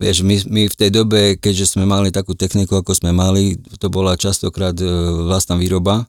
Vieš, 0.00 0.24
my, 0.24 0.36
my 0.48 0.62
v 0.64 0.78
tej 0.80 0.90
dobe, 0.90 1.36
keďže 1.36 1.76
sme 1.76 1.84
mali 1.84 2.08
takú 2.08 2.32
techniku, 2.32 2.80
ako 2.80 2.96
sme 2.96 3.12
mali, 3.12 3.60
to 3.76 3.92
bola 3.92 4.16
častokrát 4.16 4.72
e, 4.80 4.88
vlastná 5.28 5.60
výroba, 5.60 6.08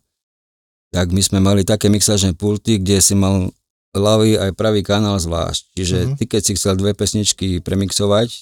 tak 0.95 1.11
my 1.11 1.19
sme 1.19 1.43
mali 1.43 1.67
také 1.67 1.91
mixážne 1.91 2.31
pulty, 2.31 2.79
kde 2.79 3.03
si 3.03 3.19
mal 3.19 3.51
ľavý 3.91 4.39
aj 4.39 4.55
pravý 4.55 4.79
kanál 4.87 5.19
zvlášť. 5.19 5.75
Čiže 5.75 5.97
uh-huh. 5.99 6.15
ty 6.15 6.23
keď 6.23 6.41
si 6.41 6.51
chcel 6.55 6.79
dve 6.79 6.95
pesničky 6.95 7.59
premixovať, 7.59 8.27
e, 8.31 8.37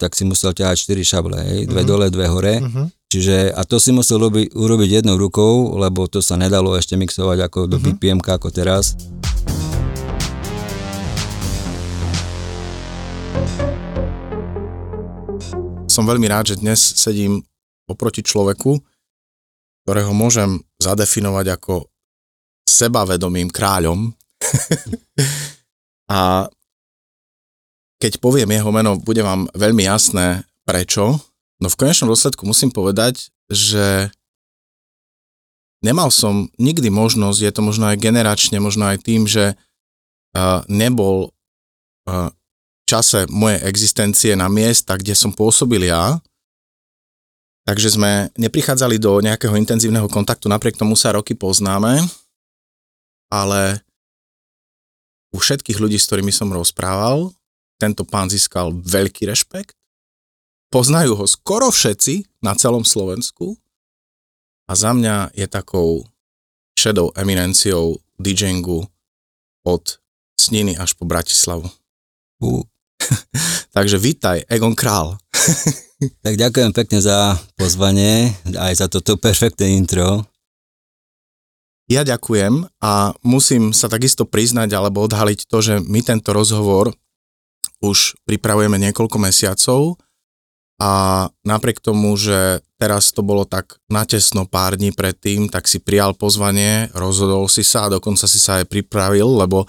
tak 0.00 0.16
si 0.16 0.24
musel 0.24 0.56
ťahať 0.56 0.80
4 0.88 1.04
šable, 1.04 1.36
hej? 1.36 1.68
dve 1.68 1.84
uh-huh. 1.84 1.88
dole, 1.88 2.06
dve 2.08 2.26
hore. 2.32 2.64
Uh-huh. 2.64 2.88
Čiže, 3.12 3.52
a 3.52 3.60
to 3.68 3.76
si 3.76 3.92
musel 3.92 4.16
urobiť, 4.16 4.56
urobiť 4.56 4.90
jednou 5.04 5.20
rukou, 5.20 5.76
lebo 5.76 6.08
to 6.08 6.24
sa 6.24 6.40
nedalo 6.40 6.72
ešte 6.72 6.96
mixovať 6.96 7.52
ako 7.52 7.68
do 7.68 7.76
uh-huh. 7.76 7.92
BPM 8.00 8.24
ako 8.24 8.48
teraz. 8.48 8.96
Som 16.00 16.08
veľmi 16.08 16.32
rád, 16.32 16.56
že 16.56 16.64
dnes 16.64 16.80
sedím 16.80 17.44
oproti 17.84 18.24
človeku, 18.24 18.72
ktorého 19.84 20.16
môžem 20.16 20.56
zadefinovať 20.80 21.60
ako 21.60 21.92
sebavedomým 22.64 23.52
kráľom 23.52 24.08
a 26.16 26.48
keď 28.00 28.16
poviem 28.16 28.48
jeho 28.48 28.72
meno, 28.72 28.96
bude 28.96 29.20
vám 29.20 29.44
veľmi 29.52 29.84
jasné 29.84 30.48
prečo. 30.64 31.20
No 31.60 31.68
v 31.68 31.76
konečnom 31.76 32.08
dôsledku 32.08 32.48
musím 32.48 32.72
povedať, 32.72 33.28
že 33.52 34.08
nemal 35.84 36.08
som 36.08 36.48
nikdy 36.56 36.88
možnosť, 36.88 37.44
je 37.44 37.52
to 37.52 37.60
možno 37.60 37.92
aj 37.92 38.00
generačne, 38.00 38.56
možno 38.56 38.88
aj 38.88 39.04
tým, 39.04 39.28
že 39.28 39.52
uh, 39.52 40.64
nebol 40.64 41.36
v 42.08 42.39
čase 42.90 43.30
mojej 43.30 43.62
existencie 43.62 44.34
na 44.34 44.50
miesta, 44.50 44.98
kde 44.98 45.14
som 45.14 45.30
pôsobil 45.30 45.86
ja, 45.86 46.18
takže 47.62 47.94
sme 47.94 48.34
neprichádzali 48.34 48.98
do 48.98 49.22
nejakého 49.22 49.54
intenzívneho 49.54 50.10
kontaktu, 50.10 50.50
napriek 50.50 50.74
tomu 50.74 50.98
sa 50.98 51.14
roky 51.14 51.38
poznáme, 51.38 52.02
ale 53.30 53.78
u 55.30 55.38
všetkých 55.38 55.78
ľudí, 55.78 55.94
s 55.94 56.10
ktorými 56.10 56.34
som 56.34 56.50
rozprával, 56.50 57.30
tento 57.78 58.02
pán 58.02 58.26
získal 58.26 58.74
veľký 58.74 59.30
rešpekt. 59.30 59.78
Poznajú 60.74 61.14
ho 61.14 61.26
skoro 61.30 61.70
všetci 61.70 62.42
na 62.42 62.58
celom 62.58 62.82
Slovensku 62.82 63.54
a 64.66 64.74
za 64.74 64.90
mňa 64.90 65.34
je 65.38 65.46
takou 65.46 66.02
šedou 66.74 67.14
eminenciou 67.14 68.02
DJingu 68.18 68.86
od 69.66 69.84
Sniny 70.38 70.74
až 70.74 70.94
po 70.98 71.06
Bratislavu. 71.06 71.70
Takže 73.76 73.96
vítaj, 73.98 74.44
Egon 74.48 74.76
Král. 74.76 75.18
tak 76.24 76.34
ďakujem 76.36 76.70
pekne 76.72 76.98
za 77.00 77.36
pozvanie, 77.56 78.32
aj 78.56 78.74
za 78.80 78.86
toto 78.88 79.16
perfektné 79.20 79.76
intro. 79.76 80.24
Ja 81.90 82.06
ďakujem 82.06 82.70
a 82.78 83.18
musím 83.26 83.74
sa 83.74 83.90
takisto 83.90 84.22
priznať 84.22 84.70
alebo 84.78 85.02
odhaliť 85.02 85.50
to, 85.50 85.58
že 85.58 85.74
my 85.82 86.06
tento 86.06 86.30
rozhovor 86.30 86.94
už 87.82 88.14
pripravujeme 88.28 88.78
niekoľko 88.78 89.18
mesiacov 89.18 89.98
a 90.78 91.26
napriek 91.42 91.82
tomu, 91.82 92.14
že 92.14 92.62
teraz 92.80 93.12
to 93.12 93.26
bolo 93.26 93.44
tak 93.44 93.76
natesno 93.90 94.46
pár 94.46 94.78
dní 94.78 94.94
predtým, 94.94 95.50
tak 95.50 95.66
si 95.66 95.82
prijal 95.82 96.16
pozvanie, 96.16 96.88
rozhodol 96.96 97.50
si 97.50 97.60
sa 97.60 97.90
a 97.90 97.92
dokonca 97.92 98.24
si 98.24 98.38
sa 98.40 98.62
aj 98.62 98.70
pripravil, 98.70 99.26
lebo 99.26 99.66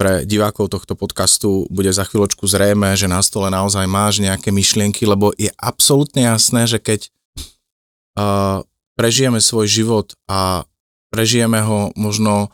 pre 0.00 0.24
divákov 0.24 0.72
tohto 0.72 0.96
podcastu 0.96 1.68
bude 1.68 1.92
za 1.92 2.08
chvíľočku 2.08 2.48
zrejme, 2.48 2.96
že 2.96 3.04
na 3.04 3.20
stole 3.20 3.52
naozaj 3.52 3.84
máš 3.84 4.24
nejaké 4.24 4.48
myšlienky, 4.48 5.04
lebo 5.04 5.36
je 5.36 5.52
absolútne 5.60 6.24
jasné, 6.24 6.64
že 6.64 6.80
keď 6.80 7.12
uh, 8.16 8.64
prežijeme 8.96 9.44
svoj 9.44 9.68
život 9.68 10.16
a 10.24 10.64
prežijeme 11.12 11.60
ho 11.60 11.92
možno 12.00 12.48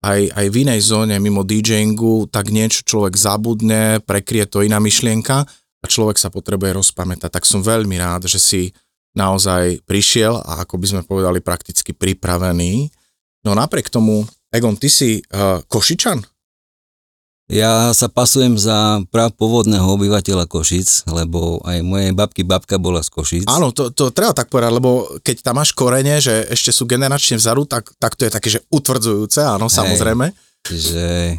aj, 0.00 0.32
aj 0.32 0.46
v 0.48 0.56
inej 0.64 0.80
zóne 0.88 1.20
mimo 1.20 1.44
DJingu, 1.44 2.32
tak 2.32 2.48
niečo 2.48 2.80
človek 2.80 3.12
zabudne, 3.12 4.00
prekrie 4.00 4.48
to 4.48 4.64
iná 4.64 4.80
myšlienka 4.80 5.44
a 5.52 5.84
človek 5.84 6.16
sa 6.16 6.32
potrebuje 6.32 6.80
rozpamätať. 6.80 7.28
Tak 7.28 7.44
som 7.44 7.60
veľmi 7.60 8.00
rád, 8.00 8.24
že 8.24 8.40
si 8.40 8.62
naozaj 9.12 9.84
prišiel 9.84 10.40
a 10.40 10.64
ako 10.64 10.80
by 10.80 10.86
sme 10.88 11.02
povedali 11.04 11.44
prakticky 11.44 11.92
pripravený. 11.92 12.88
No 13.44 13.52
napriek 13.52 13.92
tomu, 13.92 14.24
Egon, 14.48 14.80
ty 14.80 14.88
si 14.88 15.20
uh, 15.20 15.60
Košičan? 15.68 16.35
Ja 17.46 17.94
sa 17.94 18.10
pasujem 18.10 18.58
za 18.58 19.06
pôvodného 19.38 19.86
obyvateľa 19.86 20.50
Košic, 20.50 21.06
lebo 21.06 21.62
aj 21.62 21.78
moje 21.86 22.10
babky 22.10 22.42
babka 22.42 22.74
bola 22.74 23.06
z 23.06 23.10
Košic. 23.14 23.46
Áno, 23.46 23.70
to, 23.70 23.94
to 23.94 24.10
treba 24.10 24.34
tak 24.34 24.50
povedať, 24.50 24.74
lebo 24.74 25.06
keď 25.22 25.46
tam 25.46 25.62
máš 25.62 25.70
korene, 25.70 26.18
že 26.18 26.42
ešte 26.50 26.74
sú 26.74 26.90
generačne 26.90 27.38
vzadu, 27.38 27.62
tak, 27.70 27.94
tak 28.02 28.18
to 28.18 28.26
je 28.26 28.34
také, 28.34 28.48
že 28.50 28.66
utvrdzujúce, 28.66 29.46
áno, 29.46 29.70
Hej, 29.70 29.78
samozrejme. 29.78 30.34
Že 30.66 31.38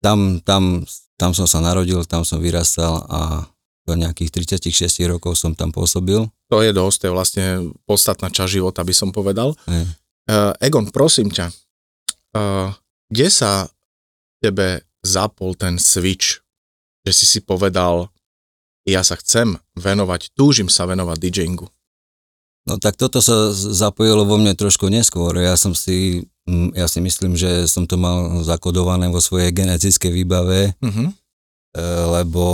tam, 0.00 0.40
tam, 0.40 0.88
tam 1.20 1.36
som 1.36 1.44
sa 1.44 1.60
narodil, 1.60 2.00
tam 2.08 2.24
som 2.24 2.40
vyrastal 2.40 3.04
a 3.04 3.44
do 3.84 3.92
nejakých 3.92 4.56
36 4.56 5.04
rokov 5.04 5.36
som 5.36 5.52
tam 5.52 5.68
pôsobil. 5.68 6.24
To 6.48 6.64
je 6.64 6.72
dosť, 6.72 6.96
to 6.96 7.04
je 7.06 7.12
vlastne 7.12 7.46
podstatná 7.84 8.32
časť 8.32 8.56
života, 8.56 8.80
by 8.80 8.94
som 8.96 9.12
povedal. 9.12 9.52
Uh, 9.68 10.56
Egon, 10.64 10.88
prosím 10.88 11.28
ťa, 11.28 11.52
uh, 12.34 12.72
kde 13.12 13.28
sa 13.28 13.68
tebe 14.40 14.85
zapol 15.06 15.54
ten 15.54 15.78
switch, 15.78 16.42
že 17.06 17.12
si 17.14 17.24
si 17.24 17.38
povedal, 17.38 18.10
ja 18.82 19.06
sa 19.06 19.14
chcem 19.14 19.58
venovať, 19.78 20.34
túžim 20.34 20.66
sa 20.66 20.86
venovať 20.90 21.18
DJingu? 21.22 21.70
No 22.66 22.82
tak 22.82 22.98
toto 22.98 23.22
sa 23.22 23.54
zapojilo 23.54 24.26
vo 24.26 24.42
mne 24.42 24.58
trošku 24.58 24.90
neskôr. 24.90 25.38
Ja 25.38 25.54
som 25.54 25.70
si, 25.70 26.26
mm, 26.50 26.74
ja 26.74 26.90
si 26.90 26.98
myslím, 26.98 27.38
že 27.38 27.70
som 27.70 27.86
to 27.86 27.94
mal 27.94 28.42
zakodované 28.42 29.06
vo 29.06 29.22
svojej 29.22 29.54
genetickej 29.54 30.10
výbave, 30.10 30.74
uh-huh. 30.82 31.08
lebo 32.10 32.44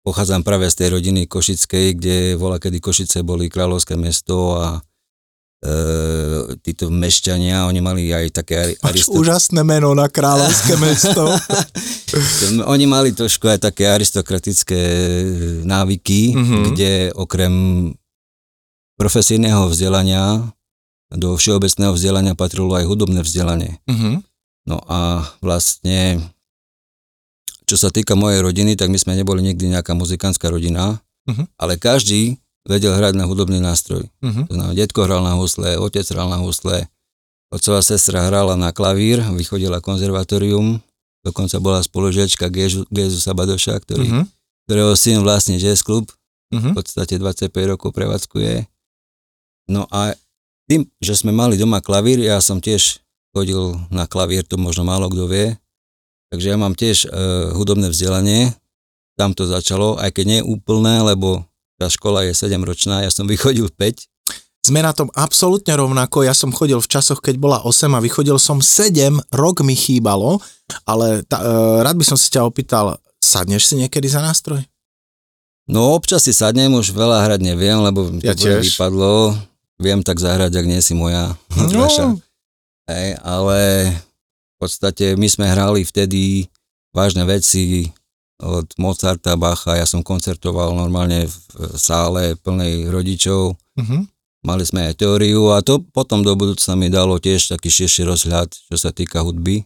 pochádzam 0.00 0.40
práve 0.40 0.64
z 0.72 0.80
tej 0.80 0.88
rodiny 0.96 1.28
Košickej, 1.28 1.86
kde 2.00 2.16
vola 2.40 2.56
kedy 2.56 2.80
Košice 2.80 3.20
boli 3.20 3.52
kráľovské 3.52 4.00
mesto 4.00 4.56
a 4.56 4.80
e, 5.60 6.56
títo 6.64 6.88
mešťania, 6.88 7.68
oni 7.68 7.80
mali 7.84 8.08
aj 8.08 8.42
také... 8.42 8.74
Aristo... 8.80 9.12
úžasné 9.12 9.60
meno 9.60 9.92
na 9.92 10.08
kráľovské 10.08 10.74
mesto. 10.80 11.28
oni 12.74 12.84
mali 12.88 13.12
trošku 13.12 13.46
aj 13.46 13.70
také 13.70 13.88
aristokratické 13.88 14.80
návyky, 15.64 16.34
mm-hmm. 16.36 16.62
kde 16.72 16.92
okrem 17.14 17.54
profesijného 18.96 19.68
vzdelania 19.72 20.52
do 21.10 21.34
všeobecného 21.34 21.92
vzdelania 21.96 22.38
patrilo 22.38 22.76
aj 22.76 22.86
hudobné 22.86 23.20
vzdelanie. 23.24 23.80
Mm-hmm. 23.88 24.14
No 24.68 24.78
a 24.86 25.24
vlastne, 25.42 26.20
čo 27.66 27.74
sa 27.74 27.90
týka 27.90 28.14
mojej 28.14 28.44
rodiny, 28.44 28.76
tak 28.78 28.92
my 28.92 28.98
sme 29.00 29.18
neboli 29.18 29.42
nikdy 29.42 29.72
nejaká 29.72 29.96
muzikánska 29.96 30.46
rodina, 30.52 31.02
mm-hmm. 31.26 31.46
ale 31.58 31.80
každý 31.80 32.38
vedel 32.68 32.92
hrať 32.92 33.16
na 33.16 33.24
hudobný 33.24 33.60
nástroj. 33.60 34.04
Uh-huh. 34.20 34.44
To 34.48 34.52
znamená, 34.52 34.76
detko 34.76 35.04
hral 35.04 35.24
na 35.24 35.36
husle, 35.36 35.80
otec 35.80 36.04
hral 36.12 36.28
na 36.28 36.38
husle, 36.40 36.88
otcová 37.48 37.80
sestra 37.80 38.28
hrala 38.28 38.54
na 38.54 38.70
klavír, 38.70 39.24
vychodila 39.34 39.80
konzervatórium, 39.80 40.78
dokonca 41.24 41.56
bola 41.60 41.80
spolužiačka 41.80 42.48
Gezusa 42.88 43.32
Badoša, 43.32 43.80
ktorý, 43.80 44.06
uh-huh. 44.08 44.24
ktorého 44.68 44.92
syn 44.96 45.24
vlastne 45.24 45.56
jazz 45.56 45.80
klub, 45.80 46.08
uh-huh. 46.52 46.72
v 46.72 46.76
podstate 46.76 47.16
25 47.16 47.50
rokov 47.70 47.90
prevádzkuje. 47.96 48.68
No 49.70 49.86
a 49.88 50.14
tým, 50.70 50.86
že 51.02 51.18
sme 51.18 51.34
mali 51.34 51.58
doma 51.58 51.82
klavír, 51.82 52.22
ja 52.22 52.38
som 52.38 52.62
tiež 52.62 53.02
chodil 53.34 53.78
na 53.90 54.06
klavír, 54.06 54.46
to 54.46 54.58
možno 54.58 54.86
málo 54.86 55.10
kto 55.10 55.26
vie, 55.26 55.58
takže 56.30 56.46
ja 56.50 56.56
mám 56.58 56.74
tiež 56.78 57.06
uh, 57.06 57.54
hudobné 57.54 57.90
vzdelanie, 57.90 58.54
tam 59.18 59.34
to 59.34 59.46
začalo, 59.46 59.98
aj 59.98 60.14
keď 60.14 60.24
nie 60.26 60.40
úplné, 60.40 61.02
lebo 61.02 61.49
tá 61.80 61.88
škola 61.88 62.28
je 62.28 62.36
7 62.36 62.60
ročná, 62.60 63.00
ja 63.00 63.08
som 63.08 63.24
vychodil 63.24 63.72
5. 63.72 64.04
Sme 64.60 64.84
na 64.84 64.92
tom 64.92 65.08
absolútne 65.16 65.72
rovnako, 65.72 66.28
ja 66.28 66.36
som 66.36 66.52
chodil 66.52 66.76
v 66.76 66.84
časoch, 66.84 67.24
keď 67.24 67.40
bola 67.40 67.58
8 67.64 67.96
a 67.96 68.04
vychodil 68.04 68.36
som 68.36 68.60
7, 68.60 69.32
rok 69.32 69.64
mi 69.64 69.72
chýbalo, 69.72 70.36
ale 70.84 71.24
tá, 71.24 71.40
e, 71.40 71.80
rád 71.80 71.96
by 71.96 72.04
som 72.04 72.20
si 72.20 72.28
ťa 72.28 72.44
opýtal, 72.44 73.00
sadneš 73.24 73.72
si 73.72 73.80
niekedy 73.80 74.04
za 74.12 74.20
nástroj? 74.20 74.60
No 75.64 75.96
občas 75.96 76.28
si 76.28 76.36
sadnem, 76.36 76.76
už 76.76 76.92
veľa 76.92 77.24
hrať 77.24 77.40
neviem, 77.40 77.80
lebo 77.80 78.12
ja 78.20 78.36
to 78.36 78.44
tiež. 78.44 78.76
vypadlo. 78.76 79.32
Viem 79.80 80.04
tak 80.04 80.20
zahrať, 80.20 80.52
ak 80.52 80.66
nie 80.68 80.84
si 80.84 80.92
moja 80.92 81.32
no. 81.56 82.20
Hej, 82.84 83.16
ale 83.24 83.58
v 83.96 84.56
podstate 84.60 85.16
my 85.16 85.24
sme 85.24 85.48
hrali 85.48 85.88
vtedy 85.88 86.52
vážne 86.92 87.24
veci, 87.24 87.88
od 88.40 88.66
Mozarta, 88.80 89.36
Bacha, 89.36 89.76
ja 89.76 89.84
som 89.84 90.00
koncertoval 90.00 90.72
normálne 90.72 91.28
v 91.28 91.34
sále 91.76 92.34
plnej 92.40 92.88
rodičov, 92.88 93.54
uh-huh. 93.54 94.00
mali 94.42 94.64
sme 94.64 94.90
aj 94.90 95.04
teóriu 95.04 95.52
a 95.52 95.60
to 95.60 95.84
potom 95.92 96.24
do 96.24 96.32
budúcna 96.32 96.74
mi 96.74 96.88
dalo 96.88 97.20
tiež 97.20 97.52
taký 97.52 97.68
širší 97.68 98.08
rozhľad, 98.08 98.48
čo 98.48 98.76
sa 98.80 98.90
týka 98.90 99.20
hudby. 99.20 99.64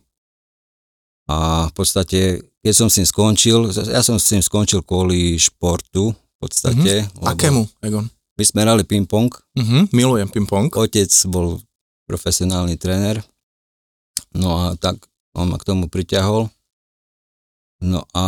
A 1.31 1.71
v 1.71 1.73
podstate, 1.73 2.45
keď 2.61 2.75
som 2.75 2.89
s 2.93 3.01
tým 3.01 3.09
skončil, 3.09 3.59
ja 3.73 4.05
som 4.05 4.21
s 4.21 4.29
tým 4.29 4.45
skončil 4.45 4.85
kvôli 4.85 5.41
športu, 5.41 6.13
v 6.13 6.37
podstate. 6.37 7.09
Mm-hmm. 7.09 7.25
Akému, 7.25 7.63
Egon? 7.81 8.05
My 8.35 8.45
sme 8.45 8.61
hrali 8.67 8.83
ping-pong. 8.83 9.31
Mm-hmm. 9.55 9.83
Milujem 9.95 10.29
ping-pong. 10.29 10.69
Otec 10.75 11.09
bol 11.31 11.63
profesionálny 12.11 12.77
tréner. 12.77 13.23
No 14.35 14.59
a 14.59 14.65
tak 14.75 14.99
on 15.39 15.55
ma 15.55 15.57
k 15.57 15.67
tomu 15.71 15.87
priťahol. 15.87 16.51
No 17.85 18.01
a 18.17 18.25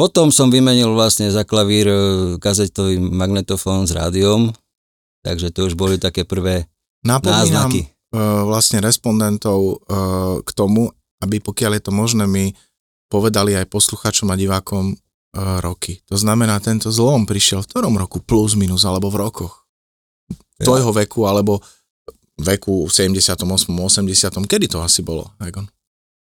potom 0.00 0.32
som 0.32 0.48
vymenil 0.48 0.88
vlastne 0.96 1.28
za 1.28 1.44
klavír 1.44 1.86
e, 1.92 1.98
kazetový 2.40 2.96
magnetofón 2.96 3.84
s 3.84 3.92
rádiom, 3.92 4.48
takže 5.20 5.52
to 5.52 5.68
už 5.68 5.76
boli 5.76 6.00
také 6.00 6.24
prvé 6.24 6.64
Napomínam 7.04 7.68
náznaky. 7.68 7.92
Uh, 8.08 8.48
vlastne 8.48 8.80
respondentov 8.80 9.84
uh, 9.84 10.40
k 10.40 10.50
tomu, 10.56 10.88
aby 11.20 11.44
pokiaľ 11.44 11.76
je 11.76 11.82
to 11.84 11.92
možné, 11.92 12.24
mi 12.24 12.56
povedali 13.12 13.52
aj 13.52 13.68
posluchačom 13.68 14.32
a 14.32 14.36
divákom 14.40 14.96
roky. 15.60 16.00
To 16.08 16.16
znamená, 16.16 16.56
tento 16.58 16.88
zlom 16.88 17.28
prišiel 17.28 17.60
v 17.62 17.68
ktorom 17.68 17.94
roku 18.00 18.24
plus 18.24 18.56
minus, 18.56 18.88
alebo 18.88 19.12
v 19.12 19.28
rokoch? 19.28 19.68
Ja. 20.58 20.66
Tvojho 20.66 20.90
veku, 20.90 21.28
alebo 21.28 21.60
veku 22.40 22.88
78. 22.88 23.44
80. 23.44 24.48
Kedy 24.48 24.66
to 24.66 24.82
asi 24.82 25.04
bolo, 25.04 25.30
Egon? 25.42 25.68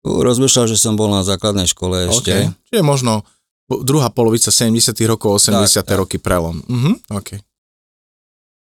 Rozmýšľal, 0.03 0.67
že 0.67 0.75
som 0.75 0.99
bol 0.99 1.07
na 1.07 1.23
základnej 1.23 1.67
škole 1.67 2.11
ešte. 2.11 2.51
Okay. 2.51 2.69
Čiže 2.69 2.83
možno 2.83 3.23
druhá 3.71 4.11
polovica 4.11 4.51
70 4.51 4.93
rokov, 5.07 5.39
80 5.39 5.81
tak, 5.81 5.87
tak. 5.87 5.97
roky 5.97 6.17
prelom. 6.19 6.59
Uh-huh, 6.67 6.95
okay. 7.15 7.39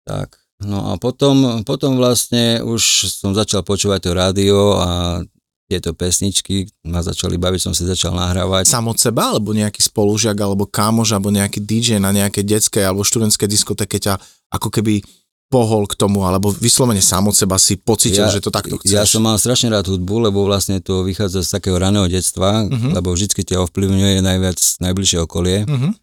Tak, 0.08 0.40
no 0.64 0.94
a 0.94 1.02
potom, 1.02 1.66
potom 1.68 2.00
vlastne 2.00 2.64
už 2.64 3.12
som 3.12 3.36
začal 3.36 3.68
počúvať 3.68 4.00
to 4.08 4.12
rádio 4.16 4.80
a 4.80 5.22
tieto 5.66 5.98
pesničky 5.98 6.70
ma 6.86 7.02
začali 7.02 7.42
baviť, 7.42 7.60
som 7.60 7.74
si 7.74 7.90
začal 7.90 8.14
nahrávať. 8.14 8.70
Sam 8.70 8.86
od 8.86 9.02
seba, 9.02 9.34
alebo 9.34 9.50
nejaký 9.50 9.82
spolužiak, 9.82 10.38
alebo 10.38 10.70
kámož, 10.70 11.18
alebo 11.18 11.34
nejaký 11.34 11.58
DJ 11.58 11.98
na 11.98 12.14
nejakej 12.14 12.46
detskej 12.46 12.86
alebo 12.86 13.02
študentskej 13.02 13.50
diskotéke 13.50 13.98
ťa 13.98 14.22
ako 14.54 14.70
keby 14.70 15.02
pohol 15.50 15.86
k 15.86 15.94
tomu, 15.94 16.26
alebo 16.26 16.50
vyslovene 16.50 17.00
sám 17.00 17.30
od 17.30 17.36
seba 17.38 17.62
si 17.62 17.78
pocitil, 17.78 18.26
ja, 18.26 18.34
že 18.34 18.42
to 18.42 18.50
takto 18.50 18.82
chceš? 18.82 18.92
Ja 18.92 19.06
som 19.06 19.22
mal 19.22 19.38
strašne 19.38 19.70
rád 19.70 19.86
hudbu, 19.88 20.30
lebo 20.30 20.42
vlastne 20.44 20.82
to 20.82 21.06
vychádza 21.06 21.46
z 21.46 21.50
takého 21.62 21.78
raného 21.78 22.10
detstva, 22.10 22.66
uh-huh. 22.66 22.92
lebo 22.98 23.14
vždy 23.14 23.30
ťa 23.30 23.62
ovplyvňuje 23.70 24.26
najviac 24.26 24.60
najbližšie 24.82 25.20
okolie. 25.22 25.64
Uh-huh. 25.70 25.94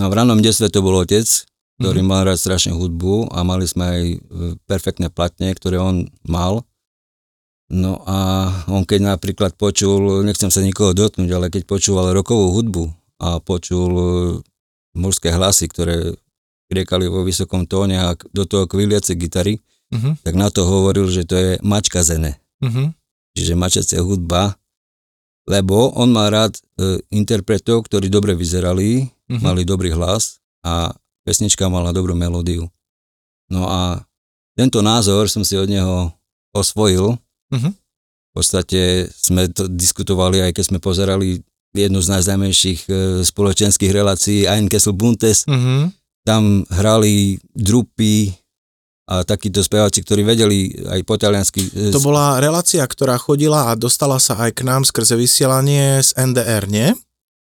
No 0.00 0.04
v 0.08 0.16
ranom 0.16 0.40
detstve 0.40 0.72
to 0.72 0.80
bol 0.80 0.96
otec, 0.96 1.28
ktorý 1.76 2.00
uh-huh. 2.00 2.10
mal 2.10 2.24
rád 2.24 2.40
strašne 2.40 2.72
hudbu 2.72 3.36
a 3.36 3.44
mali 3.44 3.68
sme 3.68 3.84
aj 3.84 4.02
e, 4.08 4.16
perfektné 4.64 5.12
platne, 5.12 5.52
ktoré 5.52 5.76
on 5.76 6.08
mal. 6.24 6.64
No 7.68 8.00
a 8.08 8.48
on 8.70 8.88
keď 8.88 9.18
napríklad 9.18 9.60
počul, 9.60 10.24
nechcem 10.24 10.48
sa 10.48 10.64
nikoho 10.64 10.96
dotknúť, 10.96 11.30
ale 11.36 11.46
keď 11.52 11.68
počúval 11.68 12.16
rokovú 12.16 12.54
hudbu 12.56 12.84
a 13.20 13.44
počul 13.44 13.90
e, 13.92 14.06
mužské 14.96 15.28
hlasy, 15.28 15.68
ktoré 15.68 16.16
kriekali 16.66 17.06
vo 17.06 17.22
vysokom 17.22 17.64
tóne 17.64 17.96
a 17.98 18.14
do 18.34 18.44
toho 18.44 18.66
kviliace 18.66 19.14
gitary, 19.14 19.62
uh-huh. 19.94 20.18
tak 20.22 20.34
na 20.34 20.50
to 20.50 20.66
hovoril, 20.66 21.06
že 21.06 21.26
to 21.26 21.34
je 21.38 21.50
mačka 21.62 22.02
zene. 22.02 22.38
Uh-huh. 22.62 22.90
Čiže 23.38 23.54
mačacia 23.54 24.00
hudba, 24.02 24.58
lebo 25.46 25.94
on 25.94 26.10
má 26.10 26.26
rád 26.26 26.58
e, 26.58 26.98
interpretov, 27.14 27.86
ktorí 27.86 28.10
dobre 28.10 28.34
vyzerali, 28.34 29.06
uh-huh. 29.06 29.40
mali 29.42 29.62
dobrý 29.62 29.94
hlas 29.94 30.42
a 30.66 30.90
pesnička 31.22 31.70
mala 31.70 31.94
dobrú 31.94 32.18
melódiu. 32.18 32.66
No 33.46 33.70
a 33.70 34.02
tento 34.58 34.82
názor 34.82 35.30
som 35.30 35.46
si 35.46 35.54
od 35.54 35.70
neho 35.70 36.10
osvojil. 36.50 37.14
Uh-huh. 37.54 37.72
V 37.72 38.32
podstate 38.34 39.06
sme 39.14 39.46
to 39.54 39.70
diskutovali, 39.70 40.42
aj 40.42 40.52
keď 40.58 40.64
sme 40.74 40.78
pozerali 40.82 41.46
jednu 41.76 42.00
z 42.02 42.08
najznámejších 42.10 42.80
e, 42.88 42.92
spoločenských 43.22 43.92
relácií 43.94 44.50
Ein 44.50 44.66
Kessel 44.66 44.96
Buntes, 44.96 45.46
uh-huh 45.46 45.94
tam 46.26 46.66
hrali 46.66 47.38
drupy 47.54 48.34
a 49.06 49.22
takíto 49.22 49.62
speváci, 49.62 50.02
ktorí 50.02 50.26
vedeli 50.26 50.74
aj 50.82 51.00
po 51.06 51.14
taliansky. 51.14 51.62
E, 51.70 51.94
to 51.94 52.02
bola 52.02 52.42
relácia, 52.42 52.82
ktorá 52.82 53.14
chodila 53.14 53.70
a 53.70 53.78
dostala 53.78 54.18
sa 54.18 54.34
aj 54.34 54.50
k 54.58 54.66
nám 54.66 54.82
skrze 54.82 55.14
vysielanie 55.14 56.02
z 56.02 56.10
NDR, 56.18 56.66
nie? 56.66 56.90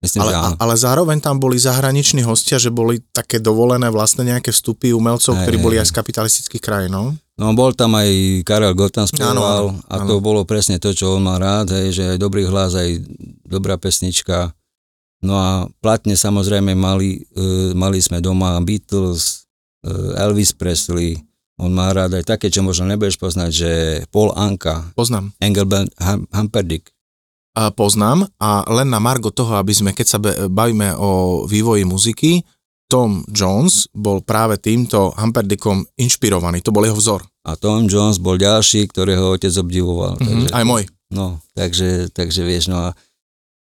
Myslím, 0.00 0.24
ale, 0.24 0.32
že 0.32 0.36
áno. 0.40 0.56
ale 0.56 0.74
zároveň 0.80 1.20
tam 1.20 1.36
boli 1.36 1.60
zahraniční 1.60 2.24
hostia, 2.24 2.56
že 2.56 2.72
boli 2.72 3.04
také 3.12 3.36
dovolené 3.36 3.92
vlastne 3.92 4.24
nejaké 4.24 4.48
vstupy 4.48 4.96
umelcov, 4.96 5.36
aj, 5.36 5.44
ktorí 5.44 5.56
boli 5.60 5.76
aj 5.76 5.92
z 5.92 5.96
kapitalistických 6.00 6.62
krajín, 6.64 6.96
no? 6.96 7.12
No 7.36 7.52
bol 7.52 7.76
tam 7.76 7.92
aj 8.00 8.08
Karel 8.48 8.72
Gotan 8.72 9.04
spieval 9.04 9.76
a 9.92 9.94
to 10.08 10.16
áno. 10.16 10.24
bolo 10.24 10.48
presne 10.48 10.80
to, 10.80 10.96
čo 10.96 11.20
on 11.20 11.24
má 11.24 11.36
rád, 11.36 11.76
hej, 11.76 11.92
že 11.92 12.04
aj 12.16 12.18
dobrý 12.20 12.48
hlas, 12.48 12.72
aj 12.72 12.96
dobrá 13.44 13.76
pesnička. 13.76 14.56
No 15.20 15.36
a 15.36 15.68
platne 15.84 16.16
samozrejme 16.16 16.72
mali, 16.72 17.28
uh, 17.36 17.76
mali 17.76 18.00
sme 18.00 18.24
doma 18.24 18.56
Beatles, 18.64 19.44
uh, 19.84 20.16
Elvis 20.16 20.56
Presley, 20.56 21.20
on 21.60 21.76
má 21.76 21.92
rád 21.92 22.16
aj 22.16 22.24
také, 22.24 22.48
čo 22.48 22.64
možno 22.64 22.88
nebudeš 22.88 23.20
poznať, 23.20 23.50
že 23.52 23.70
Paul 24.08 24.32
Anka. 24.32 24.96
Poznám. 24.96 25.36
Engelbert 25.44 25.92
Humperdinck. 26.32 26.88
A 27.52 27.68
poznám 27.68 28.32
a 28.40 28.64
len 28.64 28.88
na 28.88 28.96
margo 28.96 29.28
toho, 29.28 29.60
aby 29.60 29.76
sme, 29.76 29.92
keď 29.92 30.06
sa 30.08 30.18
bavíme 30.48 30.96
o 30.96 31.44
vývoji 31.44 31.84
muziky, 31.84 32.40
Tom 32.88 33.22
Jones 33.28 33.92
bol 33.92 34.24
práve 34.24 34.56
týmto 34.56 35.12
Humperdickom 35.14 35.84
inšpirovaný, 36.00 36.64
to 36.64 36.72
bol 36.72 36.82
jeho 36.82 36.96
vzor. 36.96 37.20
A 37.44 37.54
Tom 37.60 37.86
Jones 37.86 38.16
bol 38.16 38.40
ďalší, 38.40 38.88
ktorého 38.88 39.36
otec 39.36 39.52
obdivoval. 39.60 40.16
Mm-hmm, 40.16 40.48
takže, 40.48 40.56
aj 40.56 40.64
môj. 40.64 40.82
No, 41.12 41.26
takže, 41.52 42.08
takže 42.10 42.40
vieš, 42.42 42.72
no 42.72 42.88
a 42.88 42.96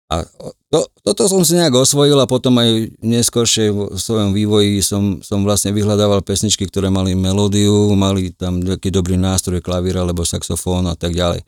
a 0.10 0.26
to, 0.74 0.90
toto 1.06 1.30
som 1.30 1.46
si 1.46 1.54
nejak 1.54 1.86
osvojil 1.86 2.18
a 2.18 2.26
potom 2.26 2.58
aj 2.58 2.98
neskôršie 3.06 3.70
v 3.70 3.94
svojom 3.94 4.34
vývoji 4.34 4.82
som, 4.82 5.22
som 5.22 5.46
vlastne 5.46 5.70
vyhľadával 5.70 6.26
pesničky, 6.26 6.66
ktoré 6.66 6.90
mali 6.90 7.14
melódiu, 7.14 7.94
mali 7.94 8.34
tam 8.34 8.58
taký 8.58 8.90
dobrý 8.90 9.22
nástroj, 9.22 9.62
klavír 9.62 10.02
alebo 10.02 10.26
saxofón 10.26 10.90
a 10.90 10.98
tak 10.98 11.14
ďalej. 11.14 11.46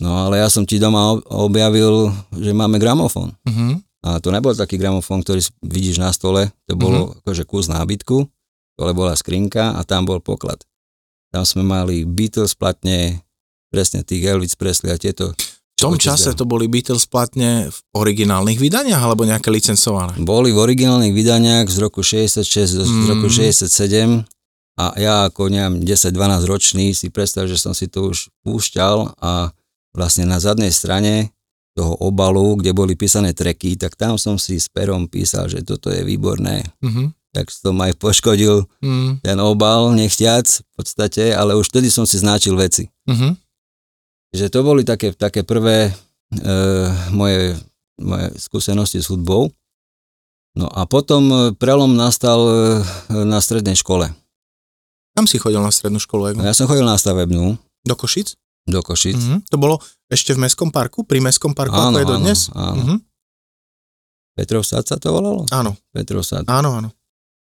No 0.00 0.16
ale 0.16 0.40
ja 0.40 0.48
som 0.48 0.64
ti 0.64 0.80
doma 0.80 1.20
objavil, 1.28 2.08
že 2.32 2.56
máme 2.56 2.80
gramofón. 2.80 3.36
Uh-huh. 3.44 3.76
A 4.00 4.16
to 4.16 4.32
nebol 4.32 4.56
taký 4.56 4.80
gramofón, 4.80 5.20
ktorý 5.20 5.44
vidíš 5.60 6.00
na 6.00 6.08
stole, 6.08 6.48
to 6.64 6.72
bolo 6.72 7.12
uh-huh. 7.12 7.20
akože 7.20 7.44
kus 7.44 7.68
nábytku, 7.68 8.16
ale 8.80 8.96
bola 8.96 9.12
skrinka 9.12 9.76
a 9.76 9.84
tam 9.84 10.08
bol 10.08 10.24
poklad. 10.24 10.64
Tam 11.28 11.44
sme 11.44 11.60
mali 11.60 12.08
Beatles 12.08 12.56
platne, 12.56 13.20
presne 13.68 14.00
tých 14.00 14.24
Elvis 14.24 14.56
Presley 14.56 14.88
a 14.88 14.96
tieto 14.96 15.36
v 15.80 15.84
tom 15.88 15.96
čase 15.96 16.36
to 16.36 16.44
boli 16.44 16.68
Beatles 16.68 17.08
platne 17.08 17.72
v 17.72 17.78
originálnych 17.96 18.60
vydaniach 18.60 19.00
alebo 19.00 19.24
nejaké 19.24 19.48
licencované? 19.48 20.20
Boli 20.20 20.52
v 20.52 20.60
originálnych 20.60 21.16
vydaniach 21.16 21.72
z 21.72 21.76
roku 21.80 22.04
66 22.04 22.44
do 22.76 22.84
mm. 22.84 23.08
roku 23.16 23.32
67 23.32 24.28
a 24.76 24.84
ja 25.00 25.32
ako 25.32 25.48
neviem 25.48 25.80
10-12 25.80 26.44
ročný 26.44 26.92
si 26.92 27.08
predstav, 27.08 27.48
že 27.48 27.56
som 27.56 27.72
si 27.72 27.88
to 27.88 28.12
už 28.12 28.28
púšťal 28.44 29.16
a 29.16 29.56
vlastne 29.96 30.28
na 30.28 30.36
zadnej 30.36 30.70
strane 30.70 31.32
toho 31.72 31.96
obalu, 32.02 32.60
kde 32.60 32.76
boli 32.76 32.92
písané 32.92 33.32
treky, 33.32 33.78
tak 33.80 33.96
tam 33.96 34.20
som 34.20 34.36
si 34.36 34.60
s 34.60 34.68
perom 34.68 35.08
písal, 35.08 35.48
že 35.48 35.64
toto 35.64 35.88
je 35.88 36.04
výborné. 36.04 36.66
Mm-hmm. 36.82 37.06
Tak 37.30 37.46
som 37.48 37.78
aj 37.78 37.94
poškodil 37.94 38.66
mm. 38.82 39.22
ten 39.22 39.38
obal, 39.38 39.94
nechťac 39.94 40.46
v 40.50 40.70
podstate, 40.74 41.30
ale 41.30 41.54
už 41.54 41.70
vtedy 41.70 41.86
som 41.86 42.02
si 42.02 42.18
značil 42.18 42.58
veci. 42.58 42.90
Mm-hmm. 43.06 43.32
Že 44.30 44.46
to 44.50 44.60
boli 44.62 44.82
také, 44.86 45.10
také 45.10 45.42
prvé 45.42 45.90
e, 45.90 45.92
moje, 47.10 47.58
moje 47.98 48.26
skúsenosti 48.38 49.02
s 49.02 49.10
hudbou. 49.10 49.50
No 50.54 50.66
a 50.70 50.86
potom 50.86 51.22
e, 51.30 51.36
prelom 51.54 51.94
nastal 51.94 52.38
e, 52.42 52.54
na 53.26 53.42
strednej 53.42 53.74
škole. 53.74 54.10
Kam 55.18 55.26
si 55.26 55.42
chodil 55.42 55.58
na 55.58 55.74
strednú 55.74 55.98
školu? 55.98 56.38
Ja 56.38 56.54
som 56.54 56.70
chodil 56.70 56.86
na 56.86 56.94
stavebnú. 56.94 57.58
Do 57.82 57.94
Košic? 57.98 58.38
Do 58.70 58.80
Košic. 58.86 59.18
Mm-hmm. 59.18 59.38
To 59.50 59.56
bolo 59.58 59.82
ešte 60.06 60.34
v 60.34 60.46
Mestskom 60.46 60.70
parku? 60.70 61.02
Pri 61.02 61.18
Mestskom 61.18 61.50
parku, 61.50 61.74
áno, 61.74 61.94
ako 61.94 61.98
je 61.98 62.06
to 62.06 62.16
dnes? 62.22 62.40
Áno, 62.54 62.82
mm-hmm. 62.82 62.98
Petrov 64.38 64.62
Sad 64.62 64.86
sa 64.86 64.96
to 64.96 65.10
volalo? 65.10 65.42
Áno. 65.50 65.74
Petrov 65.90 66.22
Sad. 66.22 66.46
Áno, 66.46 66.78
áno. 66.78 66.88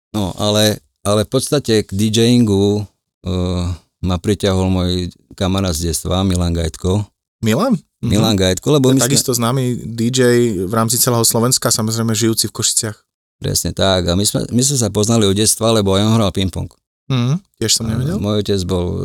No, 0.09 0.33
ale, 0.41 0.81
ale 1.05 1.23
v 1.23 1.29
podstate 1.29 1.85
k 1.85 1.89
DJingu 1.93 2.81
uh, 2.81 3.69
ma 3.99 4.15
priťahol 4.19 4.67
môj 4.71 4.91
kamarát 5.35 5.75
z 5.75 5.91
detstva, 5.91 6.23
Milan 6.23 6.55
Gajtko. 6.55 7.03
Milan? 7.43 7.79
Mhm. 7.99 8.09
Milan 8.09 8.35
mm-hmm. 8.35 8.43
Gajtko, 8.59 8.67
lebo 8.79 8.85
my 8.95 8.99
Takisto 9.03 9.35
sme... 9.35 9.39
známy 9.43 9.63
DJ 9.95 10.21
v 10.63 10.73
rámci 10.73 10.95
celého 10.95 11.23
Slovenska, 11.27 11.67
samozrejme 11.67 12.15
žijúci 12.15 12.47
v 12.47 12.55
Košiciach. 12.55 12.97
Presne 13.39 13.71
tak. 13.71 14.07
A 14.11 14.19
my 14.19 14.23
sme, 14.27 14.47
my 14.51 14.61
sme 14.63 14.77
sa 14.79 14.91
poznali 14.91 15.23
od 15.23 15.35
detstva, 15.35 15.71
lebo 15.71 15.95
aj 15.95 16.03
on 16.03 16.15
hral 16.19 16.31
ping-pong. 16.35 16.67
Mm, 17.09 17.41
tiež 17.57 17.73
som 17.73 17.89
nevedel. 17.89 18.21
Môj 18.21 18.45
otec 18.45 18.61
bol 18.69 18.85
e, 18.93 19.01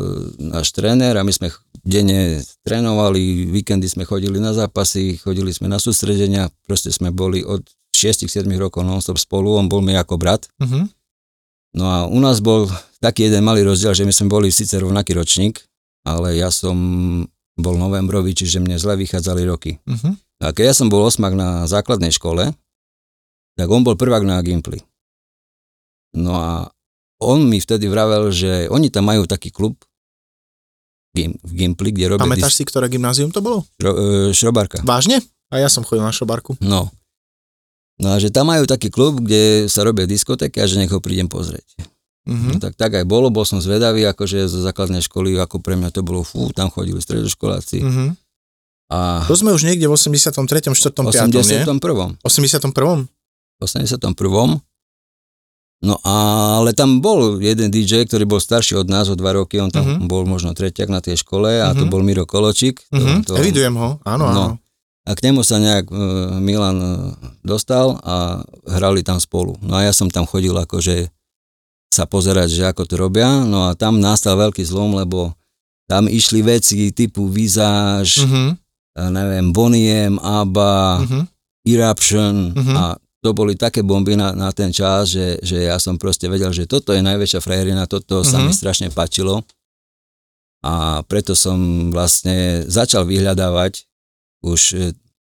náš 0.53 0.75
tréner 0.75 1.17
a 1.17 1.25
my 1.25 1.33
sme 1.33 1.49
denne 1.81 2.37
trénovali, 2.61 3.49
víkendy 3.49 3.89
sme 3.89 4.05
chodili 4.05 4.37
na 4.37 4.53
zápasy, 4.53 5.17
chodili 5.17 5.49
sme 5.49 5.71
na 5.71 5.81
sústredenia, 5.81 6.53
proste 6.69 6.93
sme 6.93 7.09
boli 7.09 7.41
od 7.41 7.65
6-7 7.97 8.45
rokov 8.61 8.85
non-stop 8.85 9.17
spolu, 9.17 9.57
on 9.57 9.65
bol 9.71 9.81
mi 9.81 9.97
ako 9.97 10.21
brat. 10.21 10.45
Mm-hmm. 10.61 10.83
No 11.75 11.85
a 11.89 11.97
u 12.05 12.19
nás 12.21 12.45
bol 12.45 12.69
taký 13.05 13.29
jeden 13.29 13.45
malý 13.45 13.61
rozdiel, 13.61 13.93
že 13.93 14.01
my 14.01 14.13
sme 14.13 14.27
boli 14.33 14.49
síce 14.49 14.73
rovnaký 14.81 15.13
ročník, 15.13 15.61
ale 16.01 16.41
ja 16.41 16.49
som 16.49 16.73
bol 17.53 17.77
novembrový, 17.77 18.33
čiže 18.33 18.57
mne 18.57 18.81
zle 18.81 18.97
vychádzali 18.97 19.41
roky. 19.45 19.77
Uh-huh. 19.85 20.17
A 20.41 20.51
keď 20.51 20.73
ja 20.73 20.75
som 20.75 20.89
bol 20.89 21.05
osmak 21.05 21.37
na 21.37 21.69
základnej 21.69 22.09
škole, 22.09 22.51
tak 23.55 23.67
on 23.69 23.85
bol 23.85 23.95
prvák 23.95 24.25
na 24.25 24.41
Gimply. 24.41 24.83
No 26.17 26.35
a 26.35 26.67
on 27.23 27.47
mi 27.47 27.63
vtedy 27.63 27.87
vravel, 27.87 28.33
že 28.33 28.67
oni 28.67 28.91
tam 28.91 29.07
majú 29.07 29.23
taký 29.23 29.53
klub 29.53 29.79
v 31.15 31.51
Gimply, 31.55 31.95
kde 31.95 32.11
robia... 32.11 32.27
Pamätáš 32.27 32.59
dis- 32.59 32.59
si, 32.59 32.67
ktoré 32.67 32.91
gymnázium 32.91 33.31
to 33.31 33.39
bolo? 33.39 33.63
Šro, 33.79 33.91
e, 33.95 34.35
šrobarka. 34.35 34.83
Vážne? 34.83 35.23
A 35.47 35.63
ja 35.63 35.71
som 35.71 35.87
chodil 35.87 36.03
na 36.03 36.11
šrobarku. 36.11 36.59
No. 36.59 36.91
No 37.95 38.11
a 38.11 38.19
že 38.19 38.27
tam 38.27 38.51
majú 38.51 38.67
taký 38.67 38.91
klub, 38.91 39.23
kde 39.23 39.71
sa 39.71 39.87
robia 39.87 40.03
diskotéky 40.03 40.59
a 40.59 40.67
že 40.67 40.75
nech 40.75 40.91
ho 40.91 40.99
prídem 40.99 41.31
pozrieť. 41.31 41.94
Mm-hmm. 42.25 42.51
No, 42.51 42.57
tak, 42.57 42.73
tak 42.73 42.91
aj 42.97 43.05
bolo, 43.05 43.29
bol 43.29 43.45
som 43.45 43.61
zvedavý, 43.61 44.01
akože 44.09 44.49
zo 44.49 44.59
základnej 44.65 45.05
školy, 45.05 45.37
ako 45.37 45.61
pre 45.61 45.77
mňa 45.77 45.93
to 45.93 46.01
bolo, 46.01 46.25
fú, 46.25 46.49
tam 46.51 46.73
chodili 46.73 46.97
stredoškoláci. 46.97 47.85
Mm-hmm. 47.85 48.09
A 48.89 49.25
to 49.25 49.33
sme 49.33 49.49
už 49.53 49.65
niekde 49.65 49.89
v 49.89 49.93
83. 49.97 50.37
4. 50.73 50.93
5. 50.93 51.09
81. 51.09 51.33
nie? 51.33 51.61
81. 51.65 52.21
81. 52.21 53.09
81. 53.61 54.61
No 55.85 56.01
ale 56.01 56.71
tam 56.73 57.03
bol 57.03 57.37
jeden 57.43 57.69
DJ, 57.69 58.09
ktorý 58.09 58.25
bol 58.25 58.41
starší 58.41 58.79
od 58.79 58.87
nás 58.89 59.11
o 59.11 59.15
dva 59.17 59.37
roky, 59.37 59.61
on 59.61 59.69
tam 59.69 59.85
uh-huh. 59.85 60.07
bol 60.09 60.25
možno 60.25 60.55
tretiak 60.55 60.89
na 60.89 61.03
tej 61.03 61.21
škole 61.21 61.61
a 61.61 61.71
uh-huh. 61.71 61.77
to 61.77 61.83
mhm. 61.85 61.91
bol 61.91 62.01
Miro 62.01 62.25
Koločík. 62.25 62.79
Uh-huh. 62.89 63.21
To, 63.27 63.35
to, 63.35 63.41
Evidujem 63.41 63.75
ho, 63.77 64.01
áno, 64.01 64.25
no. 64.31 64.31
áno. 64.31 64.55
A 65.05 65.13
k 65.13 65.29
nemu 65.29 65.45
sa 65.45 65.61
nejak 65.61 65.85
uh, 65.93 66.41
Milan 66.41 66.81
uh, 66.81 67.13
dostal 67.45 68.01
a 68.01 68.41
hrali 68.65 69.05
tam 69.05 69.21
spolu. 69.21 69.53
No 69.61 69.77
a 69.77 69.85
ja 69.85 69.93
som 69.93 70.09
tam 70.09 70.25
chodil 70.25 70.57
akože 70.57 71.13
sa 71.95 72.03
pozerať, 72.03 72.51
že 72.51 72.63
ako 72.67 72.83
to 72.83 72.95
robia. 72.99 73.47
No 73.47 73.71
a 73.71 73.79
tam 73.79 74.03
nastal 74.03 74.35
veľký 74.35 74.67
zlom, 74.67 74.99
lebo 74.99 75.31
tam 75.87 76.11
išli 76.11 76.43
veci 76.43 76.91
typu 76.91 77.31
Visage, 77.31 78.25
uh-huh. 78.25 78.51
neviem, 79.13 79.55
Boniem, 79.55 80.19
ABBA, 80.19 80.75
uh-huh. 80.99 81.23
Eruption 81.63 82.51
uh-huh. 82.51 82.75
a 82.75 82.83
to 83.23 83.33
boli 83.33 83.57
také 83.57 83.81
bomby 83.81 84.13
na, 84.13 84.37
na 84.37 84.53
ten 84.53 84.69
čas, 84.69 85.09
že, 85.09 85.41
že 85.41 85.65
ja 85.65 85.81
som 85.81 85.97
proste 85.97 86.29
vedel, 86.29 86.53
že 86.53 86.69
toto 86.69 86.93
je 86.93 87.01
najväčšia 87.01 87.41
frajerina, 87.41 87.89
toto 87.89 88.21
uh-huh. 88.21 88.27
sa 88.27 88.37
mi 88.43 88.53
strašne 88.53 88.93
páčilo. 88.93 89.41
A 90.65 91.05
preto 91.05 91.37
som 91.37 91.89
vlastne 91.93 92.65
začal 92.65 93.05
vyhľadávať 93.05 93.85
už 94.41 94.61
e, 94.73 94.77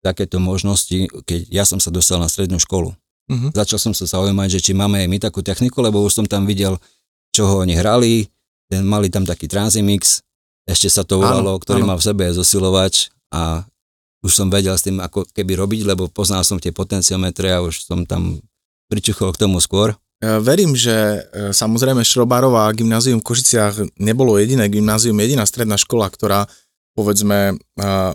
takéto 0.04 0.36
možnosti, 0.36 1.08
keď 1.24 1.48
ja 1.48 1.64
som 1.64 1.80
sa 1.80 1.96
dostal 1.96 2.20
na 2.20 2.28
strednú 2.28 2.60
školu. 2.60 2.92
Uh-huh. 3.30 3.54
Začal 3.54 3.78
som 3.78 3.94
sa 3.94 4.10
zaujímať, 4.10 4.58
že 4.58 4.60
či 4.60 4.72
máme 4.74 5.06
aj 5.06 5.08
my 5.08 5.18
takú 5.22 5.46
techniku, 5.46 5.86
lebo 5.86 6.02
už 6.02 6.18
som 6.18 6.26
tam 6.26 6.50
videl, 6.50 6.82
čo 7.30 7.46
ho 7.46 7.62
oni 7.62 7.78
hrali, 7.78 8.26
ten, 8.66 8.82
mali 8.82 9.14
tam 9.14 9.24
taký 9.24 9.46
Transimix, 9.46 10.26
ešte 10.66 10.90
sa 10.90 11.02
to 11.06 11.22
volalo, 11.22 11.58
áno, 11.58 11.62
ktorý 11.62 11.82
áno. 11.86 11.90
mal 11.94 11.98
v 11.98 12.06
sebe 12.06 12.26
zosilovač 12.30 13.10
a 13.34 13.66
už 14.22 14.32
som 14.34 14.48
vedel 14.52 14.76
s 14.76 14.86
tým 14.86 15.02
ako 15.02 15.26
keby 15.32 15.58
robiť, 15.58 15.82
lebo 15.88 16.12
poznal 16.12 16.46
som 16.46 16.62
tie 16.62 16.70
potenciometre 16.70 17.50
a 17.50 17.64
už 17.64 17.86
som 17.88 18.04
tam 18.04 18.38
pričuchol 18.92 19.34
k 19.34 19.42
tomu 19.46 19.58
skôr. 19.64 19.96
Verím, 20.20 20.76
že 20.76 20.92
e, 20.92 21.20
samozrejme 21.56 22.04
Šrobarová 22.04 22.68
gymnázium 22.76 23.24
v 23.24 23.28
Košiciach 23.32 23.96
nebolo 24.04 24.36
jediné 24.36 24.68
gymnázium, 24.68 25.16
jediná 25.16 25.48
stredná 25.48 25.80
škola, 25.80 26.12
ktorá 26.12 26.44
povedzme, 27.00 27.56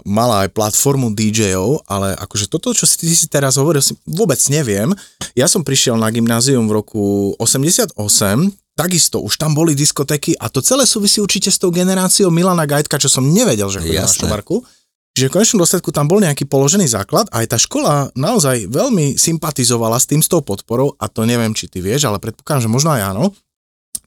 mala 0.05 0.45
aj 0.45 0.53
platformu 0.53 1.17
DJ-ov, 1.17 1.89
ale 1.89 2.13
akože 2.21 2.53
toto, 2.53 2.77
čo 2.77 2.85
si 2.85 3.01
ty 3.01 3.09
si 3.17 3.25
teraz 3.33 3.57
hovoril, 3.57 3.81
si 3.81 3.97
vôbec 4.05 4.37
neviem. 4.53 4.93
Ja 5.33 5.49
som 5.49 5.65
prišiel 5.65 5.97
na 5.97 6.13
gymnázium 6.13 6.69
v 6.69 6.77
roku 6.77 7.33
88, 7.41 7.97
takisto 8.77 9.25
už 9.25 9.41
tam 9.41 9.57
boli 9.57 9.73
diskotéky 9.73 10.37
a 10.37 10.53
to 10.53 10.61
celé 10.61 10.85
súvisí 10.85 11.25
určite 11.25 11.49
s 11.49 11.57
tou 11.57 11.73
generáciou 11.73 12.29
Milana 12.29 12.69
Gajtka, 12.69 13.01
čo 13.01 13.09
som 13.09 13.25
nevedel, 13.25 13.73
že 13.73 13.81
chodí 13.81 13.97
na 13.97 14.05
Šomarku. 14.05 14.61
Že 15.15 15.31
v 15.31 15.35
konečnom 15.39 15.63
dôsledku 15.63 15.95
tam 15.95 16.11
bol 16.11 16.19
nejaký 16.19 16.43
položený 16.51 16.91
základ 16.91 17.31
a 17.31 17.47
aj 17.47 17.55
tá 17.55 17.59
škola 17.59 18.11
naozaj 18.19 18.67
veľmi 18.67 19.15
sympatizovala 19.15 19.95
s 19.95 20.11
tým, 20.11 20.19
s 20.19 20.27
tou 20.27 20.43
podporou 20.43 20.99
a 20.99 21.07
to 21.07 21.23
neviem, 21.23 21.55
či 21.55 21.71
ty 21.71 21.79
vieš, 21.79 22.11
ale 22.11 22.19
predpokladám, 22.19 22.67
že 22.67 22.75
možno 22.75 22.91
aj 22.99 23.15
áno, 23.15 23.31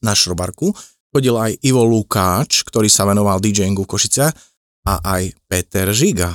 na 0.03 0.11
Šrobarku 0.11 0.75
chodil 1.15 1.31
aj 1.31 1.63
Ivo 1.63 1.87
Lukáč, 1.87 2.67
ktorý 2.67 2.91
sa 2.91 3.07
venoval 3.07 3.39
DJingu 3.39 3.87
v 3.87 3.91
Košiciach 3.95 4.35
a 4.87 5.03
aj 5.03 5.35
Peter 5.51 5.91
Žiga, 5.91 6.31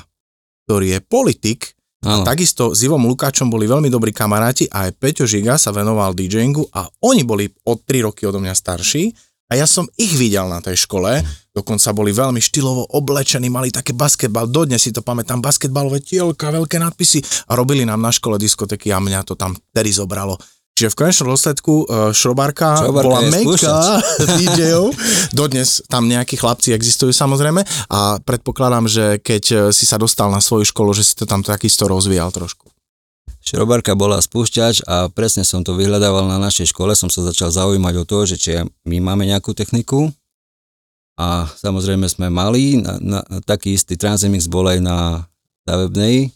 ktorý 0.68 0.98
je 0.98 1.00
politik. 1.00 1.72
A 2.02 2.26
takisto 2.26 2.74
s 2.74 2.82
Ivom 2.82 3.06
Lukáčom 3.06 3.46
boli 3.46 3.70
veľmi 3.70 3.86
dobrí 3.86 4.10
kamaráti 4.10 4.66
a 4.66 4.90
aj 4.90 4.98
Peťo 4.98 5.22
Žiga 5.22 5.54
sa 5.54 5.70
venoval 5.70 6.18
DJingu 6.18 6.66
a 6.74 6.90
oni 7.06 7.22
boli 7.22 7.46
od 7.62 7.78
3 7.86 8.10
roky 8.10 8.26
odo 8.26 8.42
mňa 8.42 8.58
starší 8.58 9.14
a 9.46 9.54
ja 9.54 9.70
som 9.70 9.86
ich 9.94 10.16
videl 10.18 10.50
na 10.50 10.58
tej 10.58 10.82
škole, 10.88 11.22
dokonca 11.54 11.94
boli 11.94 12.10
veľmi 12.10 12.40
štýlovo 12.42 12.90
oblečení, 12.98 13.52
mali 13.52 13.70
také 13.70 13.94
basketbal, 13.94 14.50
dodnes 14.50 14.82
si 14.82 14.90
to 14.90 15.04
pamätám, 15.04 15.44
basketbalové 15.44 16.02
tielka, 16.02 16.50
veľké 16.50 16.80
nadpisy 16.80 17.22
a 17.46 17.54
robili 17.54 17.86
nám 17.86 18.02
na 18.02 18.10
škole 18.10 18.34
diskotéky 18.34 18.90
a 18.90 18.98
mňa 18.98 19.22
to 19.22 19.38
tam 19.38 19.54
tedy 19.70 19.94
zobralo. 19.94 20.40
Čiže 20.82 20.98
v 20.98 20.98
konečnom 20.98 21.30
dôsledku 21.30 21.86
uh, 21.86 22.10
šrobarka, 22.10 22.74
šrobarka 22.74 23.06
bola 23.06 23.22
meka 23.30 24.02
DJov. 24.34 24.90
Dodnes 25.30 25.78
tam 25.86 26.10
nejakí 26.10 26.34
chlapci 26.34 26.74
existujú 26.74 27.14
samozrejme 27.14 27.62
a 27.86 28.18
predpokladám, 28.18 28.90
že 28.90 29.22
keď 29.22 29.44
e, 29.46 29.56
si 29.70 29.86
sa 29.86 29.94
dostal 29.94 30.26
na 30.34 30.42
svoju 30.42 30.66
školu, 30.66 30.90
že 30.90 31.06
si 31.06 31.14
to 31.14 31.22
tam 31.22 31.46
takisto 31.46 31.86
rozvíjal 31.86 32.34
trošku. 32.34 32.66
Šrobarka 33.46 33.94
bola 33.94 34.18
spúšťač 34.18 34.82
a 34.90 35.06
presne 35.06 35.46
som 35.46 35.62
to 35.62 35.78
vyhľadával 35.78 36.26
na 36.26 36.42
našej 36.42 36.74
škole, 36.74 36.98
som 36.98 37.06
sa 37.06 37.22
začal 37.22 37.54
zaujímať 37.54 37.94
o 38.02 38.04
to, 38.04 38.18
že 38.26 38.36
či 38.42 38.50
my 38.82 38.98
máme 38.98 39.22
nejakú 39.22 39.54
techniku 39.54 40.10
a 41.14 41.46
samozrejme 41.46 42.10
sme 42.10 42.26
mali, 42.26 42.82
na, 42.82 42.98
na, 42.98 43.20
taký 43.46 43.78
istý 43.78 43.94
Transimix 43.94 44.50
bol 44.50 44.66
aj 44.66 44.82
na 44.82 45.30
stavebnej, 45.62 46.34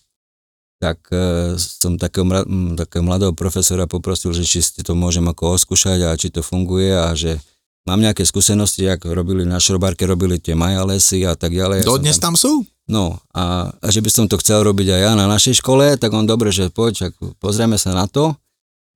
tak 0.77 1.01
e, 1.09 1.57
som 1.57 1.97
takého, 1.97 2.29
takého 2.77 3.03
mladého 3.05 3.33
profesora 3.33 3.89
poprosil, 3.89 4.37
že 4.37 4.45
či 4.45 4.61
si 4.61 4.85
to 4.85 4.93
môžem 4.93 5.25
ako 5.25 5.57
oskúšať 5.57 6.05
a 6.05 6.19
či 6.19 6.29
to 6.29 6.45
funguje 6.45 6.93
a 6.93 7.17
že 7.17 7.41
mám 7.89 8.03
nejaké 8.03 8.29
skúsenosti, 8.29 8.85
ako 8.85 9.17
robili 9.17 9.49
na 9.49 9.57
šrobárke, 9.57 10.05
robili 10.05 10.37
tie 10.37 10.53
majalesy 10.53 11.25
a 11.25 11.33
tak 11.33 11.57
ďalej. 11.57 11.89
Dodnes 11.89 12.21
tam, 12.21 12.35
tam 12.35 12.41
sú? 12.41 12.53
No 12.87 13.19
a, 13.33 13.73
a 13.73 13.87
že 13.89 14.05
by 14.05 14.11
som 14.13 14.27
to 14.29 14.37
chcel 14.39 14.63
robiť 14.63 14.95
aj 14.95 15.01
ja 15.01 15.13
na 15.19 15.27
našej 15.27 15.65
škole, 15.65 15.97
tak 15.97 16.13
on 16.13 16.29
dobre, 16.29 16.53
že 16.53 16.69
poď, 16.69 17.11
pozrieme 17.41 17.81
sa 17.81 17.97
na 17.97 18.07
to. 18.07 18.37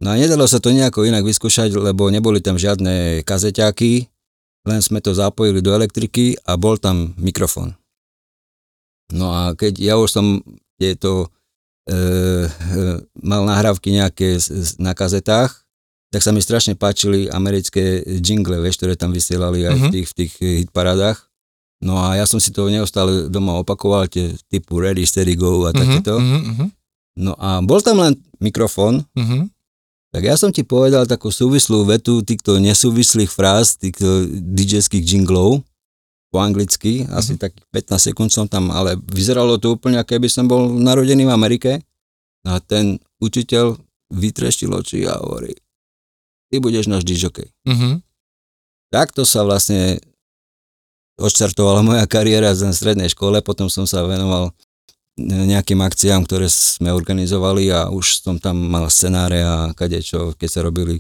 No 0.01 0.13
a 0.13 0.17
nedalo 0.17 0.49
sa 0.49 0.61
to 0.61 0.73
nejako 0.73 1.05
inak 1.05 1.25
vyskúšať, 1.25 1.77
lebo 1.77 2.09
neboli 2.09 2.41
tam 2.41 2.57
žiadne 2.57 3.21
kazeťáky, 3.25 4.09
len 4.69 4.81
sme 4.81 5.01
to 5.01 5.17
zapojili 5.17 5.61
do 5.61 5.73
elektriky 5.73 6.37
a 6.45 6.57
bol 6.57 6.77
tam 6.77 7.17
mikrofón. 7.17 7.77
No 9.11 9.33
a 9.35 9.53
keď 9.59 9.73
ja 9.81 9.95
už 9.99 10.09
som 10.09 10.27
tieto 10.79 11.29
E, 11.89 11.97
e, 11.97 12.01
mal 13.25 13.49
nahrávky 13.49 13.89
nejaké 13.97 14.37
na 14.77 14.93
kazetách, 14.93 15.65
tak 16.11 16.21
sa 16.21 16.35
mi 16.35 16.43
strašne 16.43 16.75
páčili 16.75 17.31
americké 17.31 18.03
jingle, 18.19 18.59
vieš, 18.59 18.83
ktoré 18.83 18.99
tam 18.99 19.15
vysielali 19.15 19.65
aj 19.65 19.71
uh-huh. 19.71 19.79
v 19.79 19.87
mhm. 19.87 19.93
tých, 19.95 20.07
v 20.07 20.15
tých 20.15 20.33
hitparádach. 20.67 21.19
No 21.81 21.97
a 21.97 22.13
ja 22.13 22.29
som 22.29 22.37
si 22.37 22.53
to 22.53 22.69
neustále 22.69 23.33
doma 23.33 23.57
opakoval, 23.65 24.05
tie 24.05 24.37
typu 24.53 24.85
Ready, 24.85 25.09
Steady, 25.09 25.33
Go 25.39 25.65
a 25.65 25.73
uh-huh, 25.73 25.81
takéto. 25.81 26.21
Uh-huh. 26.21 26.69
No 27.17 27.33
a 27.41 27.65
bol 27.65 27.81
tam 27.81 28.05
len 28.05 28.21
mikrofón, 28.37 29.07
uh-huh. 29.17 29.49
tak 30.13 30.29
ja 30.29 30.37
som 30.37 30.53
ti 30.53 30.61
povedal 30.61 31.09
takú 31.09 31.33
súvislú 31.33 31.89
vetu 31.89 32.21
týchto 32.21 32.61
nesúvislých 32.61 33.33
fráz, 33.33 33.81
týchto 33.81 34.29
DJ-ských 34.29 35.07
jinglov, 35.07 35.65
po 36.31 36.39
anglicky, 36.39 37.05
mm-hmm. 37.05 37.19
asi 37.19 37.35
tak 37.37 37.53
15 37.75 38.11
sekúnd 38.11 38.31
som 38.31 38.47
tam, 38.47 38.71
ale 38.71 38.95
vyzeralo 39.11 39.59
to 39.59 39.75
úplne, 39.75 39.99
keby 40.07 40.31
som 40.31 40.47
bol 40.47 40.71
narodený 40.71 41.27
v 41.27 41.35
Amerike. 41.35 41.73
A 42.47 42.57
ten 42.57 42.97
učiteľ 43.21 43.77
vytreštil 44.09 44.73
oči 44.73 45.05
a 45.05 45.21
hovorí, 45.21 45.53
ty 46.49 46.57
budeš 46.57 46.89
náš 46.89 47.05
dižokej. 47.05 47.53
Mm-hmm. 47.69 47.95
Takto 48.91 49.29
sa 49.29 49.45
vlastne 49.45 50.01
odštartovala 51.21 51.85
moja 51.85 52.05
kariéra 52.09 52.57
v 52.57 52.73
strednej 52.73 53.13
škole, 53.13 53.45
potom 53.45 53.69
som 53.69 53.85
sa 53.85 54.03
venoval 54.09 54.57
nejakým 55.21 55.85
akciám, 55.85 56.25
ktoré 56.25 56.49
sme 56.49 56.97
organizovali 56.97 57.69
a 57.69 57.93
už 57.93 58.25
som 58.25 58.41
tam 58.41 58.57
mal 58.57 58.89
scenáre 58.89 59.45
a 59.45 59.77
kadečo, 59.77 60.33
keď 60.41 60.49
sa 60.49 60.61
robili 60.65 60.97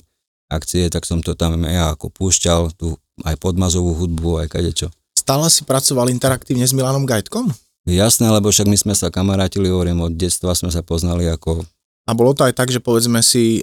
akcie, 0.52 0.92
tak 0.92 1.08
som 1.08 1.24
to 1.24 1.32
tam 1.32 1.62
ja 1.64 1.96
ako 1.96 2.12
púšťal, 2.12 2.76
tu 2.76 3.00
aj 3.24 3.40
podmazovú 3.40 3.96
hudbu, 3.96 4.44
aj 4.44 4.48
kadečo. 4.52 4.88
Stále 5.16 5.46
si 5.52 5.62
pracoval 5.62 6.10
interaktívne 6.10 6.66
s 6.66 6.74
Milanom 6.74 7.06
Gajtkom? 7.06 7.50
Jasné, 7.88 8.28
lebo 8.28 8.52
však 8.52 8.68
my 8.68 8.76
sme 8.76 8.94
sa 8.94 9.08
kamarátili, 9.08 9.72
hovorím, 9.72 10.04
od 10.04 10.14
detstva 10.14 10.52
sme 10.52 10.68
sa 10.68 10.84
poznali 10.84 11.26
ako... 11.26 11.64
A 12.08 12.16
bolo 12.16 12.34
to 12.34 12.42
aj 12.42 12.58
tak, 12.58 12.74
že 12.74 12.82
povedzme 12.82 13.22
si 13.22 13.60
e, 13.60 13.62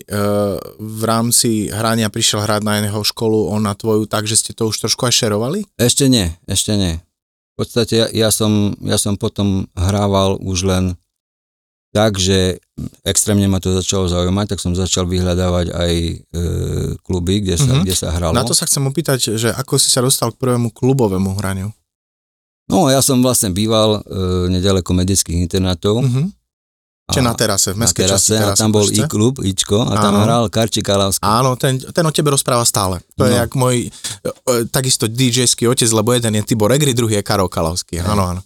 v 0.79 1.01
rámci 1.03 1.67
hrania 1.67 2.07
prišiel 2.07 2.47
hrať 2.47 2.61
na 2.63 2.79
jeho 2.79 3.03
školu, 3.03 3.51
on 3.51 3.67
na 3.67 3.75
tvoju, 3.75 4.07
takže 4.07 4.39
ste 4.39 4.51
to 4.55 4.71
už 4.71 4.87
trošku 4.87 5.03
aj 5.03 5.13
šerovali? 5.19 5.67
Ešte 5.75 6.07
nie, 6.07 6.31
ešte 6.47 6.79
nie. 6.79 7.03
V 7.57 7.65
podstate 7.65 7.93
ja, 7.97 8.07
ja, 8.13 8.29
som, 8.31 8.77
ja 8.79 8.95
som 8.95 9.19
potom 9.19 9.67
hrával 9.75 10.39
už 10.39 10.63
len 10.63 10.83
tak, 11.97 12.21
že 12.21 12.61
extrémne 13.01 13.49
ma 13.49 13.57
to 13.57 13.73
začalo 13.73 14.05
zaujímať, 14.05 14.53
tak 14.53 14.61
som 14.61 14.77
začal 14.77 15.09
vyhľadávať 15.09 15.73
aj 15.73 15.93
e, 15.97 16.13
kluby, 17.01 17.41
kde 17.41 17.57
sa, 17.57 17.65
mm-hmm. 17.65 17.81
kde 17.81 17.95
sa 17.97 18.13
hralo. 18.13 18.37
Na 18.37 18.45
to 18.45 18.53
sa 18.53 18.69
chcem 18.69 18.85
opýtať, 18.85 19.33
že 19.33 19.49
ako 19.49 19.81
si 19.81 19.89
sa 19.89 20.05
dostal 20.05 20.29
k 20.29 20.37
prvému 20.37 20.69
klubovému 20.69 21.33
hraniu? 21.41 21.73
No, 22.69 22.85
ja 22.93 23.01
som 23.01 23.17
vlastne 23.25 23.49
býval 23.49 24.05
e, 24.05 24.09
nedaleko 24.53 24.93
medických 24.93 25.41
internátov, 25.41 26.05
mm-hmm. 26.05 26.27
Čiže 27.07 27.23
na 27.23 27.39
terase, 27.39 27.71
v 27.71 27.79
na 27.79 27.87
mestskej 27.87 28.03
terase 28.03 28.19
časti 28.19 28.35
a 28.35 28.51
terase. 28.51 28.59
tam 28.59 28.69
bol 28.75 28.83
Košice. 28.83 29.07
i-klub, 29.07 29.39
Ičko 29.39 29.79
a 29.79 29.95
tam 29.95 30.11
Áno. 30.19 30.27
hral 30.27 30.43
Karči 30.51 30.83
Kalavský. 30.83 31.23
Áno, 31.23 31.55
ten, 31.55 31.79
ten 31.79 32.03
o 32.03 32.11
tebe 32.11 32.35
rozpráva 32.35 32.67
stále. 32.67 32.99
To 33.15 33.23
je 33.23 33.31
No. 33.31 33.39
jak 33.47 33.51
môj 33.55 33.75
e, 33.79 33.89
e, 34.27 34.67
takisto 34.67 35.07
DJ-ský 35.07 35.71
otec, 35.71 35.87
lebo 35.87 36.11
jeden 36.11 36.35
je 36.35 36.43
Tibor 36.43 36.67
Egri, 36.75 36.91
druhý 36.91 37.15
je 37.15 37.23
Karol 37.23 37.47
Kalavský. 37.47 38.03
Áno, 38.03 38.35
áno. 38.35 38.41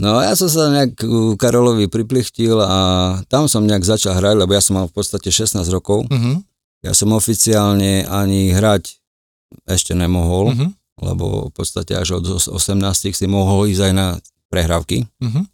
No 0.00 0.16
a 0.16 0.24
ja 0.24 0.34
som 0.34 0.48
sa 0.48 0.72
nejak 0.72 0.96
Karolovi 1.36 1.84
priplichtil 1.86 2.56
a 2.56 2.78
tam 3.28 3.44
som 3.46 3.62
nejak 3.62 3.84
začal 3.84 4.16
hrať, 4.16 4.34
lebo 4.34 4.50
ja 4.50 4.64
som 4.64 4.74
mal 4.74 4.88
v 4.88 4.96
podstate 4.96 5.28
16 5.28 5.60
rokov. 5.68 6.08
Mhm, 6.08 6.40
Ja 6.80 6.96
som 6.96 7.12
oficiálne 7.12 8.08
ani 8.08 8.56
hrať 8.56 8.96
ešte 9.68 9.92
nemohol, 9.92 10.56
mhm, 10.56 10.66
lebo 11.04 11.48
v 11.48 11.52
podstate 11.52 11.92
až 11.92 12.16
od 12.16 12.24
os- 12.32 12.48
18 12.48 13.12
si 13.12 13.28
mohol 13.28 13.68
ísť 13.68 13.82
aj 13.84 13.92
na 13.92 14.06
prehrávky. 14.48 15.04
mhm. 15.20 15.44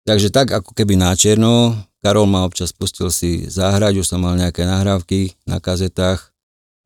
Takže 0.00 0.32
tak 0.32 0.48
ako 0.50 0.72
keby 0.72 0.96
na 0.96 1.12
čierno, 1.12 1.76
Karol 2.00 2.24
ma 2.24 2.48
občas 2.48 2.72
pustil 2.72 3.12
si 3.12 3.44
zahrať, 3.44 4.00
už 4.00 4.08
som 4.08 4.24
mal 4.24 4.32
nejaké 4.32 4.64
nahrávky 4.64 5.36
na 5.44 5.60
kazetách 5.60 6.29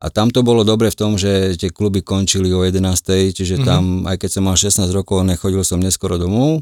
a 0.05 0.13
tam 0.13 0.29
to 0.29 0.45
bolo 0.45 0.61
dobre 0.61 0.93
v 0.93 0.99
tom, 1.01 1.17
že 1.17 1.57
tie 1.57 1.73
kluby 1.73 2.05
končili 2.05 2.53
o 2.53 2.61
11, 2.61 3.33
čiže 3.33 3.57
Mhm. 3.57 3.65
tam, 3.65 3.83
aj 4.05 4.21
keď 4.21 4.29
som 4.29 4.43
mal 4.45 4.53
16 4.53 4.93
rokov, 4.93 5.25
nechodil 5.25 5.65
som 5.65 5.81
neskoro 5.81 6.21
domov, 6.21 6.61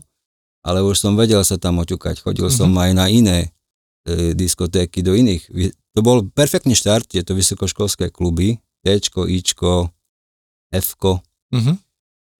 ale 0.63 0.79
už 0.79 0.95
som 0.95 1.19
vedel 1.19 1.43
sa 1.43 1.59
tam 1.59 1.83
oťukať. 1.83 2.23
Chodil 2.23 2.47
som 2.47 2.71
Mhm. 2.71 2.79
aj 2.79 2.91
na 2.95 3.05
iné 3.11 3.39
e, 4.03 4.35
diskotéky 4.35 4.99
do 4.99 5.15
iných. 5.15 5.47
To 5.95 6.03
bol 6.03 6.27
perfektný 6.27 6.75
štart, 6.75 7.07
tieto 7.07 7.31
vysokoškolské 7.31 8.11
kluby, 8.11 8.59
Tčko, 8.83 9.23
Ičko, 9.23 9.95
Fko, 10.75 11.23
Mhm. 11.55 11.73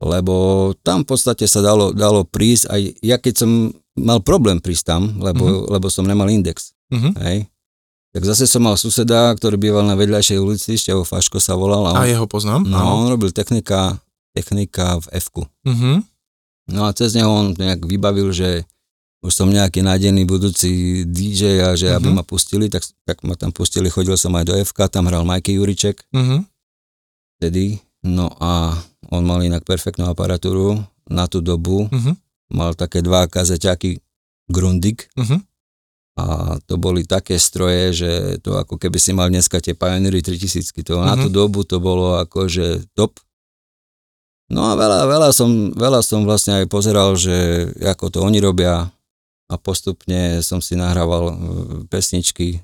lebo 0.04 0.36
tam 0.84 1.04
v 1.04 1.16
podstate 1.16 1.48
sa 1.48 1.64
dalo, 1.64 1.96
dalo 1.96 2.28
prísť, 2.28 2.68
aj 2.68 2.82
ja 3.00 3.16
keď 3.16 3.34
som 3.48 3.52
mal 3.96 4.20
problém 4.20 4.60
prísť 4.60 4.84
tam, 4.92 5.02
lebo, 5.24 5.46
mm-hmm. 5.46 5.70
lebo 5.72 5.88
som 5.88 6.04
nemal 6.04 6.28
index, 6.28 6.76
Mhm. 6.92 7.10
hej, 7.24 7.48
tak 8.14 8.24
zase 8.24 8.46
som 8.46 8.62
mal 8.62 8.78
suseda, 8.78 9.34
ktorý 9.34 9.58
býval 9.58 9.84
na 9.84 9.98
vedľajšej 9.98 10.38
ulici, 10.38 10.78
Števo 10.78 11.02
Faško 11.02 11.42
sa 11.42 11.58
volal, 11.58 11.90
a 11.90 11.92
A 11.92 12.00
on, 12.00 12.08
jeho 12.08 12.28
poznám. 12.30 12.62
no, 12.64 12.78
áno. 12.78 12.90
on 13.02 13.10
robil 13.10 13.34
technika, 13.34 13.98
technika 14.32 15.02
v 15.02 15.06
f 15.12 15.28
Mhm. 15.66 16.06
No 16.72 16.88
a 16.88 16.94
cez 16.94 17.12
neho 17.12 17.28
on 17.28 17.52
nejak 17.52 17.84
vybavil, 17.84 18.32
že 18.32 18.64
už 19.20 19.32
som 19.34 19.48
nejaký 19.48 19.84
nádený 19.84 20.24
budúci 20.24 21.04
DJ 21.04 21.64
a 21.64 21.76
že 21.76 21.92
aby 21.92 22.08
Mhm. 22.08 22.16
ma 22.16 22.24
pustili, 22.24 22.70
tak, 22.70 22.84
tak 23.04 23.24
ma 23.24 23.36
tam 23.36 23.52
pustili, 23.52 23.90
chodil 23.90 24.16
som 24.16 24.32
aj 24.32 24.46
do 24.46 24.54
FK, 24.56 24.88
tam 24.88 25.08
hral 25.08 25.24
Majky 25.24 25.56
Juriček, 25.56 26.04
Mhm. 26.14 26.44
vtedy, 27.36 27.80
no 28.04 28.30
a 28.40 28.78
on 29.12 29.24
mal 29.24 29.42
inak 29.42 29.64
perfektnú 29.64 30.06
aparatúru 30.06 30.80
na 31.10 31.28
tú 31.28 31.42
dobu, 31.42 31.88
Mhm. 31.90 32.14
mal 32.52 32.76
také 32.76 33.02
dva 33.02 33.28
kazeťaky 33.28 34.00
Grundig 34.48 35.08
Mhm. 35.16 35.40
A 36.14 36.26
to 36.64 36.78
boli 36.78 37.02
také 37.04 37.36
stroje, 37.36 37.94
že 37.96 38.12
to 38.40 38.54
ako 38.54 38.78
keby 38.78 38.98
si 38.98 39.12
mal 39.12 39.28
dneska 39.28 39.58
tie 39.58 39.74
Pioneery 39.74 40.22
3000, 40.22 40.86
to 40.86 41.02
na 41.02 41.18
tú 41.18 41.30
Mhm. 41.30 41.34
dobu 41.34 41.66
to 41.66 41.82
bolo 41.82 42.22
akože 42.22 42.86
top. 42.94 43.18
No 44.48 44.70
a 44.70 44.78
veľa, 44.78 45.10
veľa, 45.10 45.30
som, 45.34 45.50
veľa 45.74 46.06
som 46.06 46.22
vlastne 46.22 46.62
aj 46.62 46.70
pozeral, 46.70 47.18
že 47.18 47.34
ako 47.82 48.06
to 48.08 48.18
oni 48.22 48.38
robia 48.38 48.94
a 49.50 49.56
postupne 49.58 50.38
som 50.40 50.62
si 50.62 50.78
nahrával 50.78 51.24
e, 51.26 51.36
pesničky. 51.88 52.62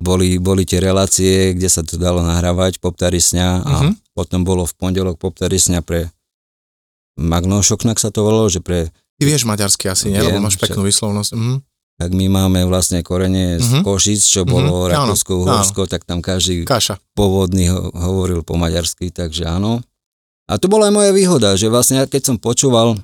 Boli, 0.00 0.40
boli 0.40 0.64
tie 0.64 0.80
relácie, 0.80 1.52
kde 1.52 1.68
sa 1.68 1.84
to 1.84 1.94
dalo 1.94 2.24
nahrávať, 2.24 2.80
Poptarisňa 2.80 3.48
a 3.62 3.74
Mhm. 3.86 3.92
potom 4.10 4.42
bolo 4.42 4.66
v 4.66 4.74
pondelok 4.74 5.20
Poptarisňa 5.20 5.84
pre 5.84 6.10
Magno 7.14 7.60
Šoknak 7.60 8.00
sa 8.00 8.08
to 8.08 8.24
volalo, 8.24 8.48
že 8.48 8.58
pre 8.58 8.88
Ty 9.20 9.28
vieš 9.28 9.44
maďarsky 9.44 9.86
asi, 9.86 10.08
nie? 10.08 10.16
Lebo 10.16 10.40
Viem, 10.40 10.48
máš 10.48 10.56
peknú 10.56 10.82
vyslovnosť. 10.82 11.36
Mhm. 11.36 11.56
Tak 12.00 12.10
my 12.10 12.26
máme 12.26 12.64
vlastne 12.64 13.04
korene 13.04 13.60
z 13.60 13.68
Mhm. 13.70 13.84
Košic, 13.84 14.20
čo 14.22 14.40
Mhm, 14.42 14.48
bolo 14.48 14.74
áno, 14.82 15.12
Rakúsko, 15.12 15.32
Uhorsko, 15.38 15.84
tak 15.84 16.02
tam 16.02 16.18
každý 16.18 16.64
Kaša. 16.64 16.96
pôvodný 17.12 17.68
ho- 17.68 17.92
hovoril 17.92 18.40
po 18.40 18.56
maďarsky, 18.56 19.12
takže 19.12 19.44
áno. 19.44 19.84
A 20.48 20.56
to 20.56 20.66
bola 20.66 20.88
aj 20.88 20.96
moja 20.96 21.12
výhoda, 21.12 21.52
že 21.54 21.68
vlastne 21.68 22.00
ja 22.00 22.08
keď 22.08 22.22
som 22.24 22.36
počúval 22.36 22.96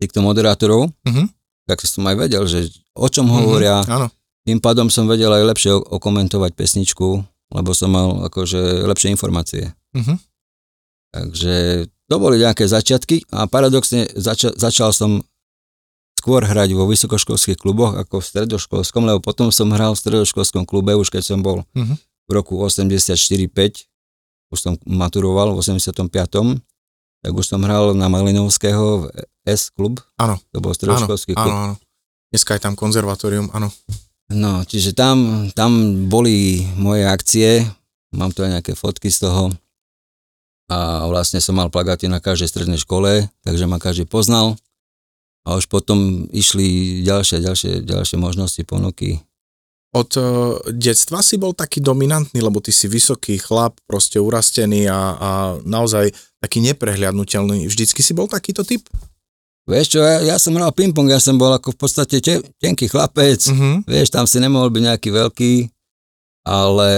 týchto 0.00 0.18
moderátorov, 0.18 0.88
Mhm. 1.04 1.28
tak 1.68 1.84
som 1.84 2.02
aj 2.02 2.16
vedel, 2.18 2.48
že 2.48 2.66
o 2.96 3.04
čom 3.04 3.28
Mhm. 3.28 3.34
hovoria, 3.36 3.76
Áno. 3.84 4.08
tým 4.42 4.58
pádom 4.58 4.88
som 4.88 5.04
vedel 5.04 5.28
aj 5.28 5.44
lepšie 5.46 5.70
okomentovať 5.76 6.56
pesničku, 6.56 7.20
lebo 7.52 7.70
som 7.70 7.92
mal 7.92 8.24
akože 8.24 8.88
lepšie 8.88 9.12
informácie. 9.12 9.76
Mhm. 9.92 10.16
Takže 11.10 11.54
to 12.06 12.16
boli 12.16 12.38
nejaké 12.38 12.64
začiatky 12.64 13.26
a 13.30 13.44
paradoxne 13.44 14.06
zača- 14.16 14.54
začal 14.56 14.90
som 14.90 15.22
skôr 16.20 16.44
hrať 16.44 16.70
vo 16.72 16.84
vysokoškolských 16.84 17.56
kluboch 17.56 17.96
ako 17.96 18.20
v 18.20 18.26
stredoškolskom, 18.26 19.02
lebo 19.02 19.18
potom 19.18 19.48
som 19.48 19.72
hral 19.72 19.96
v 19.96 20.00
stredoškolskom 20.00 20.62
klube, 20.62 20.92
už 20.92 21.08
keď 21.08 21.22
som 21.24 21.40
bol 21.40 21.64
Mhm. 21.72 21.96
v 22.28 22.30
roku 22.30 22.60
84-5, 22.60 23.88
už 24.50 24.58
som 24.58 24.72
maturoval 24.84 25.50
v 25.50 25.58
85 25.58 26.60
tak 27.20 27.32
už 27.32 27.44
som 27.46 27.60
hral 27.60 27.92
na 27.92 28.08
Malinovského 28.08 29.04
v 29.04 29.12
S 29.44 29.68
klub. 29.68 30.00
Áno, 30.16 30.40
To 30.52 30.58
bol 30.58 30.72
stredoškolský 30.72 31.32
klub. 31.32 31.48
áno, 31.48 31.56
áno. 31.66 31.74
Dneska 32.30 32.54
je 32.54 32.62
tam 32.62 32.74
konzervatórium, 32.74 33.50
áno. 33.50 33.68
No, 34.30 34.62
čiže 34.62 34.94
tam, 34.94 35.50
tam 35.50 35.70
boli 36.06 36.62
moje 36.78 37.02
akcie, 37.02 37.66
mám 38.10 38.30
tu 38.30 38.40
aj 38.40 38.54
nejaké 38.54 38.72
fotky 38.72 39.10
z 39.10 39.26
toho 39.26 39.50
a 40.70 41.04
vlastne 41.04 41.42
som 41.42 41.52
mal 41.52 41.66
plagáty 41.66 42.06
na 42.06 42.22
každej 42.22 42.46
strednej 42.46 42.78
škole, 42.78 43.26
takže 43.42 43.66
ma 43.66 43.76
každý 43.76 44.06
poznal 44.06 44.54
a 45.46 45.56
už 45.56 45.66
potom 45.66 46.28
išli 46.30 47.00
ďalšie, 47.02 47.40
ďalšie, 47.40 47.72
ďalšie 47.82 48.16
možnosti, 48.16 48.60
ponuky. 48.64 49.20
Od 49.90 50.10
uh, 50.14 50.22
detstva 50.70 51.18
si 51.18 51.34
bol 51.34 51.50
taký 51.50 51.82
dominantný, 51.82 52.38
lebo 52.38 52.62
ty 52.62 52.70
si 52.70 52.86
vysoký 52.86 53.42
chlap, 53.42 53.74
proste 53.90 54.22
urastený 54.22 54.86
a, 54.86 55.00
a 55.18 55.30
naozaj 55.66 56.14
taký 56.38 56.62
neprehľadnutelný. 56.62 57.66
Vždycky 57.66 57.98
si 57.98 58.14
bol 58.14 58.30
takýto 58.30 58.62
typ? 58.62 58.86
Vieš 59.66 59.86
čo, 59.90 60.00
ja, 60.00 60.22
ja 60.22 60.36
som 60.38 60.54
hral 60.54 60.70
ping-pong, 60.70 61.10
ja 61.10 61.18
som 61.18 61.34
bol 61.34 61.50
ako 61.50 61.74
v 61.74 61.78
podstate 61.78 62.22
te, 62.22 62.38
tenký 62.62 62.86
chlapec, 62.86 63.42
Mhm. 63.50 63.86
vieš, 63.86 64.14
tam 64.14 64.30
si 64.30 64.38
nemohol 64.38 64.70
byť 64.70 64.82
nejaký 64.94 65.10
veľký, 65.10 65.52
ale 66.46 66.90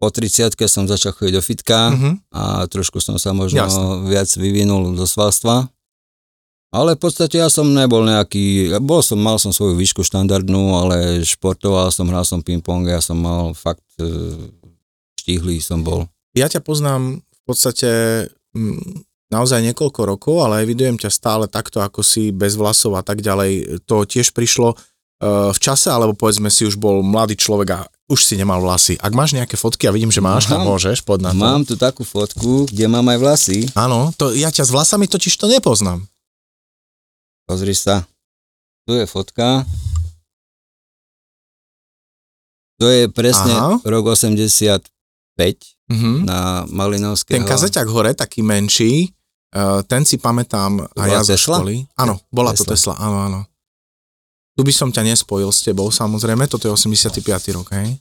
po 0.00 0.08
30 0.08 0.56
som 0.66 0.88
začal 0.88 1.12
chodiť 1.12 1.34
do 1.36 1.42
fitka, 1.44 1.92
Mhm. 1.92 2.10
a 2.32 2.64
trošku 2.64 2.96
som 3.00 3.20
sa 3.20 3.36
možno 3.36 3.60
Jasné. 3.60 4.08
viac 4.08 4.28
vyvinul 4.34 4.96
do 4.96 5.04
svalstva. 5.04 5.68
Ale 6.70 6.94
v 6.94 7.02
podstate 7.02 7.42
ja 7.42 7.50
som 7.50 7.66
nebol 7.66 8.06
nejaký, 8.06 8.78
bol 8.78 9.02
som, 9.02 9.18
mal 9.18 9.42
som 9.42 9.50
svoju 9.50 9.74
výšku 9.74 10.06
štandardnú, 10.06 10.78
ale 10.78 11.18
športoval 11.26 11.90
som, 11.90 12.06
hral 12.06 12.22
som 12.22 12.46
ping-pong, 12.46 12.86
ja 12.86 13.02
som 13.02 13.18
mal 13.18 13.50
fakt 13.58 13.82
e, 13.98 14.06
štíhly 15.18 15.58
som 15.58 15.82
bol. 15.82 16.06
Ja 16.34 16.46
ťa 16.46 16.62
poznám 16.62 17.20
v 17.26 17.40
podstate 17.42 17.90
naozaj 19.30 19.62
niekoľko 19.70 20.00
rokov, 20.06 20.36
ale 20.42 20.66
evidujem 20.66 20.98
ťa 20.98 21.10
stále 21.10 21.44
takto, 21.46 21.78
ako 21.82 22.02
si 22.02 22.34
bez 22.34 22.58
vlasov 22.58 22.98
a 22.98 23.02
tak 23.06 23.22
ďalej. 23.22 23.82
To 23.86 24.02
tiež 24.02 24.34
prišlo 24.34 24.74
uh, 24.74 25.50
v 25.54 25.58
čase, 25.58 25.90
alebo 25.90 26.18
povedzme 26.18 26.50
si 26.50 26.66
už 26.66 26.78
bol 26.78 27.02
mladý 27.06 27.38
človek 27.38 27.68
a 27.74 27.80
už 28.10 28.26
si 28.26 28.34
nemal 28.34 28.58
vlasy. 28.58 28.98
Ak 28.98 29.14
máš 29.14 29.38
nejaké 29.38 29.54
fotky 29.54 29.86
a 29.86 29.94
vidím, 29.94 30.10
že 30.10 30.18
máš, 30.18 30.50
tak 30.50 30.58
Mám. 30.62 30.74
môžeš, 30.74 31.06
poď 31.06 31.30
na 31.30 31.32
to. 31.34 31.42
Mám 31.46 31.62
tu 31.62 31.74
takú 31.78 32.02
fotku, 32.02 32.66
kde 32.66 32.90
mám 32.90 33.06
aj 33.06 33.18
vlasy. 33.22 33.58
Áno, 33.78 34.10
to, 34.18 34.34
ja 34.34 34.50
ťa 34.50 34.66
s 34.66 34.74
vlasami 34.74 35.06
totiž 35.06 35.38
to 35.38 35.46
nepoznám. 35.46 36.02
Pozri 37.50 37.74
sa. 37.74 38.06
Tu 38.86 38.94
je 38.94 39.10
fotka. 39.10 39.66
To 42.78 42.86
je 42.86 43.10
presne 43.10 43.50
Aha. 43.50 43.82
rok 43.82 44.06
85 44.06 44.86
Mhm. 45.90 46.22
na 46.22 46.62
Malinovského. 46.70 47.34
Ten 47.34 47.42
kazeťak 47.42 47.90
hore, 47.90 48.14
taký 48.14 48.46
menší, 48.46 49.10
uh, 49.50 49.82
ten 49.82 50.06
si 50.06 50.14
pamätám 50.14 50.86
To 50.86 50.94
a 50.94 51.10
ja 51.10 51.26
zo 51.26 51.34
Tesla? 51.34 51.58
školy. 51.58 51.90
Áno, 51.98 52.22
bola 52.30 52.54
to 52.54 52.62
Tesla. 52.62 52.94
Tesla, 52.94 53.02
áno, 53.02 53.18
áno. 53.18 53.40
Tu 54.54 54.62
by 54.62 54.70
som 54.70 54.88
ťa 54.88 55.02
nespojil 55.02 55.50
s 55.50 55.66
tebou, 55.66 55.90
samozrejme, 55.90 56.46
toto 56.46 56.70
je 56.70 56.72
85. 56.72 57.50
rok, 57.50 57.74
hej? 57.74 57.98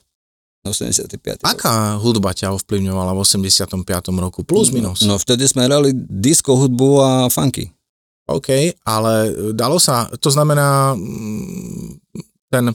85. 0.62 1.42
rok. 1.42 1.50
Aká 1.50 1.98
hudba 1.98 2.38
ťa 2.38 2.54
ovplyvňovala 2.54 3.12
v 3.12 3.20
85. 3.20 4.14
roku? 4.22 4.46
Plus, 4.46 4.70
minus? 4.70 5.02
No 5.02 5.18
vtedy 5.18 5.50
sme 5.50 5.66
hrali 5.66 5.90
disco 5.96 6.54
hudbu 6.54 6.90
a 7.02 7.12
funky. 7.28 7.74
OK, 8.36 8.50
ale 8.86 9.14
dalo 9.58 9.82
sa, 9.82 10.06
to 10.20 10.30
znamená, 10.30 10.94
mm, 10.94 11.98
ten, 12.50 12.74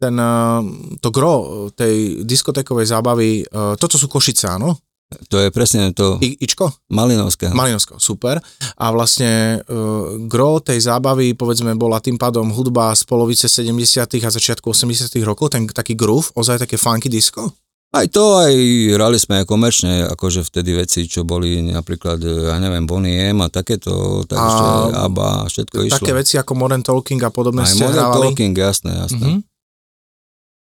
ten, 0.00 0.14
uh, 0.16 0.64
to 1.00 1.08
gro 1.12 1.68
tej 1.76 2.24
diskotékovej 2.24 2.86
zábavy, 2.88 3.44
toto 3.76 4.00
sú 4.00 4.08
Košice, 4.08 4.48
áno? 4.48 4.76
To 5.10 5.42
je 5.42 5.50
presne 5.50 5.90
to 5.90 6.22
I, 6.22 6.38
Ičko? 6.38 6.70
Malinovského. 6.94 7.50
Malinovsko, 7.50 7.98
super. 7.98 8.38
A 8.78 8.86
vlastne 8.94 9.58
uh, 9.58 10.14
gro 10.30 10.62
tej 10.62 10.78
zábavy, 10.78 11.34
povedzme, 11.34 11.74
bola 11.74 11.98
tým 11.98 12.14
pádom 12.14 12.46
hudba 12.54 12.94
z 12.94 13.02
polovice 13.10 13.50
70. 13.50 14.06
a 14.06 14.30
začiatku 14.30 14.70
80. 14.70 15.10
rokov, 15.26 15.50
ten 15.50 15.66
taký 15.66 15.98
groove, 15.98 16.30
ozaj 16.38 16.62
také 16.62 16.78
funky 16.78 17.10
disco? 17.10 17.50
Aj 17.90 18.06
to, 18.06 18.38
aj 18.38 18.54
hrali 18.94 19.18
sme 19.18 19.42
aj 19.42 19.50
komerčne, 19.50 20.06
akože 20.14 20.46
vtedy 20.46 20.78
veci, 20.78 21.10
čo 21.10 21.26
boli 21.26 21.58
napríklad, 21.74 22.22
ja 22.22 22.54
neviem, 22.62 22.86
Bonnie 22.86 23.34
M 23.34 23.42
a 23.42 23.50
takéto, 23.50 24.22
takže 24.30 24.62
a 24.94 25.10
ABBA, 25.10 25.50
všetko 25.50 25.74
také 25.74 25.86
išlo. 25.90 25.98
Také 25.98 26.14
veci 26.14 26.34
ako 26.38 26.52
Modern 26.54 26.86
Talking 26.86 27.18
a 27.26 27.34
podobné 27.34 27.66
aj 27.66 27.74
ste 27.74 27.82
Modern 27.82 27.98
hrávali? 27.98 28.26
Talking, 28.30 28.54
jasné, 28.54 28.90
jasné. 28.94 29.26
Mhm. 29.26 29.38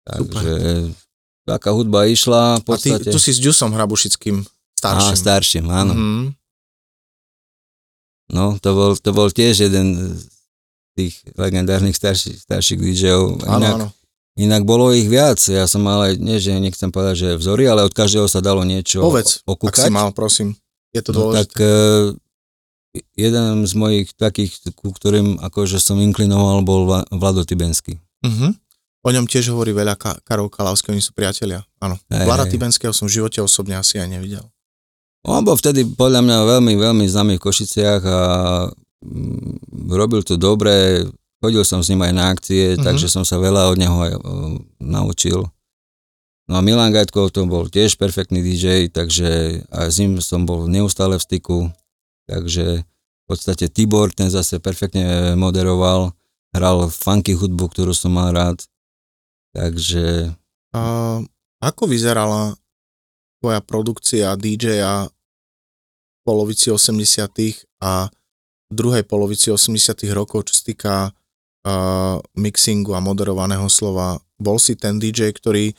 Takže 0.08 0.52
taká 1.44 1.70
hudba 1.76 2.08
išla 2.08 2.60
v 2.60 2.64
A 2.64 2.76
ty, 2.80 2.96
podstate. 2.96 3.12
tu 3.12 3.20
si 3.20 3.36
s 3.36 3.40
Ďusom 3.44 3.76
Hrabušickým 3.76 4.40
Á, 4.40 4.48
starším. 4.80 5.16
starším, 5.20 5.64
áno. 5.68 5.92
Mhm. 5.92 6.24
No, 8.28 8.56
to 8.56 8.70
bol, 8.72 8.92
to 8.96 9.10
bol 9.12 9.28
tiež 9.28 9.68
jeden 9.68 10.16
z 10.16 10.28
tých 10.96 11.20
legendárnych 11.36 11.96
starších, 11.96 12.40
starších 12.40 12.80
DJov. 12.80 13.44
Áno, 13.44 13.66
áno. 13.68 13.86
Inak 14.38 14.62
bolo 14.62 14.94
ich 14.94 15.10
viac. 15.10 15.42
Ja 15.44 15.66
som 15.66 15.82
mal 15.82 15.98
aj, 16.06 16.12
nie 16.22 16.38
že 16.38 16.54
nechcem 16.54 16.88
povedať, 16.88 17.14
že 17.18 17.28
vzory, 17.36 17.66
ale 17.66 17.82
od 17.82 17.92
každého 17.92 18.30
sa 18.30 18.38
dalo 18.38 18.62
niečo 18.62 19.02
Povedz, 19.02 19.42
ak 19.42 19.50
okúkať. 19.58 19.84
si 19.86 19.90
mal, 19.90 20.14
prosím. 20.14 20.54
Je 20.94 21.02
to 21.02 21.10
no, 21.12 21.34
tak 21.34 21.50
dôležité. 21.50 21.66
uh, 21.66 22.06
jeden 23.18 23.46
z 23.66 23.72
mojich 23.74 24.08
takých, 24.14 24.72
ku 24.72 24.94
ktorým 24.94 25.42
akože 25.42 25.76
som 25.76 25.98
inklinoval, 25.98 26.62
bol 26.62 26.86
Vla- 26.86 27.06
Vlado 27.10 27.42
Tibenský. 27.42 27.98
Mhm. 28.24 28.54
O 28.98 29.14
ňom 29.14 29.30
tiež 29.30 29.54
hovorí 29.54 29.70
veľa 29.70 29.94
Ka- 29.94 30.18
Karol 30.26 30.50
Kalavský, 30.50 30.90
oni 30.90 31.00
sú 31.00 31.14
priatelia. 31.14 31.62
Áno. 31.78 31.94
Hej, 32.10 32.26
Vlada. 32.26 32.50
Tibenského 32.50 32.90
som 32.90 33.06
v 33.06 33.22
živote 33.22 33.38
osobne 33.38 33.78
asi 33.78 33.98
aj 33.98 34.10
nevidel. 34.10 34.42
On 35.22 35.42
bol 35.42 35.54
vtedy 35.54 35.86
podľa 35.86 36.22
mňa 36.22 36.36
veľmi, 36.58 36.72
veľmi 36.74 37.04
známy 37.06 37.34
v 37.38 37.42
Košiciach 37.42 38.02
a 38.02 38.20
mm, 39.02 39.86
robil 39.92 40.22
to 40.26 40.34
dobre, 40.34 41.06
chodil 41.38 41.62
som 41.62 41.80
s 41.82 41.90
ním 41.90 42.02
aj 42.02 42.12
na 42.14 42.24
akcie, 42.30 42.62
Mhm. 42.62 42.70
mm-hmm. 42.74 42.86
takže 42.86 43.06
som 43.06 43.22
sa 43.22 43.38
veľa 43.38 43.70
od 43.70 43.76
neho 43.78 43.96
aj 43.96 44.12
uh, 44.16 44.20
naučil. 44.82 45.46
No 46.48 46.56
a 46.56 46.64
Milan 46.64 46.96
Gajtkov 46.96 47.28
to 47.36 47.44
bol 47.44 47.68
tiež 47.68 48.00
perfektný 48.00 48.40
DJ, 48.40 48.88
takže 48.88 49.60
aj 49.68 49.88
s 49.92 49.96
ním 50.00 50.16
som 50.24 50.48
bol 50.48 50.64
neustále 50.64 51.20
v 51.20 51.26
styku, 51.28 51.58
takže 52.24 52.82
v 52.88 53.24
podstate 53.28 53.68
Tibor 53.68 54.08
ten 54.16 54.32
zase 54.32 54.56
perfektne 54.56 55.36
moderoval, 55.36 56.16
hral 56.56 56.88
funky 56.88 57.36
hudbu, 57.36 57.68
ktorú 57.68 57.92
som 57.92 58.16
mal 58.16 58.32
rád, 58.32 58.64
takže 59.52 60.32
A 60.72 61.20
ako 61.60 61.84
vyzerala 61.84 62.56
tvoja 63.40 63.60
produkcia 63.60 64.32
DJ-a 64.32 65.08
v 65.08 66.20
polovici 66.24 66.72
80 66.72 66.96
a 67.84 68.08
druhej 68.68 69.04
polovici 69.04 69.52
80 69.52 70.00
rokov, 70.16 70.48
čo 70.48 70.54
sa 70.56 70.64
týka 70.64 70.94
uh, 71.68 72.16
mixingu 72.32 72.96
a 72.96 73.04
moderovaného 73.04 73.68
slova? 73.68 74.16
Bol 74.40 74.56
si 74.56 74.72
ten 74.72 74.96
DJ, 74.96 75.36
ktorý 75.36 75.76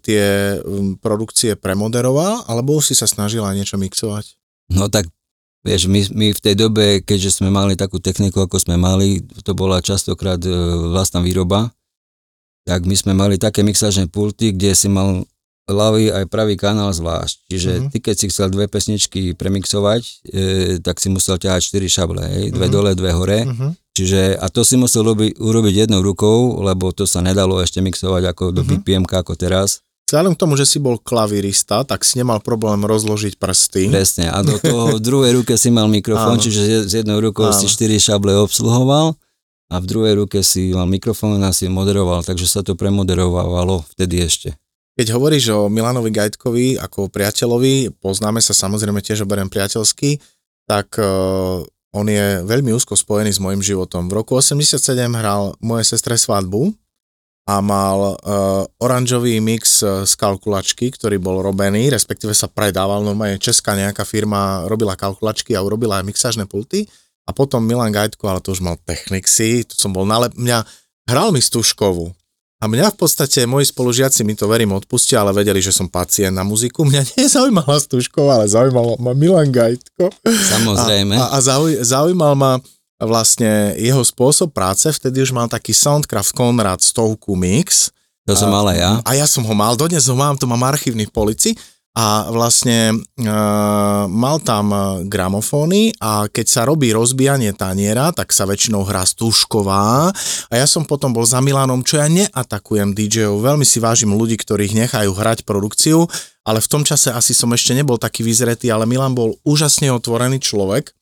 tie 0.00 0.56
um, 0.60 0.96
produkcie 0.96 1.56
premoderoval, 1.56 2.48
alebo 2.48 2.80
si 2.80 2.96
sa 2.96 3.04
snažil 3.08 3.44
aj 3.44 3.56
niečo 3.56 3.76
mixovať? 3.76 4.36
No 4.72 4.88
tak, 4.88 5.08
vieš, 5.64 5.88
my, 5.88 6.00
my 6.12 6.26
v 6.32 6.40
tej 6.40 6.54
dobe, 6.56 7.00
keďže 7.04 7.40
sme 7.40 7.48
mali 7.52 7.78
takú 7.78 8.00
techniku, 8.00 8.44
ako 8.44 8.60
sme 8.60 8.76
mali, 8.76 9.22
to 9.44 9.52
bola 9.56 9.80
častokrát 9.80 10.40
e, 10.42 10.50
vlastná 10.90 11.22
výroba, 11.22 11.70
tak 12.66 12.82
my 12.82 12.96
sme 12.98 13.14
mali 13.14 13.38
také 13.38 13.62
mixážne 13.62 14.10
pulty, 14.10 14.50
kde 14.50 14.74
si 14.74 14.90
mal 14.90 15.22
ľavý 15.66 16.14
aj 16.14 16.24
pravý 16.30 16.54
kanál 16.54 16.94
zvlášť. 16.94 17.50
Čiže 17.50 17.70
mm-hmm. 17.70 17.90
ty, 17.90 17.98
keď 17.98 18.14
si 18.14 18.26
chcel 18.30 18.50
dve 18.50 18.70
pesničky 18.70 19.34
premixovať, 19.34 20.02
e, 20.02 20.10
tak 20.82 20.98
si 21.02 21.10
musel 21.10 21.38
ťahať 21.38 21.62
4 21.74 21.86
šable, 21.90 22.22
hej? 22.22 22.44
dve 22.54 22.66
Mhm. 22.70 22.74
dole, 22.74 22.90
dve 22.94 23.10
hore. 23.14 23.40
Uh-huh. 23.46 23.74
Čiže, 23.96 24.36
a 24.36 24.52
to 24.52 24.60
si 24.60 24.76
musel 24.76 25.08
urobiť, 25.08 25.40
urobiť 25.40 25.74
jednou 25.88 26.04
rukou, 26.04 26.60
lebo 26.60 26.92
to 26.92 27.08
sa 27.08 27.24
nedalo 27.24 27.56
ešte 27.64 27.80
mixovať 27.80 28.28
ako 28.28 28.44
do 28.52 28.60
Mhm. 28.60 28.68
BPM 28.84 29.04
ako 29.08 29.32
teraz. 29.34 29.80
Vzhľadom 30.06 30.36
k 30.36 30.42
tomu, 30.44 30.54
že 30.54 30.68
si 30.68 30.78
bol 30.78 31.02
klavirista, 31.02 31.82
tak 31.82 32.04
si 32.06 32.20
nemal 32.20 32.38
problém 32.38 32.78
rozložiť 32.84 33.40
prsty. 33.40 33.90
Presne. 33.90 34.30
A 34.30 34.38
do 34.44 34.54
toho 34.54 34.94
v 34.94 35.02
druhej 35.02 35.32
ruke 35.34 35.56
si 35.58 35.72
mal 35.72 35.88
mikrofón, 35.90 36.38
čiže 36.38 36.86
s 36.86 36.92
jednou 36.94 37.18
rukou 37.18 37.50
Áno. 37.50 37.56
si 37.56 37.66
štyri 37.66 37.98
šable 37.98 38.38
obsluhoval 38.38 39.18
a 39.66 39.74
v 39.82 39.86
druhej 39.88 40.14
ruke 40.22 40.46
si 40.46 40.70
mal 40.70 40.86
mikrofón 40.86 41.42
a 41.42 41.50
si 41.50 41.66
moderoval, 41.66 42.22
takže 42.22 42.46
sa 42.46 42.62
to 42.62 42.78
premoderovalo 42.78 43.82
vtedy 43.96 44.22
ešte. 44.22 44.54
Keď 44.94 45.10
hovoríš 45.10 45.44
o 45.50 45.66
Milanovi 45.66 46.14
Gajtkovi 46.14 46.78
ako 46.78 47.10
priateľovi, 47.10 47.98
poznáme 47.98 48.38
sa 48.38 48.54
samozrejme 48.54 49.02
tiež 49.02 49.26
oberiem 49.26 49.50
priateľsky, 49.50 50.22
tak 50.70 50.94
uh, 51.02 51.66
on 51.96 52.06
je 52.12 52.44
veľmi 52.44 52.76
úzko 52.76 52.92
spojený 52.92 53.32
s 53.32 53.40
môjim 53.40 53.64
životom. 53.64 54.12
V 54.12 54.20
roku 54.20 54.36
87 54.36 54.76
hral 55.16 55.56
moje 55.64 55.88
sestre 55.88 56.20
svadbu 56.20 56.76
a 57.48 57.62
mal 57.64 58.18
uh, 58.18 58.66
oranžový 58.82 59.38
mix 59.38 59.80
eh, 59.80 60.02
z 60.02 60.12
kalkulačky, 60.18 60.90
ktorý 60.90 61.22
bol 61.22 61.38
robený, 61.40 61.94
respektíve 61.94 62.34
sa 62.34 62.50
predával, 62.50 63.06
no 63.06 63.14
aj 63.14 63.38
česká 63.38 63.78
nejaká 63.78 64.02
firma 64.02 64.66
robila 64.66 64.98
kalkulačky 64.98 65.54
a 65.54 65.62
urobila 65.62 66.02
aj 66.02 66.04
mixážne 66.10 66.44
pulty. 66.44 66.90
A 67.26 67.34
potom 67.34 67.62
Milan 67.62 67.90
Gajtko, 67.90 68.26
ale 68.26 68.42
to 68.42 68.54
už 68.54 68.62
mal 68.62 68.78
Technixy, 68.82 69.66
to 69.66 69.74
som 69.74 69.90
bol 69.90 70.06
nalep... 70.06 70.34
Mňa 70.38 70.62
hral 71.10 71.34
mi 71.34 71.42
Stužkovú. 71.42 72.14
A 72.56 72.64
mňa 72.64 72.88
v 72.88 72.96
podstate, 72.96 73.44
moji 73.44 73.68
spolužiaci 73.68 74.24
mi 74.24 74.32
to 74.32 74.48
verím 74.48 74.72
odpustia, 74.72 75.20
ale 75.20 75.36
vedeli, 75.36 75.60
že 75.60 75.76
som 75.76 75.92
pacient 75.92 76.32
na 76.32 76.40
muziku. 76.40 76.88
Mňa 76.88 77.04
nezaujímala 77.20 77.76
Stužková, 77.76 78.40
ale 78.40 78.48
zaujímal 78.48 78.96
ma 78.96 79.12
Milan 79.12 79.52
Gajtko. 79.52 80.08
Samozrejme. 80.24 81.20
A, 81.20 81.36
a, 81.36 81.36
a 81.36 81.38
zauj, 81.44 81.84
zaujímal 81.84 82.32
ma 82.32 82.56
vlastne 82.96 83.76
jeho 83.76 84.00
spôsob 84.00 84.56
práce, 84.56 84.88
vtedy 84.88 85.20
už 85.20 85.36
mal 85.36 85.52
taký 85.52 85.76
Soundcraft 85.76 86.32
Conrad 86.32 86.80
stovku 86.80 87.36
mix. 87.36 87.92
to 88.24 88.32
som 88.32 88.48
mal 88.48 88.64
ja. 88.72 89.04
A 89.04 89.12
ja 89.12 89.28
som 89.28 89.44
ho 89.44 89.52
mal, 89.52 89.76
dodnes 89.76 90.08
ho 90.08 90.16
mám, 90.16 90.40
to 90.40 90.48
mám 90.48 90.64
archívny 90.64 91.04
v 91.04 91.12
polici 91.12 91.50
a 91.96 92.28
vlastne 92.28 92.92
uh, 92.92 94.04
mal 94.04 94.36
tam 94.44 94.68
eh, 94.68 94.80
gramofóny 95.08 95.96
a 95.96 96.28
keď 96.28 96.46
sa 96.46 96.68
robí 96.68 96.92
rozbijanie 96.92 97.56
taniera, 97.56 98.12
tak 98.12 98.36
sa 98.36 98.44
väčšinou 98.44 98.84
hrá 98.84 99.00
Stužková. 99.08 100.12
A 100.52 100.52
ja 100.52 100.68
som 100.68 100.84
potom 100.84 101.16
bol 101.16 101.24
za 101.24 101.40
Milanom, 101.40 101.80
čo 101.80 101.96
ja 101.96 102.04
neatakujem 102.04 102.92
DJ-ov, 102.92 103.40
veľmi 103.40 103.64
si 103.64 103.80
vážim 103.80 104.12
ľudí, 104.12 104.36
ktorých 104.36 104.76
nechajú 104.76 105.16
hrať 105.16 105.48
produkciu, 105.48 106.04
ale 106.44 106.60
v 106.60 106.68
tom 106.68 106.84
čase 106.84 107.08
asi 107.08 107.32
som 107.32 107.48
ešte 107.56 107.72
nebol 107.72 107.96
taký 107.96 108.20
vyzretý, 108.20 108.68
ale 108.68 108.84
Milan 108.84 109.16
bol 109.16 109.40
úžasne 109.40 109.88
otvorený 109.88 110.44
človek. 110.44 110.92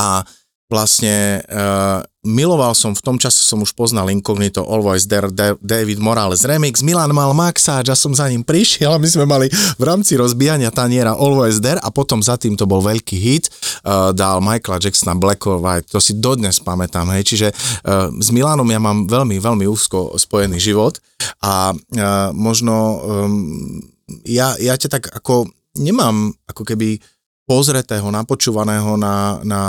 A 0.00 0.24
vlastne 0.66 1.46
uh, 1.46 2.02
miloval 2.26 2.74
som, 2.74 2.90
v 2.90 2.98
tom 2.98 3.16
čase 3.22 3.38
som 3.38 3.62
už 3.62 3.70
poznal 3.78 4.10
Incognito, 4.10 4.66
Always 4.66 5.06
There, 5.06 5.30
Da- 5.30 5.54
David 5.62 6.02
Morales 6.02 6.42
remix, 6.42 6.82
Milan 6.82 7.14
mal 7.14 7.30
maxáč 7.30 7.86
a 7.86 7.94
som 7.94 8.10
za 8.10 8.26
ním 8.26 8.42
prišiel 8.42 8.90
a 8.90 8.98
my 8.98 9.06
sme 9.06 9.30
mali 9.30 9.46
v 9.78 9.82
rámci 9.86 10.18
rozbijania 10.18 10.74
taniera 10.74 11.14
Always 11.14 11.62
There 11.62 11.78
a 11.78 11.88
potom 11.94 12.18
za 12.18 12.34
tým 12.34 12.58
to 12.58 12.66
bol 12.66 12.82
veľký 12.82 13.14
hit, 13.14 13.46
uh, 13.86 14.10
dal 14.10 14.42
Michaela 14.42 14.82
Jacksona 14.82 15.14
Black 15.14 15.46
or 15.46 15.62
White, 15.62 15.94
to 15.94 16.02
si 16.02 16.18
dodnes 16.18 16.58
pamätám, 16.58 17.06
hej, 17.14 17.22
čiže 17.22 17.48
uh, 17.86 18.10
s 18.10 18.34
Milanom 18.34 18.66
ja 18.66 18.82
mám 18.82 19.06
veľmi, 19.06 19.38
veľmi 19.38 19.70
úzko 19.70 20.18
spojený 20.18 20.58
život 20.58 20.98
a 21.46 21.70
uh, 21.70 22.34
možno 22.34 22.74
um, 23.06 23.78
ja, 24.26 24.58
ja 24.58 24.74
ťa 24.74 24.98
tak 24.98 25.04
ako 25.14 25.46
nemám 25.78 26.34
ako 26.50 26.62
keby 26.66 26.98
pozretého, 27.46 28.10
napočúvaného 28.10 28.98
na, 28.98 29.38
na 29.46 29.62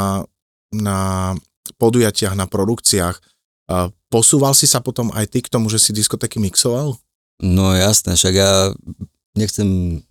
na 0.73 1.34
podujatiach, 1.77 2.36
na 2.36 2.47
produkciách. 2.47 3.19
Posúval 4.08 4.56
si 4.56 4.67
sa 4.67 4.80
potom 4.80 5.12
aj 5.12 5.27
ty 5.27 5.39
k 5.43 5.51
tomu, 5.51 5.67
že 5.67 5.80
si 5.80 5.91
diskotéky 5.91 6.39
mixoval? 6.39 6.95
No 7.43 7.75
jasné, 7.75 8.15
však 8.15 8.34
ja 8.34 8.71
nechcem 9.38 10.01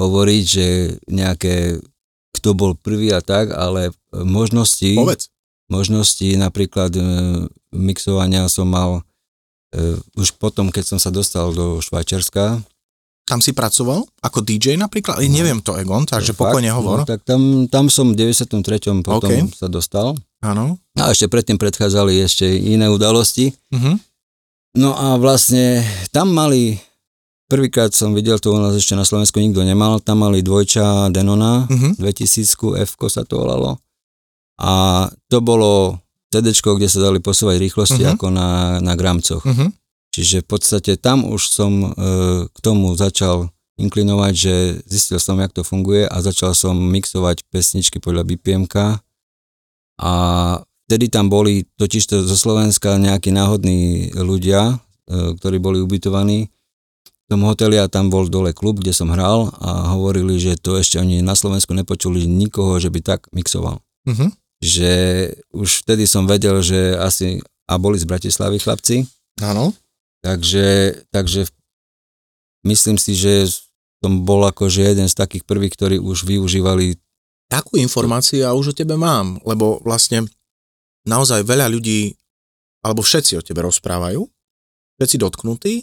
hovoriť, 0.00 0.42
že 0.48 0.66
nejaké, 1.06 1.78
kto 2.34 2.56
bol 2.56 2.72
prvý 2.72 3.12
a 3.12 3.20
tak, 3.20 3.52
ale 3.52 3.92
možnosti, 4.16 4.96
Povedz. 4.96 5.28
možnosti 5.68 6.24
napríklad 6.40 6.90
e, 6.96 7.02
mixovania 7.76 8.48
som 8.48 8.64
mal 8.72 9.04
e, 9.76 10.00
už 10.16 10.40
potom, 10.40 10.72
keď 10.72 10.96
som 10.96 10.98
sa 10.98 11.12
dostal 11.12 11.52
do 11.52 11.84
Švajčiarska. 11.84 12.64
Tam 13.30 13.38
si 13.38 13.54
pracoval? 13.54 14.02
Ako 14.26 14.42
DJ 14.42 14.74
napríklad? 14.74 15.22
No. 15.22 15.30
Neviem 15.30 15.62
to, 15.62 15.78
Egon, 15.78 16.02
takže 16.02 16.34
Fakt, 16.34 16.50
pokojne 16.50 16.74
hovor. 16.74 17.02
No, 17.02 17.04
tak 17.06 17.22
tam, 17.22 17.70
tam 17.70 17.86
som 17.86 18.10
v 18.10 18.18
93. 18.34 18.58
potom 19.06 19.30
OK. 19.30 19.54
sa 19.54 19.70
dostal. 19.70 20.18
Áno. 20.42 20.82
A 20.98 21.14
ešte 21.14 21.30
predtým 21.30 21.54
predchádzali 21.54 22.18
ešte 22.18 22.50
iné 22.50 22.90
udalosti. 22.90 23.54
Uh-huh. 23.70 23.94
No 24.74 24.98
a 24.98 25.14
vlastne 25.14 25.86
tam 26.10 26.34
mali, 26.34 26.82
prvýkrát 27.46 27.94
som 27.94 28.10
videl, 28.10 28.42
to 28.42 28.50
u 28.50 28.58
nás 28.58 28.74
ešte 28.74 28.98
na 28.98 29.06
Slovensku 29.06 29.38
nikto 29.38 29.62
nemal, 29.62 30.02
tam 30.02 30.26
mali 30.26 30.42
dvojča 30.42 31.14
Denona, 31.14 31.70
Uh-huh. 31.70 31.94
2000 32.02 32.82
f 32.82 32.98
sa 33.06 33.22
to 33.22 33.38
volalo. 33.38 33.78
A 34.58 35.06
to 35.30 35.38
bolo 35.38 36.02
CD, 36.30 36.50
kde 36.50 36.86
sa 36.86 37.00
dali 37.00 37.18
posúvať 37.18 37.58
rýchlosti 37.58 38.02
Mhm. 38.06 38.10
ako 38.14 38.26
na, 38.30 38.48
na 38.82 38.94
gramcoch. 38.94 39.42
Uh-huh. 39.42 39.70
Čiže 40.10 40.42
v 40.42 40.46
podstate 40.46 40.98
tam 40.98 41.22
už 41.22 41.42
som 41.46 41.72
e, 41.80 41.88
k 42.50 42.58
tomu 42.58 42.98
začal 42.98 43.54
inklinovať, 43.78 44.32
že 44.34 44.54
zistil 44.84 45.22
som, 45.22 45.38
jak 45.38 45.54
to 45.54 45.62
funguje 45.62 46.04
a 46.04 46.16
začal 46.20 46.52
som 46.52 46.76
mixovať 46.76 47.46
pesničky 47.48 48.02
podľa 48.02 48.26
BPMK 48.26 49.00
a 50.02 50.12
vtedy 50.90 51.06
tam 51.08 51.30
boli 51.30 51.64
totižto 51.78 52.26
zo 52.26 52.36
Slovenska 52.36 52.98
nejakí 52.98 53.30
náhodní 53.30 54.10
ľudia, 54.18 54.82
e, 55.06 55.38
ktorí 55.38 55.62
boli 55.62 55.78
ubytovaní. 55.78 56.50
tom 57.30 57.46
hoteli 57.46 57.78
a 57.78 57.86
tam 57.86 58.10
bol 58.10 58.26
dole 58.26 58.50
klub, 58.50 58.82
kde 58.82 58.90
som 58.90 59.14
hral 59.14 59.54
a 59.62 59.94
hovorili, 59.94 60.42
že 60.42 60.58
to 60.58 60.74
ešte 60.74 60.98
oni 60.98 61.22
na 61.22 61.38
Slovensku 61.38 61.70
nepočuli 61.70 62.26
nikoho, 62.26 62.82
že 62.82 62.90
by 62.90 62.98
tak 62.98 63.30
mixoval. 63.30 63.78
Uh-huh. 64.10 64.34
Že 64.58 64.92
už 65.54 65.86
vtedy 65.86 66.10
som 66.10 66.26
vedel, 66.26 66.58
že 66.58 66.98
asi, 66.98 67.38
a 67.70 67.78
boli 67.78 68.02
z 68.02 68.10
Bratislavy 68.10 68.58
chlapci, 68.58 69.06
Áno. 69.40 69.72
Takže, 70.20 70.96
takže 71.12 71.48
myslím 72.64 72.96
si, 72.96 73.16
že 73.16 73.48
som 74.00 74.24
bol 74.24 74.44
akože 74.48 74.80
jeden 74.92 75.08
z 75.08 75.14
takých 75.16 75.44
prvých, 75.44 75.76
ktorí 75.76 75.96
už 76.00 76.24
využívali 76.24 76.96
Takú 77.50 77.82
informáciu 77.82 78.46
ja 78.46 78.54
už 78.54 78.70
o 78.70 78.74
tebe 78.78 78.94
mám, 78.94 79.42
lebo 79.42 79.82
vlastne 79.82 80.22
naozaj 81.02 81.42
veľa 81.42 81.66
ľudí, 81.66 82.14
alebo 82.86 83.02
všetci 83.02 83.42
o 83.42 83.42
tebe 83.42 83.66
rozprávajú, 83.66 84.22
všetci 85.02 85.16
dotknutí 85.18 85.74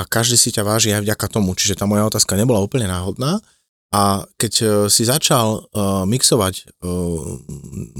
a 0.00 0.08
každý 0.08 0.40
si 0.40 0.48
ťa 0.56 0.64
váži 0.64 0.88
aj 0.96 1.04
vďaka 1.04 1.26
tomu, 1.28 1.52
čiže 1.52 1.76
tá 1.76 1.84
moja 1.84 2.08
otázka 2.08 2.32
nebola 2.32 2.64
úplne 2.64 2.88
náhodná. 2.88 3.44
A 3.92 4.24
keď 4.40 4.52
uh, 4.64 4.68
si 4.88 5.04
začal 5.04 5.68
uh, 5.68 6.08
mixovať 6.08 6.64
uh, 6.80 7.36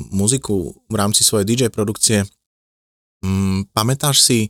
muziku 0.08 0.72
v 0.88 0.94
rámci 0.96 1.20
svojej 1.20 1.44
DJ 1.44 1.68
produkcie, 1.68 2.24
um, 3.20 3.68
pamätáš 3.76 4.24
si, 4.24 4.48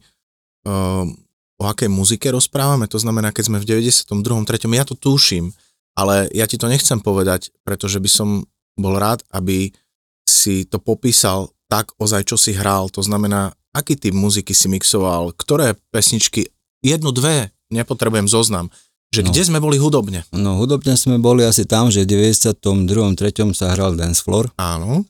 o 1.59 1.63
akej 1.63 1.91
muzike 1.91 2.27
rozprávame? 2.31 2.87
To 2.91 2.99
znamená, 2.99 3.31
keď 3.31 3.45
sme 3.51 3.59
v 3.59 3.67
92. 3.83 4.09
3. 4.47 4.67
ja 4.67 4.85
to 4.87 4.95
tuším, 4.95 5.51
ale 5.95 6.27
ja 6.33 6.49
ti 6.49 6.57
to 6.57 6.67
nechcem 6.67 6.99
povedať, 6.99 7.53
pretože 7.63 8.01
by 8.01 8.11
som 8.11 8.29
bol 8.75 8.97
rád, 8.97 9.21
aby 9.31 9.71
si 10.25 10.65
to 10.65 10.81
popísal 10.81 11.53
tak 11.69 11.93
ozaj, 12.01 12.25
čo 12.29 12.37
si 12.41 12.53
hral. 12.57 12.89
To 12.93 13.01
znamená, 13.05 13.53
aký 13.73 13.97
typ 13.97 14.13
muziky 14.17 14.53
si 14.53 14.69
mixoval, 14.69 15.33
ktoré 15.37 15.77
pesničky 15.93 16.49
jednu, 16.85 17.13
dve, 17.13 17.53
nepotrebujem 17.73 18.29
zoznam, 18.29 18.69
že 19.13 19.21
No. 19.21 19.29
kde 19.29 19.43
sme 19.45 19.61
boli 19.61 19.77
hudobne. 19.77 20.25
No 20.33 20.57
hudobne 20.57 20.97
sme 20.97 21.21
boli 21.21 21.45
asi 21.45 21.69
tam, 21.69 21.93
že 21.93 22.05
v 22.05 22.33
92. 22.33 23.13
3. 23.13 23.53
sa 23.53 23.77
hral 23.77 23.93
Dance 23.93 24.25
Floor 24.25 24.49
Áno, 24.57 25.05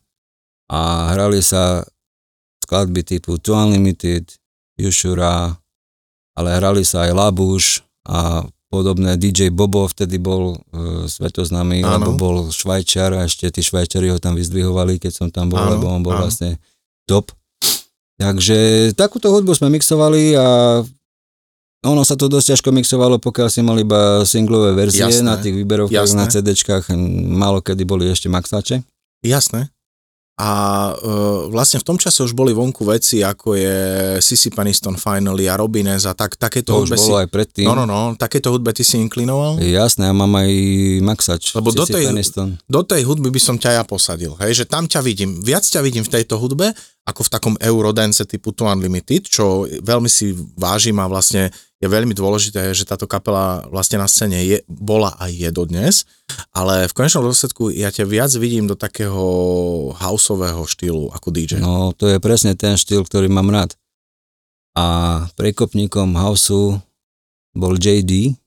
a 0.67 1.11
hrali 1.15 1.38
sa 1.38 1.87
skladby 2.67 3.07
typu 3.07 3.38
Too 3.38 3.55
Unlimited, 3.55 4.27
Jushura, 4.78 5.56
ale 6.32 6.48
hrali 6.56 6.82
sa 6.82 7.04
aj 7.04 7.12
Labuš 7.12 7.64
a 8.08 8.42
podobné. 8.72 9.20
DJ 9.20 9.52
Bobo 9.52 9.85
vtedy 9.85 10.16
bol 10.16 10.56
e, 10.56 11.04
svetoznámy, 11.04 11.85
lebo 11.85 12.16
bol 12.16 12.48
Švajčiar 12.48 13.12
a 13.12 13.28
ešte 13.28 13.52
tí 13.52 13.61
Švajčiari 13.61 14.08
ho 14.08 14.16
tam 14.16 14.32
vyzdvihovali, 14.32 14.96
keď 14.96 15.12
som 15.12 15.28
tam 15.28 15.52
bol, 15.52 15.61
Áno, 15.61 15.76
lebo 15.76 15.92
on 15.92 16.00
bol 16.00 16.16
áno. 16.16 16.24
vlastne 16.24 16.56
top. 17.04 17.37
Takže 18.16 18.90
takúto 18.96 19.28
hudbu 19.28 19.52
sme 19.52 19.68
mixovali 19.76 20.32
a 20.38 20.80
ono 21.82 22.02
sa 22.06 22.14
to 22.14 22.30
dosť 22.30 22.54
ťažko 22.54 22.70
mixovalo, 22.70 23.18
pokiaľ 23.18 23.48
si 23.50 23.61
mal 23.61 23.74
iba 23.76 24.22
singlové 24.22 24.70
verzie 24.72 25.02
Jasné, 25.02 25.26
na 25.26 25.35
tých 25.37 25.52
výberovkách, 25.58 25.92
jasné. 25.92 26.16
na 26.16 26.30
CD-čkách, 26.30 26.94
málo 27.28 27.58
kedy 27.58 27.82
boli 27.82 28.06
ešte 28.06 28.30
maxače. 28.30 28.87
jasné. 29.26 29.68
A 30.40 30.51
uh, 30.97 31.53
vlastne 31.53 31.77
v 31.77 31.85
tom 31.85 32.01
čase 32.01 32.25
už 32.25 32.33
boli 32.33 32.57
vonku 32.57 32.88
veci, 32.88 33.21
ako 33.21 33.53
je 33.53 33.77
Sissy 34.25 34.49
Paniston 34.49 34.97
Finally 34.97 35.45
a 35.45 35.61
Robines 35.61 36.09
a 36.09 36.16
tak, 36.16 36.40
takéto 36.40 36.73
To 36.73 36.88
už 36.88 36.88
hudbe 36.88 36.97
si... 36.97 37.05
bolo 37.05 37.18
aj 37.21 37.29
predtým. 37.29 37.66
No, 37.68 37.77
no, 37.77 37.85
no, 37.85 38.16
takéto 38.16 38.49
hudbe 38.49 38.73
ty 38.73 38.81
si 38.81 38.97
inklinoval? 38.97 39.61
Jasné, 39.61 40.09
ja 40.09 40.14
mám 40.16 40.33
aj 40.33 40.51
maxač. 41.05 41.53
Lebo 41.53 41.68
do 41.77 41.85
Sissy 41.85 41.95
tej- 42.01 42.07
Peniston. 42.09 42.49
do 42.64 42.81
tej 42.81 43.05
hudby 43.05 43.29
by 43.29 43.40
som 43.45 43.61
ťa 43.61 43.77
ja 43.77 43.83
posadil, 43.85 44.33
hej, 44.40 44.53
že 44.57 44.64
tam 44.64 44.88
ťa 44.88 45.05
vidím, 45.05 45.37
viac 45.45 45.68
ťa 45.68 45.85
vidím 45.85 46.03
v 46.03 46.11
tejto 46.16 46.40
hudbe, 46.40 46.73
ako 47.05 47.29
v 47.29 47.33
takom 47.33 47.55
Eurodance 47.61 48.25
typu 48.25 48.57
To 48.57 48.71
Unlimited, 48.71 49.29
čo 49.29 49.68
veľmi 49.68 50.09
si 50.09 50.33
vážim 50.57 50.97
a 50.97 51.11
vlastne 51.12 51.53
je 51.83 51.90
veľmi 51.90 52.14
dôležité, 52.14 52.71
že 52.71 52.87
táto 52.87 53.11
kapela 53.11 53.66
vlastne 53.66 53.99
na 53.99 54.07
scéne 54.07 54.38
je, 54.47 54.62
bola 54.71 55.18
a 55.18 55.27
je 55.27 55.51
dodnes, 55.51 56.07
ale 56.55 56.87
v 56.87 56.95
konečnom 56.95 57.27
dôsledku 57.27 57.75
ja 57.75 57.90
ťa 57.90 58.07
viac 58.07 58.31
vidím 58.38 58.71
do 58.71 58.79
takého 58.79 59.18
houseového 59.99 60.62
štýlu 60.62 61.11
ako 61.11 61.35
DJ. 61.35 61.59
No, 61.59 61.90
to 61.90 62.07
je 62.07 62.23
presne 62.23 62.55
ten 62.55 62.79
štýl, 62.79 63.03
ktorý 63.03 63.27
mám 63.27 63.51
rád. 63.51 63.75
A 64.79 65.27
prekopníkom 65.35 66.14
houseu 66.14 66.79
bol 67.51 67.75
JD. 67.75 68.38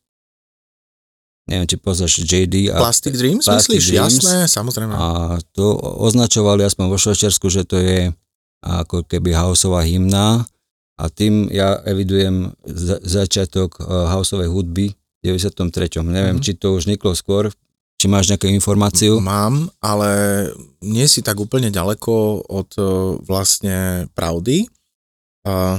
Neviem, 1.46 1.68
či 1.70 1.78
poznáš 1.78 2.24
JD. 2.24 2.72
A, 2.72 2.80
Plastic 2.82 3.20
Dreams, 3.20 3.46
Plastic 3.46 3.78
myslíš? 3.78 3.84
Dreams. 3.92 4.16
Jasné, 4.24 4.38
samozrejme. 4.48 4.96
a 4.96 5.38
to 5.52 5.76
označovali 6.02 6.64
aspoň 6.66 6.86
vo 6.88 6.98
Švajčiarsku, 6.98 7.52
že 7.52 7.68
to 7.68 7.78
je 7.84 8.16
ako 8.66 9.06
keby 9.06 9.36
houseová 9.36 9.86
hymna 9.86 10.48
a 10.96 11.10
tým 11.10 11.52
ja 11.52 11.80
evidujem 11.84 12.56
za, 12.64 12.98
začiatok 13.04 13.80
uh, 13.80 14.08
houseovej 14.10 14.48
hudby 14.48 14.86
v 14.92 15.22
93. 15.28 16.00
Neviem, 16.06 16.40
Mhm. 16.40 16.44
či 16.44 16.52
to 16.56 16.76
už 16.76 16.88
vzniklo 16.88 17.12
skôr, 17.12 17.52
či 17.96 18.06
máš 18.08 18.28
nejakú 18.28 18.48
informáciu. 18.48 19.20
Mám, 19.20 19.72
ale 19.80 20.12
nie 20.80 21.08
si 21.08 21.20
tak 21.20 21.40
úplne 21.40 21.72
ďaleko 21.72 22.14
od 22.46 22.70
eh, 22.76 22.86
vlastne 23.24 24.08
pravdy. 24.14 24.68
Uh, 25.46 25.78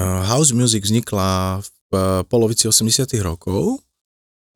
house 0.00 0.56
music 0.56 0.80
vznikla 0.80 1.60
v 1.92 1.92
polovici 2.24 2.64
80 2.64 3.04
rokov 3.20 3.76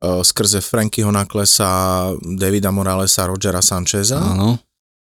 uh, 0.01 0.23
skrze 0.25 0.57
Frankyho 0.57 1.13
Naklesa, 1.13 2.09
Davida 2.17 2.73
Moralesa, 2.73 3.29
Rogera 3.29 3.61
Sancheza 3.61 4.17
Áno, 4.17 4.57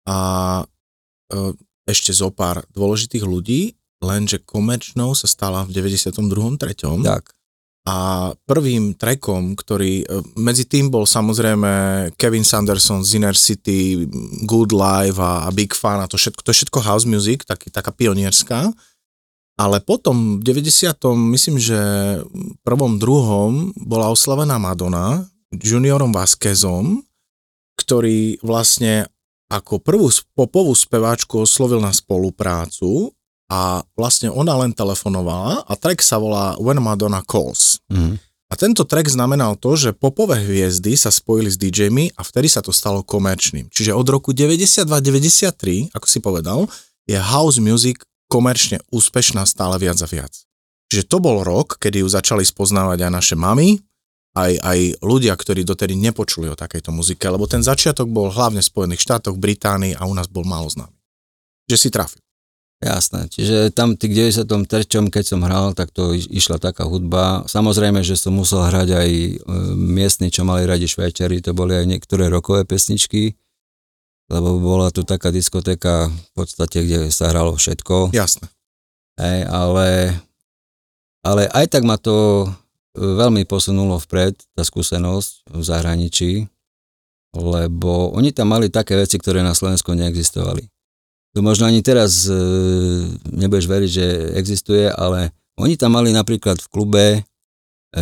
a 0.07 0.17
uh, 0.63 1.51
ešte 1.83 2.15
zo 2.15 2.31
pár 2.31 2.63
dôležitých 2.71 3.25
ľudí, 3.27 3.75
lenže 4.01 4.41
komerčnou 4.41 5.13
sa 5.13 5.29
stala 5.29 5.63
v 5.63 5.77
92. 5.77 6.57
3. 6.57 7.05
tak. 7.05 7.31
A 7.81 8.29
prvým 8.45 8.93
trackom, 8.93 9.57
ktorý, 9.57 10.05
e, 10.05 10.21
medzi 10.37 10.69
tým 10.69 10.93
bol 10.93 11.09
samozrejme 11.09 12.13
Kevin 12.13 12.45
Sanderson 12.45 13.01
z 13.01 13.17
Inner 13.17 13.33
City, 13.33 14.05
Good 14.45 14.69
Life 14.69 15.17
a, 15.17 15.45
a 15.45 15.49
Big 15.49 15.73
Fun 15.73 15.97
a 15.97 16.05
to 16.05 16.13
všetko, 16.13 16.45
to 16.45 16.49
je 16.53 16.57
všetko 16.61 16.79
house 16.85 17.09
music, 17.09 17.41
taký, 17.41 17.73
taká 17.73 17.89
pionierská. 17.89 18.69
Ale 19.57 19.81
potom 19.81 20.37
v 20.37 20.45
90. 20.45 20.93
myslím, 21.33 21.57
že 21.57 21.77
prvom, 22.61 23.01
druhom 23.01 23.73
bola 23.73 24.13
oslavená 24.13 24.61
Madonna 24.61 25.25
juniorom 25.49 26.13
Vasquezom, 26.13 27.01
ktorý 27.81 28.37
vlastne 28.45 29.09
ako 29.51 29.83
prvú 29.83 30.07
popovú 30.37 30.71
speváčku 30.71 31.43
oslovil 31.43 31.83
na 31.83 31.91
spoluprácu 31.91 33.11
a 33.51 33.83
vlastne 33.99 34.31
ona 34.31 34.55
len 34.63 34.71
telefonovala 34.71 35.67
a 35.67 35.73
track 35.75 35.99
sa 35.99 36.15
volá 36.15 36.55
When 36.55 36.79
Madonna 36.79 37.19
Calls. 37.19 37.83
Mhm. 37.91 38.31
A 38.51 38.59
tento 38.59 38.83
track 38.83 39.07
znamenal 39.07 39.55
to, 39.55 39.79
že 39.79 39.95
popové 39.95 40.43
hviezdy 40.43 40.99
sa 40.99 41.07
spojili 41.07 41.47
s 41.47 41.55
DJmi 41.55 42.19
a 42.19 42.21
vtedy 42.23 42.51
sa 42.51 42.59
to 42.59 42.75
stalo 42.75 42.99
komerčným. 42.99 43.71
Čiže 43.71 43.95
od 43.95 44.03
roku 44.11 44.35
92-93, 44.35 45.87
ako 45.95 46.07
si 46.07 46.19
povedal, 46.19 46.67
je 47.07 47.15
house 47.15 47.63
music 47.63 48.03
komerčne 48.27 48.83
úspešná 48.91 49.47
stále 49.47 49.79
viac 49.79 49.95
a 50.03 50.07
viac. 50.07 50.35
Čiže 50.91 51.07
to 51.07 51.23
bol 51.23 51.47
rok, 51.47 51.79
kedy 51.79 52.03
ju 52.03 52.07
začali 52.11 52.43
spoznávať 52.43 53.07
aj 53.07 53.11
naše 53.15 53.35
mamy, 53.39 53.79
aj, 54.35 54.51
aj 54.59 54.79
ľudia, 54.99 55.31
ktorí 55.31 55.63
dotedy 55.63 55.95
nepočuli 55.95 56.51
o 56.51 56.59
takejto 56.59 56.91
muzike, 56.91 57.23
lebo 57.27 57.47
ten 57.47 57.63
začiatok 57.63 58.11
bol 58.11 58.31
hlavne 58.31 58.59
v 58.59 58.67
Spojených 58.67 59.03
štátoch, 59.03 59.39
Británii 59.39 59.95
a 59.95 60.03
u 60.07 60.11
nás 60.11 60.27
bol 60.27 60.43
málo 60.43 60.67
známy. 60.67 60.95
Že 61.71 61.77
si 61.79 61.87
trafil. 61.87 62.19
Jasné, 62.81 63.29
čiže 63.29 63.69
tam 63.69 63.93
tých 63.93 64.33
93. 64.33 65.13
keď 65.13 65.21
som 65.21 65.45
hral, 65.45 65.77
tak 65.77 65.93
to 65.93 66.17
iš- 66.17 66.25
išla 66.33 66.57
taká 66.57 66.89
hudba. 66.89 67.45
Samozrejme, 67.45 68.01
že 68.01 68.17
som 68.17 68.33
musel 68.33 68.65
hrať 68.65 68.89
aj 68.97 69.09
e, 69.13 69.33
miestni, 69.77 70.33
čo 70.33 70.41
mali 70.41 70.65
radi 70.65 70.89
Švajčiari, 70.89 71.45
to 71.45 71.53
boli 71.53 71.77
aj 71.77 71.85
niektoré 71.85 72.25
rokové 72.25 72.65
pesničky, 72.65 73.37
lebo 74.33 74.57
bola 74.57 74.89
tu 74.89 75.05
taká 75.05 75.29
diskotéka 75.29 76.09
v 76.09 76.31
podstate, 76.33 76.81
kde 76.81 77.13
sa 77.13 77.29
hralo 77.29 77.53
všetko. 77.53 78.17
Jasné. 78.17 78.49
Hej, 79.21 79.45
ale, 79.45 80.17
ale 81.21 81.53
aj 81.53 81.77
tak 81.77 81.85
ma 81.85 82.01
to 82.01 82.49
e, 82.49 82.97
veľmi 82.97 83.45
posunulo 83.45 84.01
vpred, 84.01 84.33
tá 84.57 84.65
skúsenosť 84.65 85.53
v 85.53 85.61
zahraničí, 85.61 86.31
lebo 87.37 88.09
oni 88.17 88.33
tam 88.33 88.57
mali 88.57 88.73
také 88.73 88.97
veci, 88.97 89.21
ktoré 89.21 89.45
na 89.45 89.53
Slovensku 89.53 89.93
neexistovali. 89.93 90.65
To 91.31 91.39
možno 91.39 91.63
ani 91.63 91.79
teraz 91.79 92.25
e, 92.25 92.35
nebudeš 93.25 93.65
veriť, 93.65 93.89
že 93.89 94.05
existuje, 94.35 94.87
ale 94.87 95.31
oni 95.55 95.79
tam 95.79 95.95
mali 95.95 96.11
napríklad 96.11 96.59
v 96.59 96.67
klube 96.67 97.05
e, 97.15 97.19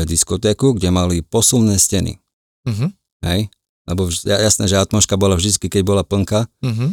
diskotéku, 0.03 0.73
kde 0.73 0.89
mali 0.89 1.21
posunné 1.21 1.77
steny. 1.77 2.17
Uh-huh. 2.65 2.89
Hej? 3.21 3.53
Lebo 3.85 4.09
vž- 4.09 4.25
jasné, 4.25 4.65
že 4.65 4.77
atmoška 4.77 5.13
bola 5.13 5.37
vždy, 5.37 5.61
keď 5.61 5.81
bola 5.81 6.01
plnka, 6.01 6.49
Uh-huh. 6.59 6.89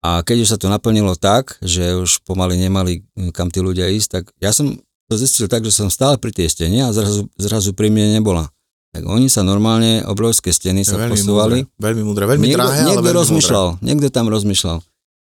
a 0.00 0.22
keď 0.22 0.36
už 0.40 0.48
sa 0.48 0.58
to 0.58 0.66
naplnilo 0.66 1.14
tak, 1.14 1.58
že 1.60 1.98
už 1.98 2.22
pomaly 2.22 2.54
nemali 2.56 3.02
mm, 3.10 3.30
kam 3.30 3.50
tí 3.50 3.58
ľudia 3.58 3.90
ísť, 3.90 4.08
tak 4.08 4.24
ja 4.38 4.50
som 4.50 4.78
to 5.10 5.14
zistil 5.14 5.50
tak, 5.50 5.66
že 5.66 5.74
som 5.74 5.90
stále 5.90 6.16
pri 6.16 6.30
tej 6.30 6.48
stene 6.48 6.86
a 6.86 6.94
zrazu, 6.94 7.26
zrazu 7.34 7.74
pri 7.74 7.90
mne 7.90 8.14
nebola. 8.14 8.46
Tak 8.90 9.02
oni 9.02 9.26
sa 9.26 9.42
normálne, 9.42 10.02
obrovské 10.02 10.50
steny 10.50 10.82
sa 10.82 10.94
veľmi 10.94 11.14
posúvali. 11.14 11.58
múdre, 11.62 11.78
veľmi 11.78 12.02
múdre, 12.02 12.24
veľmi 12.26 12.42
niekto, 12.44 12.58
drahé, 12.58 12.78
ale 12.84 12.94
veľmi 12.96 13.10
rozmýšľal, 13.12 13.66
niekto 13.82 14.06
tam 14.08 14.26
rozmýšľal. 14.26 14.78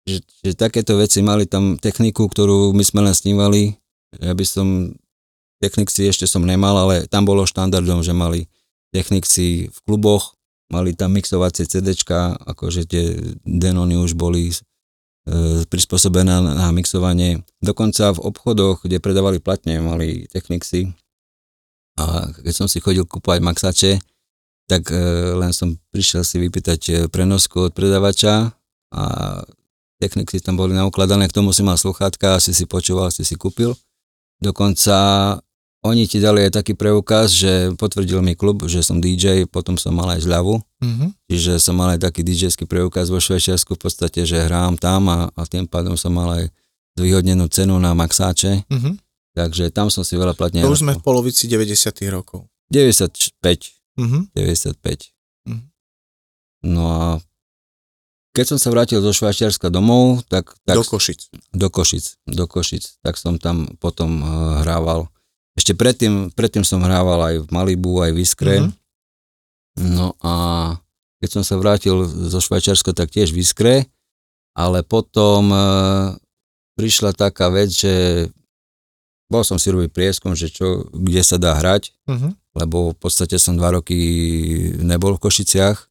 Že, 0.07 0.23
že 0.23 0.51
takéto 0.55 0.95
veci 0.95 1.19
mali 1.19 1.43
tam 1.43 1.75
techniku, 1.75 2.31
ktorú 2.31 2.71
my 2.71 2.83
sme 2.83 3.03
len 3.03 3.11
snívali. 3.11 3.75
Ja 4.23 4.31
by 4.31 4.45
som 4.47 4.95
technici 5.59 6.07
ešte 6.07 6.23
som 6.23 6.47
nemal, 6.47 6.79
ale 6.79 7.11
tam 7.11 7.27
bolo 7.27 7.43
štandardom, 7.43 8.05
že 8.05 8.15
mali 8.15 8.47
technici 8.95 9.67
v 9.67 9.77
kluboch, 9.83 10.39
mali 10.71 10.95
tam 10.95 11.11
mixovacie 11.11 11.67
CDčka, 11.67 12.39
akože 12.39 12.87
tie 12.87 13.19
Denony 13.43 13.99
už 13.99 14.15
boli 14.15 14.51
e, 14.51 14.55
prispôsobené 15.67 16.39
na, 16.39 16.55
na 16.55 16.69
mixovanie. 16.71 17.43
Dokonca 17.59 18.15
v 18.15 18.23
obchodoch, 18.31 18.87
kde 18.87 19.03
predávali 19.03 19.43
platne, 19.43 19.83
mali 19.83 20.23
technici. 20.31 20.95
A 21.97 22.29
keď 22.31 22.53
som 22.53 22.67
si 22.69 22.79
chodil 22.79 23.03
kúpať 23.03 23.41
maxače, 23.41 23.99
tak 24.67 24.91
e, 24.91 24.99
len 25.35 25.51
som 25.55 25.79
prišiel 25.91 26.21
si 26.27 26.37
vypýtať 26.39 26.81
e, 26.87 26.93
prenosku 27.07 27.71
od 27.71 27.73
predavača 27.73 28.51
a 28.93 29.03
techniky 29.97 30.37
tam 30.41 30.57
boli 30.57 30.77
naukladané, 30.77 31.27
k 31.29 31.37
tomu 31.37 31.53
si 31.53 31.65
mal 31.65 31.77
sluchátka, 31.77 32.37
asi 32.37 32.53
si 32.53 32.69
počúval, 32.69 33.09
si 33.09 33.25
si 33.25 33.33
kúpil. 33.33 33.73
Dokonca 34.37 34.95
oni 35.85 36.09
ti 36.09 36.17
dali 36.17 36.45
aj 36.45 36.61
taký 36.61 36.73
preukaz, 36.73 37.33
že 37.33 37.73
potvrdil 37.77 38.19
mi 38.25 38.33
klub, 38.33 38.65
že 38.65 38.81
som 38.81 38.97
DJ, 38.97 39.45
potom 39.45 39.77
som 39.77 39.93
mal 39.93 40.09
aj 40.17 40.25
zľavu. 40.25 40.57
Mm-hmm. 40.83 41.09
Čiže 41.29 41.53
som 41.61 41.77
mal 41.77 41.95
aj 41.95 42.09
taký 42.09 42.25
DJský 42.25 42.65
preukaz 42.65 43.13
vo 43.13 43.21
Švajčiarsku 43.21 43.77
v 43.77 43.81
podstate, 43.81 44.25
že 44.25 44.41
hrám 44.41 44.75
tam 44.81 45.09
a, 45.09 45.29
a 45.31 45.41
tým 45.45 45.69
pádom 45.69 45.93
som 45.93 46.13
mal 46.13 46.33
aj 46.33 46.45
zvýhodnenú 46.97 47.45
cenu 47.53 47.77
na 47.77 47.93
maxáče. 47.93 48.65
Mm-hmm. 48.67 48.93
Takže 49.37 49.69
tam 49.69 49.93
som 49.93 50.01
si 50.01 50.17
veľa 50.17 50.33
platne... 50.33 50.65
To 50.65 50.73
už 50.73 50.81
sme 50.81 50.97
v 50.97 51.03
polovici 51.05 51.45
90 51.45 51.93
rokov. 52.09 52.49
95. 52.73 53.37
Mm-hmm. 54.01 54.21
95. 54.33 54.81
Mm-hmm. 55.45 55.67
No 56.73 56.83
a 56.89 57.03
keď 58.37 58.45
som 58.53 58.59
sa 58.61 58.69
vrátil 58.69 59.01
zo 59.01 59.09
Švajčiarska 59.09 59.73
domov, 59.73 60.21
tak... 60.29 60.53
tak 60.61 60.77
do 60.77 60.85
Košic. 60.85 61.33
Do 61.57 61.73
Košic, 61.73 62.21
do 62.29 62.45
Košic. 62.45 63.01
Tak 63.01 63.17
som 63.17 63.41
tam 63.41 63.65
potom 63.81 64.21
uh, 64.21 64.61
hrával. 64.61 65.09
Ešte 65.57 65.73
predtým, 65.73 66.29
predtým 66.37 66.61
som 66.61 66.85
hrával 66.85 67.17
aj 67.33 67.35
v 67.41 67.47
Malibu, 67.49 67.97
aj 68.05 68.13
v 68.13 68.21
Iskre. 68.21 68.55
Mm-hmm. 68.61 69.89
No 69.97 70.13
a 70.21 70.33
keď 71.17 71.29
som 71.33 71.41
sa 71.41 71.57
vrátil 71.57 71.97
zo 72.05 72.37
Švajčiarska, 72.37 72.93
tak 72.93 73.09
tiež 73.09 73.33
v 73.33 73.41
Iskre. 73.41 73.75
Ale 74.53 74.85
potom 74.85 75.49
uh, 75.49 76.13
prišla 76.77 77.17
taká 77.17 77.49
vec, 77.49 77.73
že 77.73 78.29
bol 79.33 79.41
som 79.41 79.57
si 79.57 79.73
robiť 79.73 79.89
prieskum, 79.89 80.37
že 80.37 80.53
čo, 80.53 80.85
kde 80.93 81.25
sa 81.25 81.41
dá 81.41 81.57
hrať, 81.57 81.89
uh-huh. 82.05 82.37
lebo 82.53 82.93
v 82.93 82.97
podstate 83.01 83.41
som 83.41 83.57
dva 83.57 83.81
roky 83.81 83.97
nebol 84.77 85.17
v 85.17 85.25
Košiciach 85.25 85.86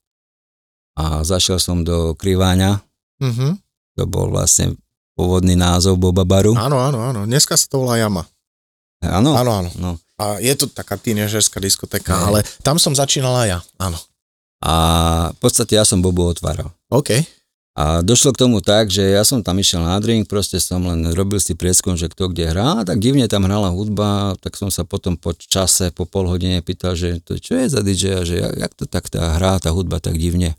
a 0.97 1.21
zašiel 1.23 1.61
som 1.61 1.85
do 1.85 2.17
Kriváňa. 2.17 2.81
Mm-hmm. 3.21 3.53
To 4.01 4.03
bol 4.09 4.33
vlastne 4.33 4.77
pôvodný 5.17 5.57
názov 5.57 6.01
Boba 6.01 6.25
Baru. 6.25 6.57
Áno, 6.57 6.81
áno, 6.81 7.01
áno. 7.05 7.29
Dneska 7.29 7.57
sa 7.57 7.69
to 7.69 7.85
volá 7.85 8.01
Jama. 8.01 8.25
Áno? 9.05 9.37
Áno, 9.37 9.51
áno. 9.53 9.71
No. 9.77 9.91
A 10.17 10.41
je 10.41 10.53
to 10.57 10.69
taká 10.73 10.97
tínežerská 10.97 11.61
diskotéka, 11.61 12.17
ale 12.17 12.41
tam 12.65 12.81
som 12.81 12.97
začínal 12.97 13.37
aj 13.45 13.49
ja, 13.49 13.59
áno. 13.77 14.01
A 14.65 14.73
v 15.37 15.39
podstate 15.45 15.77
ja 15.77 15.85
som 15.85 16.01
Bobu 16.01 16.25
otváral. 16.25 16.73
OK. 16.89 17.21
A 17.77 18.01
došlo 18.01 18.33
k 18.33 18.41
tomu 18.49 18.65
tak, 18.65 18.89
že 18.89 19.05
ja 19.05 19.21
som 19.21 19.45
tam 19.45 19.61
išiel 19.61 19.85
na 19.85 20.01
drink, 20.01 20.33
proste 20.33 20.57
som 20.57 20.81
len 20.81 21.13
robil 21.13 21.37
si 21.37 21.53
prieskum, 21.53 21.93
že 21.93 22.09
kto 22.09 22.33
kde 22.33 22.49
hrá, 22.49 22.81
tak 22.89 22.97
divne 23.05 23.29
tam 23.29 23.45
hrala 23.45 23.69
hudba, 23.69 24.33
tak 24.41 24.57
som 24.57 24.73
sa 24.73 24.89
potom 24.89 25.21
po 25.21 25.37
čase, 25.37 25.93
po 25.93 26.09
pol 26.09 26.25
hodine 26.25 26.65
pýtal, 26.65 26.97
že 26.97 27.21
to 27.21 27.37
čo 27.37 27.61
je 27.61 27.69
za 27.69 27.85
DJ 27.85 28.03
a 28.17 28.23
že 28.25 28.41
jak, 28.41 28.55
jak 28.57 28.73
to 28.73 28.85
tak 28.89 29.13
tá 29.13 29.37
hrá, 29.37 29.61
tá 29.61 29.77
hudba 29.77 30.01
tak 30.01 30.17
divne. 30.17 30.57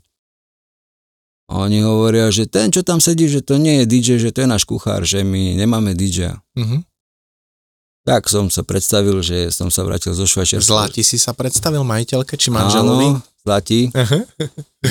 A 1.48 1.64
oni 1.64 1.80
hovoria, 1.80 2.28
že 2.28 2.44
ten, 2.44 2.68
čo 2.68 2.84
tam 2.84 3.00
sedí, 3.00 3.24
že 3.24 3.40
to 3.40 3.56
nie 3.56 3.82
je 3.82 3.84
DJ, 3.88 4.08
že 4.20 4.30
to 4.36 4.44
je 4.44 4.48
náš 4.48 4.68
kuchár, 4.68 5.00
že 5.08 5.24
my 5.24 5.56
nemáme 5.56 5.96
DJ. 5.96 6.36
Uh-huh. 6.52 6.84
Tak 8.04 8.28
som 8.28 8.52
sa 8.52 8.60
predstavil, 8.60 9.24
že 9.24 9.48
som 9.48 9.72
sa 9.72 9.80
vrátil 9.84 10.12
zo 10.12 10.28
Švajčiarska. 10.28 10.68
Zlati 10.68 11.00
si 11.00 11.16
sa 11.16 11.32
predstavil 11.32 11.80
majiteľke 11.88 12.36
či 12.36 12.52
manželovi? 12.52 13.16
Áno, 13.16 13.24
Zlati. 13.40 13.88
Uh-huh. 13.88 14.22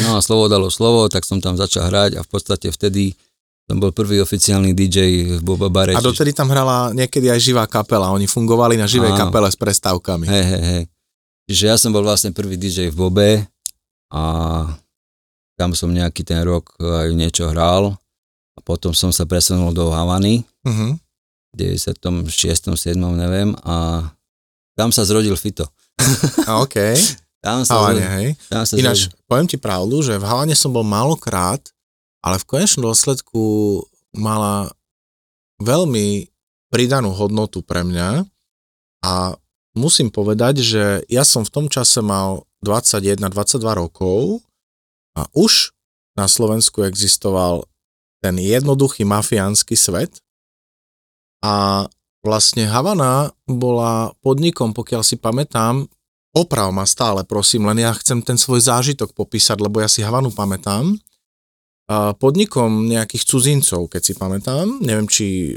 No 0.02 0.18
a 0.18 0.20
slovo 0.26 0.50
dalo 0.50 0.74
slovo, 0.74 1.06
tak 1.14 1.30
som 1.30 1.38
tam 1.38 1.54
začal 1.54 1.94
hrať 1.94 2.18
a 2.18 2.26
v 2.26 2.30
podstate 2.30 2.74
vtedy 2.74 3.14
som 3.68 3.78
bol 3.78 3.92
prvý 3.92 4.18
oficiálny 4.24 4.72
DJ 4.72 4.98
v 5.38 5.42
Boba 5.44 5.68
Bare. 5.68 5.94
A 5.94 6.02
dotedy 6.02 6.32
tam 6.32 6.50
hrala 6.50 6.96
niekedy 6.96 7.28
aj 7.28 7.40
živá 7.44 7.68
kapela, 7.68 8.16
oni 8.16 8.26
fungovali 8.26 8.80
na 8.80 8.88
živej 8.90 9.14
Áno. 9.14 9.28
kapele 9.28 9.52
s 9.52 9.60
prestávkami. 9.60 10.26
Hej, 10.26 10.46
hej, 10.48 10.64
hej. 10.64 10.84
Čiže 11.52 11.64
ja 11.70 11.76
som 11.76 11.92
bol 11.92 12.02
vlastne 12.02 12.32
prvý 12.32 12.56
DJ 12.56 12.90
v 12.90 12.98
Bobe 12.98 13.30
a 14.08 14.24
tam 15.58 15.74
som 15.74 15.90
nejaký 15.90 16.22
ten 16.22 16.46
rok 16.46 16.78
aj 16.78 17.10
niečo 17.18 17.50
hral 17.50 17.98
a 18.54 18.60
potom 18.62 18.94
som 18.94 19.10
sa 19.10 19.26
presunul 19.26 19.74
do 19.74 19.90
Havany 19.90 20.46
uh-huh. 20.62 20.94
v 21.52 21.54
96. 21.82 22.78
7. 22.78 22.94
neviem 22.96 23.58
a 23.66 24.06
tam 24.78 24.94
sa 24.94 25.02
zrodil 25.02 25.34
Fito. 25.34 25.66
OK. 26.46 26.78
tam 27.46 27.66
sa 27.66 27.82
Havane, 27.82 28.06
zrodil, 28.06 28.14
hej. 28.14 28.28
Tam 28.46 28.64
sa 28.64 28.74
Ináč, 28.78 29.10
zrodil. 29.10 29.26
poviem 29.26 29.48
ti 29.50 29.58
pravdu, 29.58 29.96
že 30.06 30.22
v 30.22 30.26
Havane 30.30 30.54
som 30.54 30.70
bol 30.70 30.86
málokrát, 30.86 31.60
ale 32.22 32.38
v 32.38 32.46
konečnom 32.46 32.94
dôsledku 32.94 33.82
mala 34.14 34.70
veľmi 35.58 36.30
pridanú 36.70 37.18
hodnotu 37.18 37.66
pre 37.66 37.82
mňa 37.82 38.30
a 39.02 39.14
musím 39.74 40.14
povedať, 40.14 40.62
že 40.62 40.84
ja 41.10 41.26
som 41.26 41.42
v 41.42 41.54
tom 41.54 41.66
čase 41.66 42.06
mal 42.06 42.46
21-22 42.62 43.62
rokov 43.62 44.46
a 45.18 45.26
už 45.34 45.74
na 46.14 46.30
Slovensku 46.30 46.86
existoval 46.86 47.66
ten 48.22 48.38
jednoduchý 48.38 49.02
mafiánsky 49.02 49.74
svet 49.74 50.22
a 51.42 51.86
vlastne 52.22 52.70
Havana 52.70 53.34
bola 53.50 54.14
podnikom, 54.22 54.74
pokiaľ 54.78 55.02
si 55.02 55.18
pamätám, 55.18 55.86
oprav 56.34 56.70
ma 56.70 56.86
stále, 56.86 57.26
prosím, 57.26 57.66
len 57.66 57.82
ja 57.82 57.94
chcem 57.98 58.22
ten 58.22 58.38
svoj 58.38 58.62
zážitok 58.62 59.14
popísať, 59.14 59.58
lebo 59.58 59.82
ja 59.82 59.90
si 59.90 60.06
Havanu 60.06 60.30
pamätám, 60.34 60.98
podnikom 62.20 62.92
nejakých 62.92 63.24
cudzincov, 63.24 63.88
keď 63.88 64.02
si 64.04 64.14
pamätám, 64.14 64.66
neviem, 64.84 65.08
či 65.08 65.56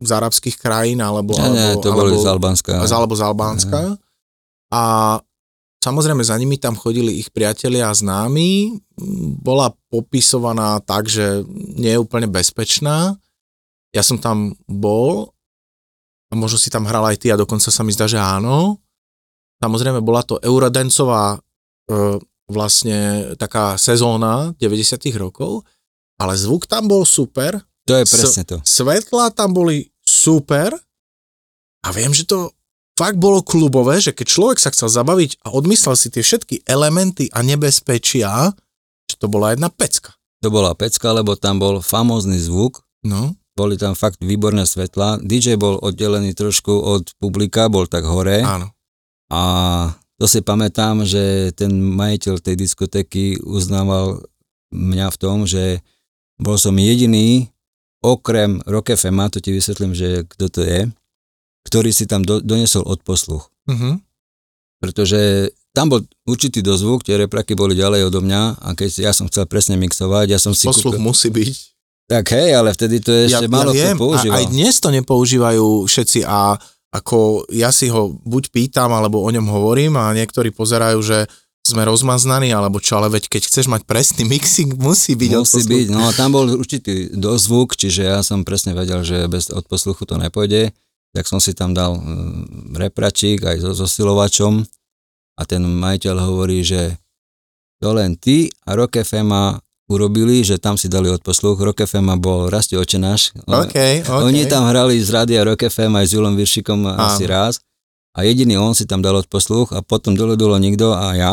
z 0.00 0.10
arabských 0.12 0.56
krajín, 0.60 1.00
alebo... 1.04 1.36
Nie, 1.36 1.52
nie, 1.52 1.70
to 1.80 1.92
alebo, 1.92 2.08
boli 2.08 2.16
z 2.16 2.28
Albánska. 2.28 2.72
Alebo 2.84 3.14
z 3.16 3.22
Albánska. 3.24 3.80
A 4.72 4.84
Samozrejme 5.86 6.18
za 6.26 6.34
nimi 6.34 6.58
tam 6.58 6.74
chodili 6.74 7.22
ich 7.22 7.30
priatelia 7.30 7.86
a 7.86 7.94
známi, 7.94 8.74
bola 9.38 9.70
popisovaná 9.86 10.82
tak, 10.82 11.06
že 11.06 11.46
nie 11.78 11.94
je 11.94 12.02
úplne 12.02 12.26
bezpečná. 12.26 13.14
Ja 13.94 14.02
som 14.02 14.18
tam 14.18 14.58
bol 14.66 15.30
a 16.26 16.34
možno 16.34 16.58
si 16.58 16.74
tam 16.74 16.90
hral 16.90 17.06
aj 17.06 17.22
ty 17.22 17.30
a 17.30 17.38
dokonca 17.38 17.70
sa 17.70 17.86
mi 17.86 17.94
zdá, 17.94 18.10
že 18.10 18.18
áno. 18.18 18.82
Samozrejme 19.62 20.02
bola 20.02 20.26
to 20.26 20.42
eurodancová 20.42 21.38
e, 21.38 22.18
vlastne 22.50 23.30
taká 23.38 23.78
sezóna 23.78 24.58
90 24.58 24.98
rokov, 25.14 25.62
ale 26.18 26.34
zvuk 26.34 26.66
tam 26.66 26.90
bol 26.90 27.06
super. 27.06 27.62
To 27.86 27.94
je 27.94 28.04
presne 28.10 28.42
to. 28.42 28.58
Svetla 28.66 29.30
tam 29.30 29.54
boli 29.54 29.86
super 30.02 30.74
a 31.86 31.88
viem, 31.94 32.10
že 32.10 32.26
to 32.26 32.50
fakt 32.96 33.20
bolo 33.20 33.44
klubové, 33.44 34.00
že 34.00 34.16
keď 34.16 34.26
človek 34.26 34.58
sa 34.58 34.72
chcel 34.72 34.88
zabaviť 34.88 35.44
a 35.44 35.52
odmyslel 35.52 35.94
si 35.94 36.08
tie 36.08 36.24
všetky 36.24 36.64
elementy 36.64 37.28
a 37.30 37.44
nebezpečia, 37.44 38.56
že 39.06 39.16
to 39.20 39.28
bola 39.28 39.52
jedna 39.52 39.68
pecka. 39.68 40.16
To 40.40 40.48
bola 40.48 40.72
pecka, 40.72 41.12
lebo 41.12 41.36
tam 41.36 41.60
bol 41.60 41.84
famózny 41.84 42.40
zvuk, 42.40 42.80
no. 43.04 43.36
boli 43.52 43.76
tam 43.76 43.92
fakt 43.92 44.24
výborné 44.24 44.64
svetla, 44.64 45.20
DJ 45.20 45.60
bol 45.60 45.76
oddelený 45.80 46.32
trošku 46.32 46.72
od 46.72 47.12
publika, 47.20 47.68
bol 47.68 47.84
tak 47.84 48.08
hore. 48.08 48.40
Áno. 48.40 48.72
A 49.32 49.42
to 50.16 50.24
si 50.24 50.40
pamätám, 50.40 51.04
že 51.04 51.52
ten 51.52 51.72
majiteľ 51.72 52.40
tej 52.40 52.56
diskotéky 52.56 53.36
uznával 53.44 54.24
mňa 54.72 55.08
v 55.12 55.20
tom, 55.20 55.44
že 55.44 55.84
bol 56.40 56.56
som 56.56 56.76
jediný, 56.76 57.48
okrem 58.04 58.60
Rock 58.68 58.92
FM, 58.96 59.20
to 59.32 59.40
ti 59.40 59.52
vysvetlím, 59.52 59.92
že 59.96 60.24
kto 60.28 60.46
to 60.52 60.60
je, 60.64 60.88
ktorý 61.66 61.90
si 61.90 62.06
tam 62.06 62.22
do, 62.22 62.38
donesol 62.38 62.86
odposluch. 62.86 63.50
Uh-huh. 63.66 63.98
Pretože 64.78 65.50
tam 65.74 65.90
bol 65.90 66.06
určitý 66.24 66.62
dozvuk, 66.62 67.02
tie 67.02 67.18
repraky 67.18 67.58
boli 67.58 67.74
ďalej 67.74 68.06
odo 68.06 68.22
mňa 68.22 68.62
a 68.62 68.68
keď 68.72 69.10
ja 69.10 69.12
som 69.12 69.26
chcel 69.26 69.44
presne 69.50 69.74
mixovať, 69.76 70.32
ja 70.32 70.38
som 70.38 70.54
si... 70.54 70.64
Posluch 70.64 70.96
kúkal, 70.96 71.04
musí 71.04 71.28
byť. 71.28 71.54
Tak 72.06 72.24
hej, 72.38 72.54
ale 72.54 72.70
vtedy 72.70 73.02
to 73.02 73.10
ešte 73.10 73.44
ja, 73.44 73.50
málo 73.50 73.74
ja 73.74 73.90
viem, 73.90 73.98
kto 73.98 74.06
používal. 74.06 74.34
A 74.38 74.40
aj 74.40 74.46
dnes 74.54 74.74
to 74.78 74.88
nepoužívajú 74.94 75.66
všetci 75.90 76.22
a 76.22 76.54
ako 76.94 77.50
ja 77.50 77.74
si 77.74 77.90
ho 77.90 78.14
buď 78.24 78.54
pýtam, 78.54 78.94
alebo 78.94 79.20
o 79.20 79.28
ňom 79.28 79.44
hovorím 79.50 79.98
a 79.98 80.14
niektorí 80.14 80.54
pozerajú, 80.54 81.02
že 81.02 81.26
sme 81.66 81.82
rozmaznaní, 81.82 82.54
alebo 82.54 82.78
čo, 82.78 83.02
ale 83.02 83.10
veď 83.10 83.26
keď 83.26 83.42
chceš 83.50 83.66
mať 83.66 83.82
presný 83.90 84.22
mixing, 84.22 84.78
musí 84.78 85.18
byť 85.18 85.30
Musí 85.34 85.66
byť, 85.66 85.86
no 85.90 86.14
tam 86.14 86.30
bol 86.30 86.46
určitý 86.46 87.10
dozvuk, 87.10 87.74
čiže 87.74 88.06
ja 88.06 88.22
som 88.22 88.46
presne 88.46 88.70
vedel, 88.70 89.02
že 89.02 89.26
bez 89.26 89.50
odposluchu 89.50 90.06
to 90.06 90.14
nepôjde 90.14 90.70
tak 91.16 91.24
som 91.24 91.40
si 91.40 91.56
tam 91.56 91.72
dal 91.72 91.96
mm, 91.96 92.76
repračík 92.76 93.40
aj 93.40 93.64
so 93.64 93.72
zosilovačom 93.72 94.60
a 95.40 95.42
ten 95.48 95.64
majiteľ 95.64 96.16
hovorí, 96.20 96.60
že 96.60 97.00
to 97.80 97.96
len 97.96 98.20
ty 98.20 98.52
a 98.68 98.76
Rock 98.76 99.00
FM 99.00 99.32
urobili, 99.88 100.44
že 100.44 100.60
tam 100.60 100.76
si 100.76 100.92
dali 100.92 101.08
odposluch. 101.08 101.56
Rock 101.56 101.88
FM 101.88 102.20
bol 102.20 102.52
Rasti 102.52 102.76
očenáš. 102.76 103.32
Okay, 103.48 104.04
okay. 104.04 104.24
Oni 104.28 104.44
tam 104.44 104.68
hrali 104.68 105.00
z 105.00 105.08
rádia 105.08 105.40
Rock 105.46 105.72
FM 105.72 105.96
aj 105.96 106.04
s 106.04 106.12
Julom 106.12 106.34
Viršikom 106.36 106.84
asi 106.84 107.24
raz. 107.24 107.64
a 108.16 108.24
jediný 108.24 108.56
on 108.56 108.72
si 108.72 108.88
tam 108.88 109.04
dal 109.04 109.16
odposluch 109.20 109.76
a 109.76 109.84
potom 109.84 110.16
dole 110.16 110.40
bolo 110.40 110.56
nikto 110.56 110.96
a 110.96 111.12
ja, 111.12 111.32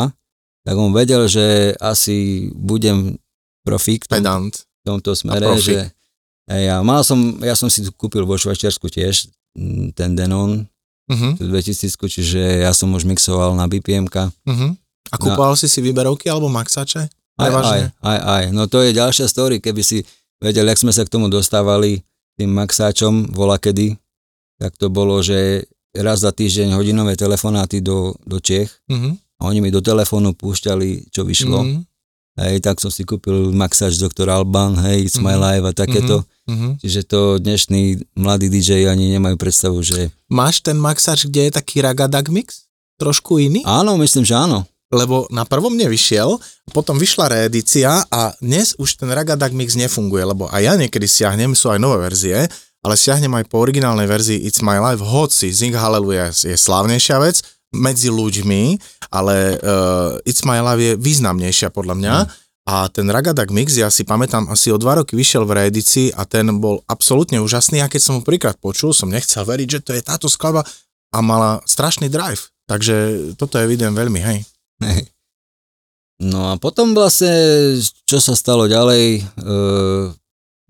tak 0.68 0.76
on 0.76 0.92
vedel, 0.92 1.24
že 1.28 1.72
asi 1.80 2.48
budem 2.52 3.16
profík 3.64 4.04
v 4.04 4.20
tom, 4.20 4.52
v 4.52 4.82
tomto 4.84 5.16
smere, 5.16 5.56
že 5.56 5.88
ja, 6.44 6.84
mal 6.84 7.00
som, 7.00 7.40
ja 7.40 7.56
som 7.56 7.72
si 7.72 7.88
kúpil 7.96 8.28
vo 8.28 8.36
Švajčiarsku 8.36 8.92
tiež 8.92 9.32
ten 9.94 10.12
Denon, 10.14 10.66
Uh-huh, 11.04 11.36
tú 11.36 11.44
2000, 11.52 12.00
čiže 12.00 12.64
ja 12.64 12.72
som 12.72 12.88
už 12.96 13.04
mixoval 13.04 13.52
na 13.52 13.68
BPM-ka. 13.68 14.32
uh-huh. 14.32 14.72
A 15.12 15.20
kúpoval 15.20 15.52
si 15.52 15.68
si 15.68 15.84
výberovky 15.84 16.32
alebo 16.32 16.48
maxače? 16.48 17.12
Aj, 17.36 17.50
aj, 17.52 17.92
aj, 18.00 18.18
aj. 18.24 18.44
No 18.56 18.64
to 18.72 18.80
je 18.80 18.96
ďalšia 18.96 19.28
story, 19.28 19.60
keby 19.60 19.84
si 19.84 20.00
vedel, 20.40 20.64
jak 20.64 20.80
sme 20.80 20.96
sa 20.96 21.04
k 21.04 21.12
tomu 21.12 21.28
dostávali 21.28 22.00
tým 22.40 22.48
maxáčom 22.56 23.36
volakedy, 23.36 24.00
tak 24.56 24.80
to 24.80 24.88
bolo, 24.88 25.20
že 25.20 25.68
raz 25.92 26.24
za 26.24 26.32
týždeň 26.32 26.72
hodinové 26.72 27.20
telefonáty 27.20 27.84
do, 27.84 28.16
do 28.24 28.40
Čech 28.40 28.72
Uh-huh. 28.88 29.12
a 29.44 29.52
oni 29.52 29.60
mi 29.60 29.68
do 29.68 29.84
telefónu 29.84 30.32
púšťali, 30.32 31.12
čo 31.12 31.28
vyšlo. 31.28 31.60
Uh-huh. 31.60 31.84
Hej, 32.34 32.66
tak 32.66 32.82
som 32.82 32.90
si 32.90 33.06
kúpil 33.06 33.54
maxáč 33.54 33.94
Dr. 33.94 34.26
Alban, 34.26 34.74
hej, 34.82 35.06
It's 35.06 35.22
My 35.22 35.38
Mhm. 35.38 35.42
Life 35.42 35.64
a 35.70 35.72
takéto. 35.72 36.16
Uh-huh. 36.50 36.74
Čiže 36.82 37.00
to 37.06 37.20
dnešní 37.38 38.10
mladí 38.18 38.50
DJ 38.50 38.90
ani 38.90 39.14
nemajú 39.14 39.38
predstavu, 39.38 39.78
že... 39.86 40.10
Máš 40.26 40.58
ten 40.58 40.74
maxač, 40.74 41.30
kde 41.30 41.46
je 41.48 41.52
taký 41.54 41.78
ragadag 41.78 42.26
mix? 42.28 42.66
Trošku 42.98 43.38
iný? 43.38 43.62
Áno, 43.62 43.94
myslím, 44.02 44.26
že 44.26 44.34
áno. 44.34 44.66
Lebo 44.90 45.30
na 45.30 45.46
prvom 45.46 45.78
nevyšiel, 45.78 46.34
potom 46.74 46.98
vyšla 46.98 47.30
reedícia 47.30 48.02
a 48.10 48.34
dnes 48.42 48.74
už 48.82 48.98
ten 48.98 49.10
ragadag 49.14 49.54
mix 49.54 49.78
nefunguje, 49.78 50.26
lebo 50.26 50.50
aj 50.50 50.62
ja 50.62 50.74
niekedy 50.74 51.06
siahnem, 51.06 51.54
sú 51.54 51.70
aj 51.70 51.78
nové 51.82 52.02
verzie, 52.02 52.50
ale 52.84 52.94
siahnem 52.98 53.30
aj 53.30 53.46
po 53.46 53.62
originálnej 53.62 54.10
verzii 54.10 54.42
It's 54.42 54.60
My 54.60 54.82
Life, 54.82 55.00
hoci 55.00 55.54
Zing 55.54 55.74
Hallelujah 55.74 56.34
je 56.34 56.58
slávnejšia 56.58 57.16
vec 57.22 57.40
medzi 57.74 58.08
ľuďmi, 58.08 58.78
ale 59.10 59.58
uh, 59.58 60.22
It's 60.22 60.46
My 60.46 60.62
Life 60.62 60.82
je 60.82 60.92
významnejšia 60.94 61.74
podľa 61.74 61.94
mňa. 61.98 62.14
A 62.64 62.88
ten 62.88 63.04
Ragadak 63.12 63.52
Mix, 63.52 63.76
ja 63.76 63.92
si 63.92 64.08
pamätám, 64.08 64.48
asi 64.48 64.72
o 64.72 64.80
dva 64.80 64.96
roky 64.96 65.12
vyšiel 65.12 65.44
v 65.44 65.60
reedícii 65.60 66.16
a 66.16 66.24
ten 66.24 66.48
bol 66.56 66.80
absolútne 66.88 67.36
úžasný 67.36 67.84
a 67.84 67.92
keď 67.92 68.00
som 68.00 68.14
ho 68.16 68.22
prvýkrát 68.24 68.56
počul, 68.56 68.96
som 68.96 69.12
nechcel 69.12 69.44
veriť, 69.44 69.68
že 69.68 69.80
to 69.84 69.92
je 69.92 70.00
táto 70.00 70.32
skladba 70.32 70.64
a 71.12 71.18
mala 71.20 71.60
strašný 71.68 72.08
drive. 72.08 72.48
Takže 72.64 73.36
toto 73.36 73.60
je 73.60 73.68
vidím 73.68 73.92
veľmi, 73.92 74.16
hej. 74.16 74.38
Hej. 74.80 75.12
No 76.24 76.48
a 76.48 76.52
potom 76.56 76.96
vlastne, 76.96 77.36
čo 78.08 78.16
sa 78.16 78.32
stalo 78.32 78.64
ďalej, 78.64 79.20
e, 79.20 79.22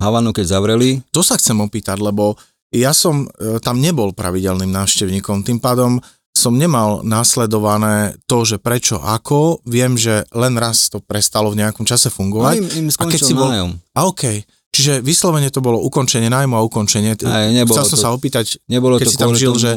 Havanu 0.03 0.35
keď 0.35 0.59
zavreli, 0.59 0.99
To 1.15 1.23
sa 1.23 1.39
chcem 1.39 1.55
opýtať, 1.63 2.03
lebo 2.03 2.35
ja 2.75 2.91
som 2.91 3.23
e, 3.23 3.63
tam 3.63 3.79
nebol 3.79 4.11
pravidelným 4.11 4.73
návštevníkom, 4.75 5.47
tým 5.47 5.63
pádom 5.63 6.03
som 6.35 6.59
nemal 6.59 7.07
následované 7.07 8.19
to, 8.27 8.43
že 8.43 8.59
prečo, 8.59 8.99
ako. 8.99 9.63
Viem, 9.65 9.95
že 9.95 10.27
len 10.35 10.59
raz 10.59 10.91
to 10.91 10.99
prestalo 10.99 11.55
v 11.55 11.63
nejakom 11.63 11.87
čase 11.87 12.11
no 12.11 12.17
fungovať. 12.19 12.55
im, 12.59 12.67
im 12.85 12.87
A 12.91 13.05
keď 13.07 13.21
si 13.23 13.33
bol- 13.33 13.49
nájom. 13.49 13.71
A 13.95 14.01
okej, 14.11 14.43
čiže 14.75 14.99
vyslovene 14.99 15.49
to 15.55 15.63
bolo 15.63 15.79
ukončenie 15.79 16.27
nájmu 16.27 16.59
a 16.59 16.67
ukončenie. 16.67 17.15
Aj, 17.23 17.49
nebolo 17.55 17.79
Chcel 17.79 17.95
som 17.95 17.99
to, 17.99 18.05
sa 18.05 18.11
opýtať, 18.11 18.59
nebolo 18.67 18.99
keď 18.99 19.07
to 19.07 19.13
si 19.15 19.19
tam 19.23 19.33
žil, 19.33 19.55
tomu, 19.55 19.63
že 19.63 19.71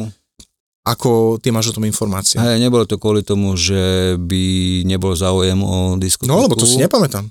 ako 0.82 1.38
ty 1.38 1.54
máš 1.54 1.70
o 1.70 1.76
tom 1.78 1.86
informácie. 1.86 2.40
Hej, 2.40 2.58
nebolo 2.58 2.88
to 2.88 2.98
kvôli 2.98 3.22
tomu, 3.22 3.54
že 3.54 4.16
by 4.18 4.44
nebol 4.88 5.12
záujem 5.14 5.60
o 5.62 5.94
diskotéku. 6.00 6.32
No 6.32 6.42
lebo 6.42 6.58
to 6.58 6.66
si 6.66 6.80
nepamätám. 6.80 7.28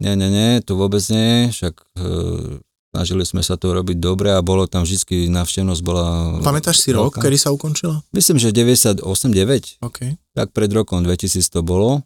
Nie, 0.00 0.16
nie, 0.16 0.32
nie, 0.32 0.50
to 0.64 0.80
vôbec 0.80 1.04
nie, 1.12 1.52
však 1.52 1.74
e, 2.00 2.04
snažili 2.90 3.22
sme 3.22 3.40
sa 3.40 3.54
to 3.54 3.70
robiť 3.70 3.96
dobre 3.96 4.34
a 4.34 4.42
bolo 4.42 4.66
tam 4.66 4.82
vždy 4.82 5.30
návštevnosť 5.30 5.82
bola... 5.86 6.38
Pamätáš 6.42 6.82
si 6.82 6.90
rok, 6.90 7.14
kedy 7.16 7.38
sa 7.38 7.54
ukončilo? 7.54 8.02
Myslím, 8.10 8.42
že 8.42 8.50
98-9, 8.50 9.02
OK. 9.80 9.98
tak 10.34 10.48
pred 10.50 10.70
rokom 10.74 11.06
2000 11.06 11.38
to 11.46 11.62
bolo. 11.62 12.02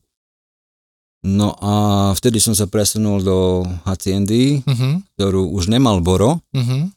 No 1.24 1.57
a 1.57 1.72
vtedy 2.12 2.37
som 2.37 2.53
sa 2.53 2.68
presunul 2.68 3.24
do 3.24 3.64
Haciendy, 3.89 4.61
Uh-huh, 4.61 5.01
ktorú 5.16 5.57
už 5.57 5.72
nemal 5.72 6.05
Boro, 6.05 6.45
uh-huh. 6.53 6.93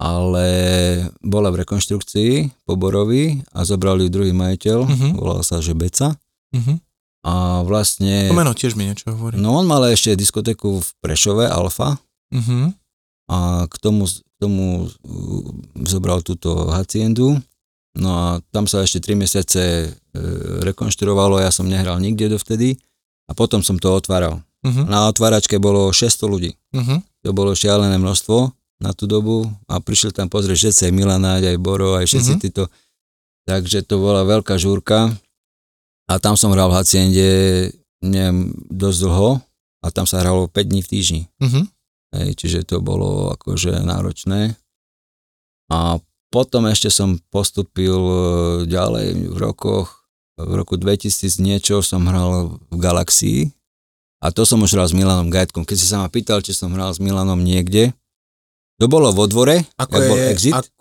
ale 0.00 0.46
bola 1.20 1.52
v 1.52 1.60
rekonštrukcii 1.60 2.64
po 2.64 2.72
Borovi 2.80 3.44
a 3.52 3.68
zobral 3.68 4.00
ju 4.00 4.08
druhý 4.08 4.32
majiteľ, 4.32 4.78
Mhm. 4.88 5.08
volal 5.20 5.44
sa 5.44 5.60
že 5.60 5.76
Beca. 5.76 6.16
Uh-huh. 6.56 6.80
A 7.20 7.60
vlastne... 7.68 8.32
To 8.32 8.38
meno 8.38 8.56
tiež 8.56 8.80
mi 8.80 8.88
niečo 8.88 9.12
hovorí. 9.12 9.36
No 9.36 9.60
on 9.60 9.68
mal 9.68 9.84
ešte 9.92 10.16
diskotéku 10.16 10.80
v 10.80 10.88
Prešove, 11.04 11.44
Alfa, 11.44 12.00
Uh-huh. 12.32 12.72
A 13.26 13.66
k 13.66 13.74
tomu, 13.78 14.06
k 14.06 14.36
tomu 14.38 14.86
uh, 14.86 14.90
zobral 15.86 16.22
túto 16.22 16.70
haciendu. 16.70 17.38
No 17.96 18.08
a 18.12 18.26
tam 18.52 18.68
sa 18.68 18.84
ešte 18.84 19.00
3 19.08 19.16
mesiace 19.16 19.88
e, 19.88 19.88
rekonštruovalo, 20.68 21.40
ja 21.40 21.48
som 21.48 21.64
nehral 21.64 21.96
nikde 21.96 22.28
dovtedy 22.28 22.76
a 23.24 23.32
potom 23.32 23.64
som 23.64 23.80
to 23.80 23.88
otváral. 23.88 24.44
Uh-huh. 24.60 24.84
Na 24.84 25.08
otváračke 25.08 25.56
bolo 25.56 25.88
600 25.88 26.28
ľudí. 26.28 26.52
Uh-huh. 26.76 27.00
To 27.24 27.32
bolo 27.32 27.56
šialené 27.56 27.96
množstvo 27.96 28.52
na 28.84 28.92
tú 28.92 29.08
dobu 29.08 29.48
a 29.64 29.80
prišiel 29.80 30.12
tam 30.12 30.28
pozrieť 30.28 30.68
všetci, 30.68 30.82
aj 30.84 30.92
Milanáď, 30.92 31.42
aj 31.48 31.56
Boro, 31.56 31.96
aj 31.96 32.04
všetci 32.04 32.32
Mhm. 32.36 32.40
títo. 32.44 32.68
Takže 33.48 33.80
to 33.88 33.96
bola 33.96 34.28
veľká 34.28 34.60
žúrka 34.60 35.16
a 36.04 36.20
tam 36.20 36.36
som 36.36 36.52
hral 36.52 36.68
v 36.68 36.76
haciende 36.76 37.28
neviem, 38.04 38.52
dosť 38.68 38.98
dlho 39.08 39.40
a 39.80 39.86
tam 39.88 40.04
sa 40.04 40.20
hralo 40.20 40.52
5 40.52 40.68
dní 40.68 40.84
v 40.84 40.90
týždni. 40.92 41.22
Uh-huh. 41.40 41.64
Hej, 42.14 42.38
čiže 42.38 42.60
to 42.62 42.78
bolo 42.78 43.34
akože 43.34 43.82
náročné. 43.82 44.54
A 45.72 45.98
potom 46.30 46.66
ešte 46.70 46.92
som 46.92 47.18
postupil 47.32 47.96
e, 47.96 48.18
ďalej 48.70 49.34
v 49.34 49.36
rokoch, 49.38 50.06
v 50.36 50.52
roku 50.52 50.76
2000 50.76 51.40
niečo 51.40 51.80
som 51.80 52.04
hral 52.06 52.60
v 52.68 52.76
Galaxii 52.76 53.40
a 54.20 54.28
to 54.34 54.44
som 54.44 54.60
už 54.60 54.76
hral 54.76 54.88
s 54.88 54.96
Milanom 54.96 55.32
Gajtkom. 55.32 55.64
Keď 55.64 55.76
si 55.78 55.86
sa 55.88 56.02
ma 56.02 56.08
pýtal, 56.10 56.44
či 56.44 56.52
som 56.52 56.72
hral 56.74 56.92
s 56.92 57.00
Milanom 57.00 57.40
niekde, 57.40 57.94
to 58.76 58.90
bolo 58.90 59.12
vo 59.14 59.24
dvore, 59.30 59.64
Ako 59.80 59.96
je, 59.96 60.08
bol 60.08 60.18
Exit, 60.28 60.52
ak- 60.52 60.72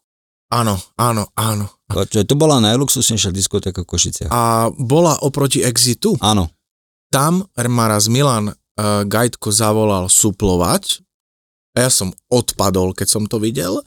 áno, 0.52 0.76
áno, 1.00 1.30
áno. 1.38 1.66
to, 1.88 2.26
to 2.26 2.36
bola 2.36 2.60
najluxusnejšia 2.60 3.32
diskotéka 3.32 3.86
v 3.86 3.88
Košiciach. 3.88 4.32
A 4.34 4.68
bola 4.76 5.16
oproti 5.24 5.64
Exitu, 5.64 6.20
Áno, 6.20 6.52
tam 7.14 7.48
ma 7.72 7.86
raz 7.88 8.12
Milan 8.12 8.52
uh, 8.52 9.08
Gajtko 9.08 9.54
zavolal 9.54 10.12
suplovať 10.12 11.05
a 11.76 11.86
ja 11.86 11.90
som 11.92 12.16
odpadol, 12.32 12.96
keď 12.96 13.08
som 13.12 13.24
to 13.28 13.38
videl 13.38 13.84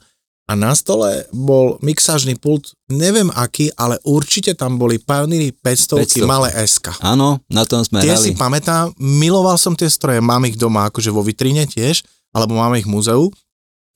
a 0.49 0.57
na 0.57 0.73
stole 0.73 1.29
bol 1.29 1.77
mixážny 1.85 2.33
pult, 2.33 2.73
neviem 2.89 3.29
aký, 3.37 3.69
ale 3.77 4.01
určite 4.01 4.57
tam 4.57 4.81
boli 4.81 4.97
Pioneery 4.97 5.53
500 5.53 6.25
500. 6.25 6.25
malé 6.25 6.49
SK. 6.65 6.97
áno, 7.05 7.37
na 7.45 7.65
tom 7.69 7.85
sme 7.85 8.01
Tie 8.01 8.17
si 8.17 8.33
hrali. 8.33 8.41
pamätám, 8.41 8.89
miloval 8.97 9.61
som 9.61 9.77
tie 9.77 9.85
stroje, 9.85 10.17
mám 10.17 10.41
ich 10.49 10.57
doma 10.57 10.89
akože 10.89 11.13
vo 11.13 11.21
vitrine 11.21 11.69
tiež, 11.69 12.01
alebo 12.33 12.57
máme 12.57 12.81
ich 12.81 12.89
v 12.89 12.93
múzeu, 12.97 13.29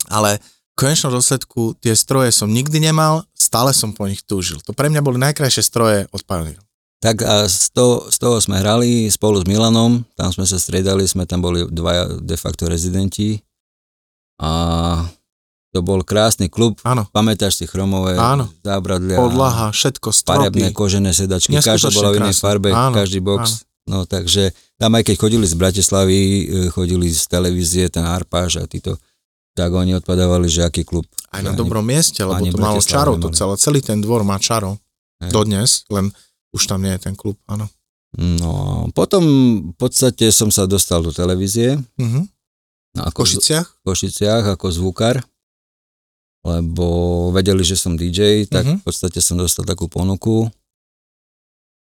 ale 0.06 0.38
v 0.74 0.76
konečnom 0.78 1.14
dôsledku 1.14 1.74
tie 1.82 1.98
stroje 1.98 2.30
som 2.30 2.50
nikdy 2.50 2.78
nemal, 2.78 3.26
stále 3.34 3.74
som 3.74 3.90
po 3.90 4.06
nich 4.06 4.22
túžil. 4.22 4.62
To 4.70 4.78
pre 4.78 4.94
mňa 4.94 5.02
boli 5.02 5.18
najkrajšie 5.22 5.62
stroje 5.66 6.06
od 6.14 6.22
Pioneer. 6.22 6.62
Tak 7.02 7.20
a 7.26 7.50
z 7.50 7.74
toho, 7.74 8.08
z 8.14 8.18
toho 8.22 8.38
sme 8.40 8.62
hrali 8.62 9.10
spolu 9.10 9.42
s 9.42 9.46
Milanom, 9.50 10.06
tam 10.16 10.30
sme 10.30 10.46
sa 10.48 10.56
striedali, 10.62 11.04
sme 11.04 11.26
tam 11.26 11.42
boli 11.42 11.66
dvaja 11.66 12.22
de 12.22 12.38
facto 12.38 12.70
rezidenti 12.70 13.42
a 14.40 14.50
to 15.74 15.82
bol 15.82 16.06
krásny 16.06 16.54
klub, 16.54 16.78
Áno, 16.86 17.10
pamätáš 17.10 17.58
si 17.58 17.66
chromové 17.66 18.14
Áno. 18.14 18.46
zábradlia, 18.62 19.18
podlaha, 19.18 19.74
všetko, 19.74 20.10
farebné 20.14 20.70
stropy. 20.70 20.78
kožené 20.78 21.12
sedačky, 21.12 21.58
Neskutočne 21.58 21.98
bola 21.98 22.10
v 22.10 22.18
inej 22.22 22.38
farbe, 22.38 22.70
Áno, 22.70 22.94
každý 22.94 23.20
box. 23.20 23.66
No 23.84 24.06
takže 24.06 24.54
tam 24.78 24.96
aj 24.96 25.04
keď 25.04 25.16
chodili 25.18 25.44
z 25.44 25.56
Bratislavy, 25.58 26.18
e, 26.18 26.44
chodili 26.72 27.10
z 27.10 27.26
televízie, 27.28 27.90
ten 27.90 28.06
Arpáž 28.06 28.62
a 28.62 28.66
títo, 28.66 28.96
tak 29.54 29.70
oni 29.70 29.98
odpadávali, 29.98 30.48
že 30.48 30.64
aký 30.64 30.86
klub. 30.86 31.04
Aj 31.28 31.42
na 31.42 31.52
Ani- 31.52 31.60
dobrom 31.60 31.84
mieste, 31.84 32.22
lebo 32.22 32.42
to 32.48 32.56
malo 32.56 32.80
čarov, 32.80 33.20
to 33.20 33.28
celé, 33.30 33.54
celý 33.60 33.80
ten 33.82 34.00
dvor 34.00 34.24
má 34.24 34.40
čarov. 34.40 34.78
Hej. 35.20 35.30
Dodnes, 35.30 35.84
len 35.90 36.14
už 36.54 36.64
tam 36.64 36.80
nie 36.80 36.94
je 36.96 37.02
ten 37.02 37.16
klub, 37.18 37.36
áno. 37.44 37.66
No 38.14 38.86
potom 38.94 39.24
v 39.74 39.76
podstate 39.76 40.30
som 40.30 40.54
sa 40.54 40.70
dostal 40.70 41.02
do 41.02 41.10
televízie. 41.10 41.82
Mhm. 41.98 42.30
No, 42.94 43.04
V 43.04 43.08
ako 43.10 43.20
Košiciach? 43.26 43.68
v 43.68 43.82
Košiciach 43.84 44.44
ako 44.54 44.68
zvukár, 44.70 45.18
lebo 46.46 46.86
vedeli, 47.34 47.66
že 47.66 47.74
som 47.74 47.98
DJ, 47.98 48.46
tak 48.46 48.64
Mhm. 48.66 48.76
v 48.80 48.84
podstate 48.84 49.18
som 49.18 49.40
dostal 49.40 49.66
takú 49.66 49.90
ponuku. 49.90 50.52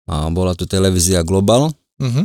A 0.08 0.26
bola 0.32 0.56
to 0.56 0.64
televízia 0.64 1.20
Global. 1.22 1.70
Mhm. 2.00 2.24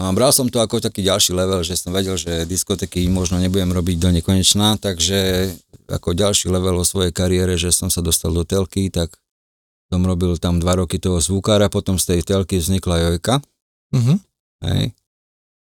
No 0.00 0.08
a 0.08 0.12
bral 0.16 0.32
som 0.32 0.48
to 0.48 0.58
ako 0.58 0.80
taký 0.80 1.04
ďalší 1.04 1.36
level, 1.36 1.60
že 1.60 1.76
som 1.76 1.92
vedel, 1.92 2.16
že 2.16 2.48
diskotéky 2.48 3.04
možno 3.06 3.36
nebudem 3.36 3.68
robiť 3.68 3.96
do 4.00 4.08
nekonečná, 4.10 4.80
takže 4.80 5.52
ako 5.92 6.16
ďalší 6.16 6.48
level 6.48 6.80
vo 6.80 6.88
svojej 6.88 7.12
kariére, 7.12 7.60
že 7.60 7.68
som 7.68 7.92
sa 7.92 8.00
dostal 8.00 8.32
do 8.32 8.40
telky, 8.42 8.88
tak 8.88 9.12
som 9.92 10.00
robil 10.02 10.40
tam 10.40 10.56
dva 10.56 10.80
roky 10.80 10.96
toho 10.96 11.20
zvukára, 11.20 11.68
potom 11.68 12.00
z 12.00 12.16
tej 12.16 12.20
telky 12.24 12.58
vznikla 12.58 12.96
Jojka. 13.12 13.44
Mhm. 13.92 14.14
Hej. 14.64 14.96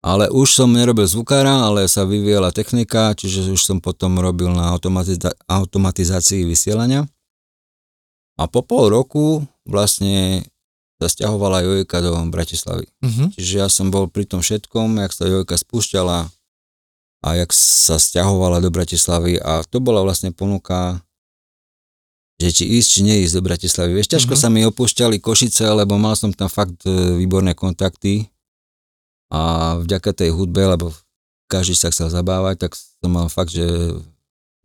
Ale 0.06 0.30
už 0.30 0.54
som 0.54 0.70
nerobil 0.70 1.10
zvukára, 1.10 1.66
ale 1.66 1.90
sa 1.90 2.06
vyvíjala 2.06 2.54
technika, 2.54 3.18
čiže 3.18 3.50
už 3.50 3.58
som 3.58 3.82
potom 3.82 4.22
robil 4.22 4.54
na 4.54 4.70
automatiza- 4.70 5.34
automatizácii 5.50 6.46
vysielania. 6.46 7.10
A 8.38 8.46
po 8.46 8.62
pol 8.62 8.94
roku 8.94 9.42
vlastne 9.66 10.46
sa 11.02 11.10
stiahovala 11.10 11.66
Jojka 11.66 12.06
do 12.06 12.14
Bratislavy. 12.30 12.86
Uh-huh. 13.02 13.34
Čiže 13.34 13.54
ja 13.66 13.68
som 13.68 13.90
bol 13.90 14.06
pri 14.06 14.30
tom 14.30 14.46
všetkom, 14.46 15.02
jak 15.02 15.10
sa 15.10 15.26
Jojka 15.26 15.58
spúšťala 15.58 16.30
a 17.26 17.30
jak 17.34 17.50
sa 17.50 17.98
stiahovala 17.98 18.62
do 18.62 18.70
Bratislavy 18.70 19.42
a 19.42 19.66
to 19.66 19.82
bola 19.82 20.06
vlastne 20.06 20.30
ponuka, 20.30 21.02
že 22.38 22.62
či 22.62 22.64
ísť, 22.78 22.88
či 22.94 23.00
neísť 23.10 23.34
do 23.34 23.42
Bratislavy. 23.42 23.92
Vieš, 23.98 24.22
ťažko 24.22 24.38
uh-huh. 24.38 24.46
sa 24.46 24.54
mi 24.54 24.62
opúšťali 24.70 25.18
Košice, 25.18 25.66
lebo 25.74 25.98
mal 25.98 26.14
som 26.14 26.30
tam 26.30 26.46
fakt 26.46 26.86
e, 26.86 26.94
výborné 27.18 27.58
kontakty 27.58 28.30
a 29.32 29.76
vďaka 29.82 30.12
tej 30.14 30.30
hudbe, 30.34 30.66
lebo 30.66 30.94
každý 31.50 31.78
sa 31.78 31.94
chcel 31.94 32.10
zabávať, 32.10 32.68
tak 32.68 32.72
som 32.78 33.12
mal 33.12 33.30
fakt, 33.30 33.54
že 33.54 33.66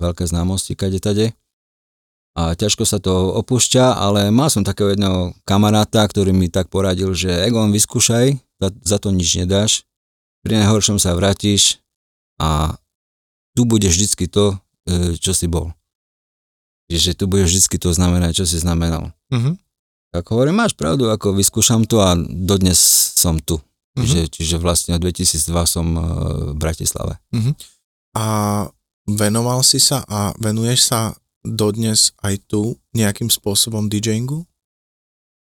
veľké 0.00 0.24
známosti 0.24 0.72
kade 0.72 1.00
tade 1.00 1.36
a 2.38 2.54
ťažko 2.54 2.86
sa 2.86 3.02
to 3.02 3.34
opúšťa, 3.42 3.98
ale 3.98 4.30
mal 4.30 4.48
som 4.48 4.62
takého 4.62 4.94
jedného 4.94 5.34
kamaráta, 5.42 6.06
ktorý 6.06 6.30
mi 6.30 6.46
tak 6.46 6.70
poradil, 6.70 7.11
že 7.12 7.28
Egon, 7.28 7.74
vyskúšaj, 7.74 8.38
za, 8.62 8.68
za 8.86 8.96
to 9.02 9.11
nič 9.11 9.34
nedáš, 9.34 9.84
pri 10.46 10.62
najhoršom 10.62 10.96
sa 10.96 11.12
vrátiš 11.18 11.82
a 12.40 12.78
tu 13.52 13.66
budeš 13.66 13.98
vždycky 13.98 14.30
to, 14.30 14.56
e, 14.88 15.18
čo 15.18 15.34
si 15.34 15.50
bol. 15.50 15.74
Čiže 16.88 17.18
tu 17.18 17.24
budeš 17.26 17.54
vždycky 17.54 17.76
to 17.76 17.92
znamenať, 17.92 18.42
čo 18.42 18.44
si 18.46 18.56
znamenal. 18.62 19.12
Uh-huh. 19.30 19.54
Tak 20.11 20.26
hovorím, 20.32 20.58
máš 20.58 20.74
pravdu, 20.74 21.11
ako 21.11 21.34
vyskúšam 21.36 21.86
to 21.86 22.02
a 22.02 22.16
dodnes 22.18 22.78
som 23.14 23.38
tu. 23.38 23.62
Uh-huh. 23.97 24.07
Čiže, 24.07 24.20
čiže 24.30 24.57
vlastne 24.62 24.95
od 24.97 25.03
2002 25.03 25.51
som 25.66 25.86
e, 25.95 26.01
v 26.53 26.57
Bratislave. 26.57 27.18
Uh-huh. 27.34 27.53
A 28.14 28.26
venoval 29.07 29.66
si 29.66 29.82
sa 29.82 30.07
a 30.07 30.30
venuješ 30.38 30.91
sa 30.91 31.14
dodnes 31.43 32.12
aj 32.20 32.38
tu 32.47 32.76
nejakým 32.93 33.32
spôsobom 33.32 33.88
DJingu? 33.88 34.45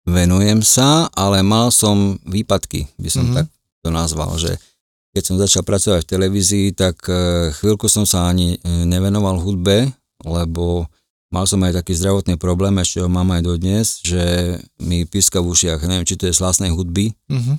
Venujem 0.05 0.61
sa, 0.61 1.09
ale 1.16 1.41
mal 1.41 1.72
som 1.72 2.20
výpadky, 2.28 2.93
by 3.01 3.09
som 3.09 3.24
mm-hmm. 3.24 3.37
tak 3.41 3.47
to 3.80 3.89
nazval, 3.89 4.37
že 4.37 4.53
keď 5.16 5.22
som 5.24 5.37
začal 5.41 5.62
pracovať 5.64 6.05
v 6.05 6.11
televízii, 6.12 6.66
tak 6.76 7.01
e, 7.09 7.49
chvíľku 7.57 7.89
som 7.89 8.05
sa 8.05 8.28
ani 8.28 8.59
e, 8.61 8.85
nevenoval 8.85 9.41
hudbe, 9.41 9.89
lebo 10.26 10.91
mal 11.32 11.49
som 11.49 11.62
aj 11.64 11.80
taký 11.80 11.97
zdravotný 11.97 12.37
problém, 12.37 12.76
ešte 12.82 13.01
ho 13.01 13.09
mám 13.09 13.32
aj 13.32 13.43
dodnes, 13.49 14.05
že 14.05 14.59
mi 14.82 15.09
píska 15.09 15.41
v 15.41 15.57
ušiach, 15.57 15.80
neviem, 15.89 16.05
či 16.05 16.20
to 16.20 16.28
je 16.28 16.37
z 16.37 16.43
vlastnej 16.43 16.68
hudby. 16.74 17.16
Mm-hmm. 17.32 17.57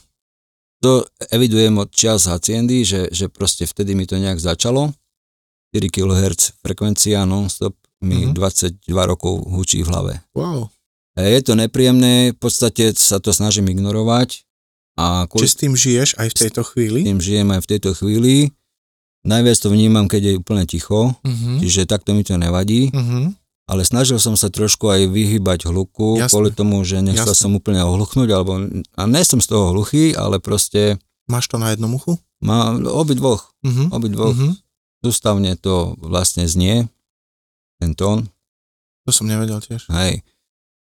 To 0.85 1.01
evidujem 1.33 1.81
od 1.81 1.89
čas 1.89 2.29
haciendy, 2.29 2.85
že, 2.85 3.09
že 3.09 3.25
proste 3.25 3.65
vtedy 3.65 3.97
mi 3.97 4.05
to 4.05 4.21
nejak 4.21 4.37
začalo. 4.37 4.93
4 5.73 5.81
kHz 5.89 6.61
frekvencia 6.61 7.25
non-stop 7.25 7.73
mi 8.05 8.29
mm-hmm. 8.29 8.85
22 8.85 8.93
rokov 8.93 9.49
hučí 9.49 9.81
v 9.81 9.89
hlave. 9.89 10.13
Wow. 10.37 10.69
Je 11.17 11.41
to 11.41 11.57
nepríjemné, 11.57 12.37
v 12.37 12.37
podstate 12.37 12.93
sa 12.93 13.17
to 13.17 13.33
snažím 13.33 13.65
ignorovať. 13.73 14.45
A 15.01 15.25
kvôli... 15.25 15.41
Či 15.41 15.49
s 15.49 15.57
tým 15.57 15.73
žiješ 15.73 16.09
aj 16.21 16.27
v 16.29 16.35
tejto 16.37 16.61
chvíli? 16.61 16.99
S 17.01 17.07
tým 17.09 17.19
žijem 17.23 17.47
aj 17.49 17.61
v 17.65 17.69
tejto 17.73 17.91
chvíli. 17.97 18.35
Najviac 19.25 19.57
to 19.57 19.73
vnímam, 19.73 20.05
keď 20.05 20.21
je 20.21 20.33
úplne 20.37 20.69
ticho, 20.69 21.17
mm-hmm. 21.25 21.65
čiže 21.65 21.89
takto 21.89 22.13
mi 22.13 22.21
to 22.21 22.37
nevadí. 22.37 22.93
Mm-hmm. 22.93 23.25
Ale 23.65 23.81
snažil 23.81 24.21
som 24.21 24.37
sa 24.37 24.53
trošku 24.53 24.85
aj 24.93 25.09
vyhybať 25.09 25.73
hluku, 25.73 26.21
Jasne. 26.21 26.29
kvôli 26.29 26.49
tomu, 26.53 26.85
že 26.85 27.01
nechcel 27.01 27.33
Jasne. 27.33 27.49
som 27.49 27.57
úplne 27.57 27.81
ohluchnúť, 27.81 28.29
alebo, 28.29 28.61
a 28.77 29.01
nie 29.09 29.23
som 29.25 29.41
z 29.41 29.49
toho 29.49 29.73
hluchý, 29.73 30.13
ale 30.13 30.37
proste... 30.37 31.01
Máš 31.25 31.49
to 31.49 31.57
na 31.57 31.73
jednom 31.73 31.89
uchu? 31.97 32.21
Má, 32.45 32.77
obi 32.93 33.17
dvoch. 33.17 33.57
Mm-hmm. 33.65 33.87
Obi 33.89 34.07
dvoch. 34.13 34.37
Mm-hmm. 34.37 34.53
Sústavne 35.01 35.57
to 35.57 35.97
vlastne 35.97 36.45
znie 36.45 36.85
ten 37.81 37.97
tón. 37.97 38.29
To 39.05 39.11
som 39.13 39.25
nevedel 39.25 39.57
tiež. 39.61 39.89
Hej. 39.89 40.21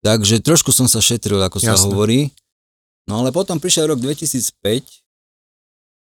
Takže 0.04 0.40
trošku 0.44 0.72
som 0.72 0.88
sa 0.88 1.04
šetril, 1.04 1.40
ako 1.40 1.60
sa 1.60 1.76
Jasne. 1.76 1.92
hovorí. 1.92 2.32
No 3.08 3.24
ale 3.24 3.32
potom 3.32 3.60
prišiel 3.60 3.92
rok 3.92 4.00
2005, 4.04 5.04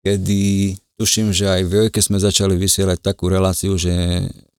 kedy 0.03 0.76
tuším, 0.99 1.32
že 1.32 1.47
aj 1.47 1.61
v 1.68 1.72
Jojke 1.84 1.99
sme 2.03 2.20
začali 2.20 2.55
vysielať 2.59 2.99
takú 2.99 3.32
reláciu, 3.32 3.76
že 3.80 3.91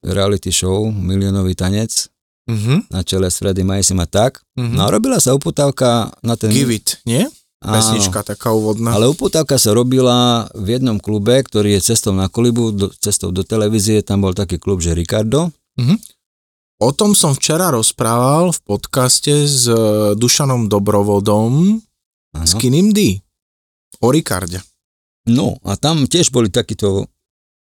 reality 0.05 0.55
show 0.55 0.89
Miliónový 0.91 1.55
tanec 1.59 2.11
uh-huh. 2.49 2.85
na 2.89 3.01
čele 3.03 3.29
s 3.29 3.39
Freddy 3.43 3.63
Majsim 3.63 3.99
a 4.01 4.07
tak. 4.07 4.41
Uh-huh. 4.57 4.69
No 4.69 4.87
a 4.87 4.89
robila 4.89 5.21
sa 5.21 5.35
uputávka 5.35 6.11
na 6.25 6.35
ten... 6.35 6.51
Give 6.51 6.73
it, 6.73 7.03
nie? 7.05 7.27
Pesnička 7.59 8.23
taká 8.23 8.55
úvodná. 8.55 8.95
Ale 8.95 9.11
uputávka 9.11 9.59
sa 9.59 9.75
robila 9.75 10.47
v 10.55 10.79
jednom 10.79 11.03
klube, 11.03 11.43
ktorý 11.43 11.75
je 11.75 11.91
cestou 11.91 12.15
na 12.15 12.31
Kolibu, 12.31 12.71
do, 12.71 12.87
cestou 13.03 13.35
do 13.35 13.43
televízie, 13.43 13.99
tam 14.07 14.23
bol 14.23 14.31
taký 14.31 14.63
klub, 14.63 14.79
že 14.79 14.95
Ricardo. 14.95 15.51
Uh-huh. 15.75 15.99
O 16.79 16.95
tom 16.95 17.19
som 17.19 17.35
včera 17.35 17.75
rozprával 17.75 18.55
v 18.55 18.61
podcaste 18.63 19.35
s 19.35 19.67
e, 19.67 19.75
Dušanom 20.15 20.71
Dobrovodom 20.71 21.83
ano. 21.83 22.47
s 22.47 22.55
Kinim 22.55 22.95
D. 22.95 23.19
O 23.99 24.15
Ricarde. 24.15 24.63
No 25.27 25.59
a 25.67 25.75
tam 25.75 26.07
tiež 26.07 26.31
boli 26.31 26.55
takíto 26.55 27.11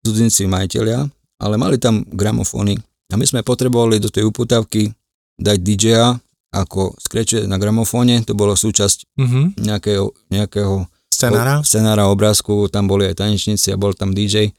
cudzinci 0.01 0.49
majiteľia, 0.49 1.05
ale 1.43 1.59
mali 1.59 1.75
tam 1.75 2.07
gramofóny. 2.07 2.79
A 3.11 3.19
my 3.19 3.25
sme 3.27 3.43
potrebovali 3.43 3.99
do 3.99 4.07
tej 4.07 4.31
uputavky 4.31 4.95
dať 5.35 5.57
DJ-a 5.59 6.15
ako 6.53 6.93
skreče 7.01 7.49
na 7.49 7.57
gramofóne, 7.57 8.21
to 8.21 8.37
bolo 8.37 8.53
súčasť 8.53 9.17
uh-huh. 9.17 9.57
nejakého, 9.57 10.13
nejakého 10.29 10.85
scenára? 11.09 11.65
Scenára 11.65 12.05
obrázku, 12.13 12.69
tam 12.69 12.85
boli 12.85 13.09
aj 13.09 13.25
tanečníci 13.25 13.73
a 13.73 13.77
bol 13.81 13.97
tam 13.97 14.13
DJ. 14.13 14.53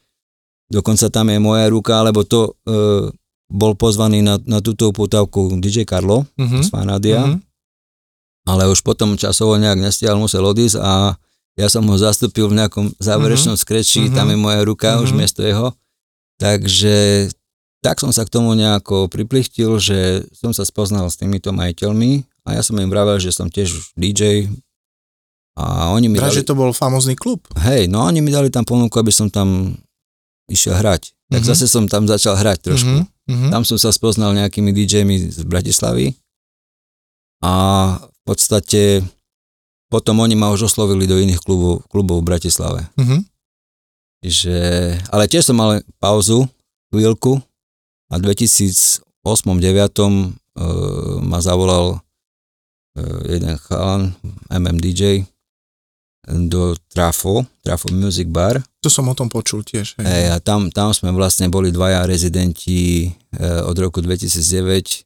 Dokonca 0.67 1.07
tam 1.07 1.31
je 1.31 1.39
moja 1.39 1.71
ruka, 1.71 2.03
lebo 2.03 2.27
to 2.27 2.51
e, 2.67 3.09
bol 3.47 3.79
pozvaný 3.79 4.19
na, 4.19 4.35
na 4.43 4.59
túto 4.59 4.91
upútavku 4.91 5.55
DJ 5.63 5.87
Karlo 5.87 6.27
uh-huh. 6.27 6.59
z 6.59 6.67
Fanadia, 6.67 7.23
uh-huh. 7.23 7.39
ale 8.43 8.67
už 8.67 8.83
potom 8.83 9.15
časovo 9.15 9.55
nejak 9.55 9.79
nestiahol, 9.79 10.19
musel 10.19 10.43
odísť 10.43 10.83
a 10.83 11.15
ja 11.55 11.67
som 11.71 11.87
ho 11.87 11.95
zastúpil 11.95 12.51
v 12.51 12.59
nejakom 12.59 12.91
záverečnom 12.99 13.55
uh-huh. 13.55 13.63
skreči, 13.63 14.11
uh-huh. 14.11 14.15
tam 14.19 14.35
je 14.35 14.37
moja 14.37 14.59
ruka 14.67 14.99
uh-huh. 14.99 15.07
už 15.07 15.15
miesto 15.15 15.39
jeho. 15.39 15.71
Takže 16.35 17.29
tak 17.85 18.01
som 18.01 18.09
sa 18.09 18.25
k 18.25 18.33
tomu 18.33 18.57
nejako 18.57 19.07
priplichtil, 19.07 19.77
že 19.77 20.25
som 20.33 20.49
sa 20.51 20.65
spoznal 20.65 21.05
s 21.07 21.21
týmito 21.21 21.53
majiteľmi 21.53 22.25
a 22.49 22.57
ja 22.57 22.61
som 22.65 22.81
im 22.81 22.89
vravel, 22.89 23.21
že 23.21 23.29
som 23.29 23.45
tiež 23.45 23.93
DJ 23.93 24.49
a 25.55 25.95
oni 25.95 26.11
mi 26.11 26.19
Vraj, 26.19 26.35
dali... 26.35 26.39
že 26.43 26.47
to 26.49 26.57
bol 26.57 26.75
famózny 26.75 27.15
klub. 27.15 27.47
Hej, 27.63 27.87
no 27.87 28.03
oni 28.03 28.19
mi 28.19 28.33
dali 28.33 28.51
tam 28.51 28.67
ponuku, 28.67 28.91
aby 28.99 29.13
som 29.13 29.31
tam 29.31 29.71
išiel 30.51 30.75
hrať. 30.75 31.15
Tak 31.31 31.41
uh-huh. 31.41 31.51
zase 31.55 31.65
som 31.71 31.87
tam 31.87 32.05
začal 32.05 32.35
hrať 32.35 32.59
trošku. 32.69 33.07
Uh-huh. 33.07 33.49
Tam 33.49 33.63
som 33.63 33.79
sa 33.79 33.89
spoznal 33.95 34.35
nejakými 34.35 34.75
DJmi 34.75 35.15
z 35.31 35.41
Bratislavy 35.47 36.13
a 37.41 37.53
v 37.97 38.19
podstate 38.27 39.01
potom 39.87 40.19
oni 40.21 40.35
ma 40.35 40.51
už 40.51 40.67
oslovili 40.69 41.07
do 41.07 41.15
iných 41.17 41.39
klubov, 41.39 41.87
klubov 41.87 42.21
v 42.21 42.27
Bratislave. 42.35 42.81
Uh-huh. 42.99 43.23
Že, 44.23 44.57
ale 45.11 45.27
tiež 45.27 45.51
som 45.51 45.57
mal 45.57 45.83
pauzu, 45.99 46.47
chvíľku 46.93 47.41
a 48.11 48.21
v 48.21 48.31
2008-2009 48.31 49.01
uh, 49.25 50.31
ma 51.19 51.39
zavolal 51.41 51.99
uh, 51.99 53.19
jeden 53.27 53.57
chalan, 53.59 54.13
MMDJ, 54.49 55.25
do 56.25 56.73
Trafo, 56.89 57.45
Trafo 57.61 57.93
Music 57.93 58.27
Bar. 58.27 58.61
To 58.81 58.89
som 58.89 59.05
o 59.09 59.13
tom 59.13 59.29
počul 59.29 59.61
tiež. 59.61 60.01
Hej. 60.01 60.05
Hej, 60.05 60.25
a 60.33 60.37
tam, 60.41 60.73
tam 60.73 60.89
sme 60.89 61.13
vlastne 61.13 61.49
boli 61.53 61.69
dvaja 61.69 62.05
rezidenti 62.09 63.05
e, 63.05 63.09
od 63.61 63.77
roku 63.77 64.01
2009 64.01 65.05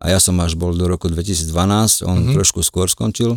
a 0.00 0.04
ja 0.14 0.18
som 0.22 0.38
až 0.38 0.54
bol 0.54 0.72
do 0.72 0.86
roku 0.86 1.10
2012, 1.10 2.06
on 2.06 2.30
mm-hmm. 2.30 2.34
trošku 2.38 2.62
skôr 2.62 2.86
skončil. 2.86 3.36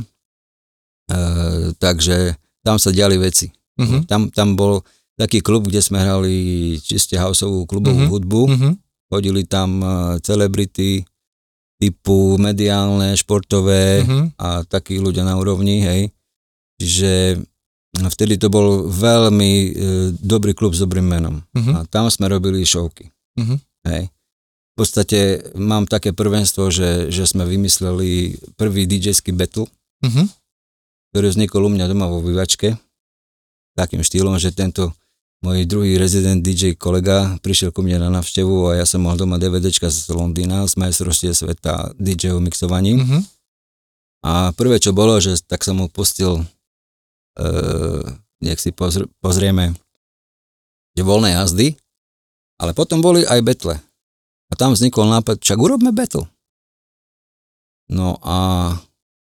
E, 1.09 1.73
takže 1.81 2.37
tam 2.61 2.77
sa 2.77 2.93
diali 2.93 3.17
veci. 3.17 3.49
Mm-hmm. 3.79 4.01
Tam, 4.05 4.29
tam 4.29 4.53
bol 4.53 4.85
taký 5.17 5.41
klub, 5.41 5.69
kde 5.69 5.81
sme 5.81 6.01
hrali 6.01 6.33
čiste 6.81 7.17
houseovú 7.17 7.65
klubovú 7.65 8.05
mm-hmm. 8.05 8.13
hudbu. 8.13 8.41
Mm-hmm. 8.49 8.73
Chodili 9.13 9.41
tam 9.45 9.69
e, 9.81 9.87
celebrity 10.25 11.05
typu 11.77 12.37
mediálne, 12.41 13.13
športové 13.17 14.01
mm-hmm. 14.01 14.23
a 14.39 14.63
takí 14.65 14.97
ľudia 14.97 15.25
na 15.25 15.37
úrovni, 15.37 15.83
hej 15.83 16.13
Čiže 16.83 17.39
vtedy 17.95 18.35
to 18.35 18.51
bol 18.51 18.89
veľmi 18.89 19.51
e, 19.53 19.69
dobrý 20.17 20.51
klub 20.57 20.73
s 20.73 20.83
dobrým 20.83 21.05
menom. 21.05 21.45
Uh-huh. 21.55 21.79
A 21.79 21.87
tam 21.87 22.09
sme 22.09 22.27
robili 22.27 22.65
šovky. 22.65 23.07
Uh-huh. 23.39 23.55
Hej. 23.87 24.09
V 24.73 24.75
podstate 24.75 25.53
mám 25.53 25.85
také 25.85 26.11
prvenstvo, 26.11 26.73
že, 26.73 27.13
že 27.13 27.29
sme 27.29 27.45
vymysleli 27.45 28.41
prvý 28.57 28.89
DJ-ský 28.89 29.31
battle, 29.31 29.69
uh-huh. 30.03 30.25
ktorý 31.13 31.27
vznikol 31.29 31.69
u 31.69 31.71
mňa 31.71 31.85
doma 31.87 32.09
vo 32.09 32.19
vyvačke. 32.19 32.75
Takým 33.73 34.05
štýlom, 34.05 34.37
že 34.37 34.53
tento 34.53 34.93
môj 35.43 35.67
druhý 35.67 35.99
rezident 35.99 36.39
DJ 36.39 36.79
kolega 36.79 37.35
prišiel 37.43 37.75
ku 37.75 37.83
mne 37.83 38.07
na 38.07 38.09
navštevu 38.21 38.71
a 38.71 38.79
ja 38.79 38.85
som 38.87 39.03
mal 39.03 39.19
doma 39.19 39.35
DVDčka 39.35 39.91
z 39.91 40.13
Londýna 40.15 40.63
z 40.69 40.79
majstrovstie 40.79 41.35
sveta 41.35 41.91
DJ-ov 41.99 42.39
mixovaním. 42.39 43.03
Uh-huh. 43.03 43.21
A 44.23 44.31
prvé, 44.55 44.79
čo 44.79 44.95
bolo, 44.95 45.19
že 45.19 45.35
tak 45.43 45.67
som 45.67 45.83
mu 45.83 45.91
pustil 45.91 46.39
e, 46.39 46.43
nech 48.39 48.59
si 48.59 48.71
pozr- 48.71 49.09
pozrieme, 49.23 49.75
že 50.95 51.03
voľné 51.03 51.35
jazdy, 51.39 51.75
ale 52.59 52.71
potom 52.71 52.99
boli 52.99 53.23
aj 53.23 53.39
betle. 53.43 53.75
A 54.47 54.53
tam 54.53 54.75
vznikol 54.77 55.09
nápad, 55.09 55.41
však 55.41 55.57
urobme 55.57 55.89
battle. 55.95 56.29
No 57.89 58.21
a 58.23 58.37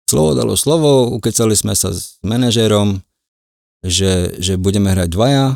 slovo 0.06 0.36
dalo 0.36 0.54
slovo, 0.54 1.10
ukecali 1.14 1.56
sme 1.56 1.74
sa 1.74 1.90
s 1.90 2.20
manažérom, 2.22 3.00
že, 3.86 4.36
že 4.42 4.58
budeme 4.58 4.90
hrať 4.92 5.08
dvaja 5.08 5.46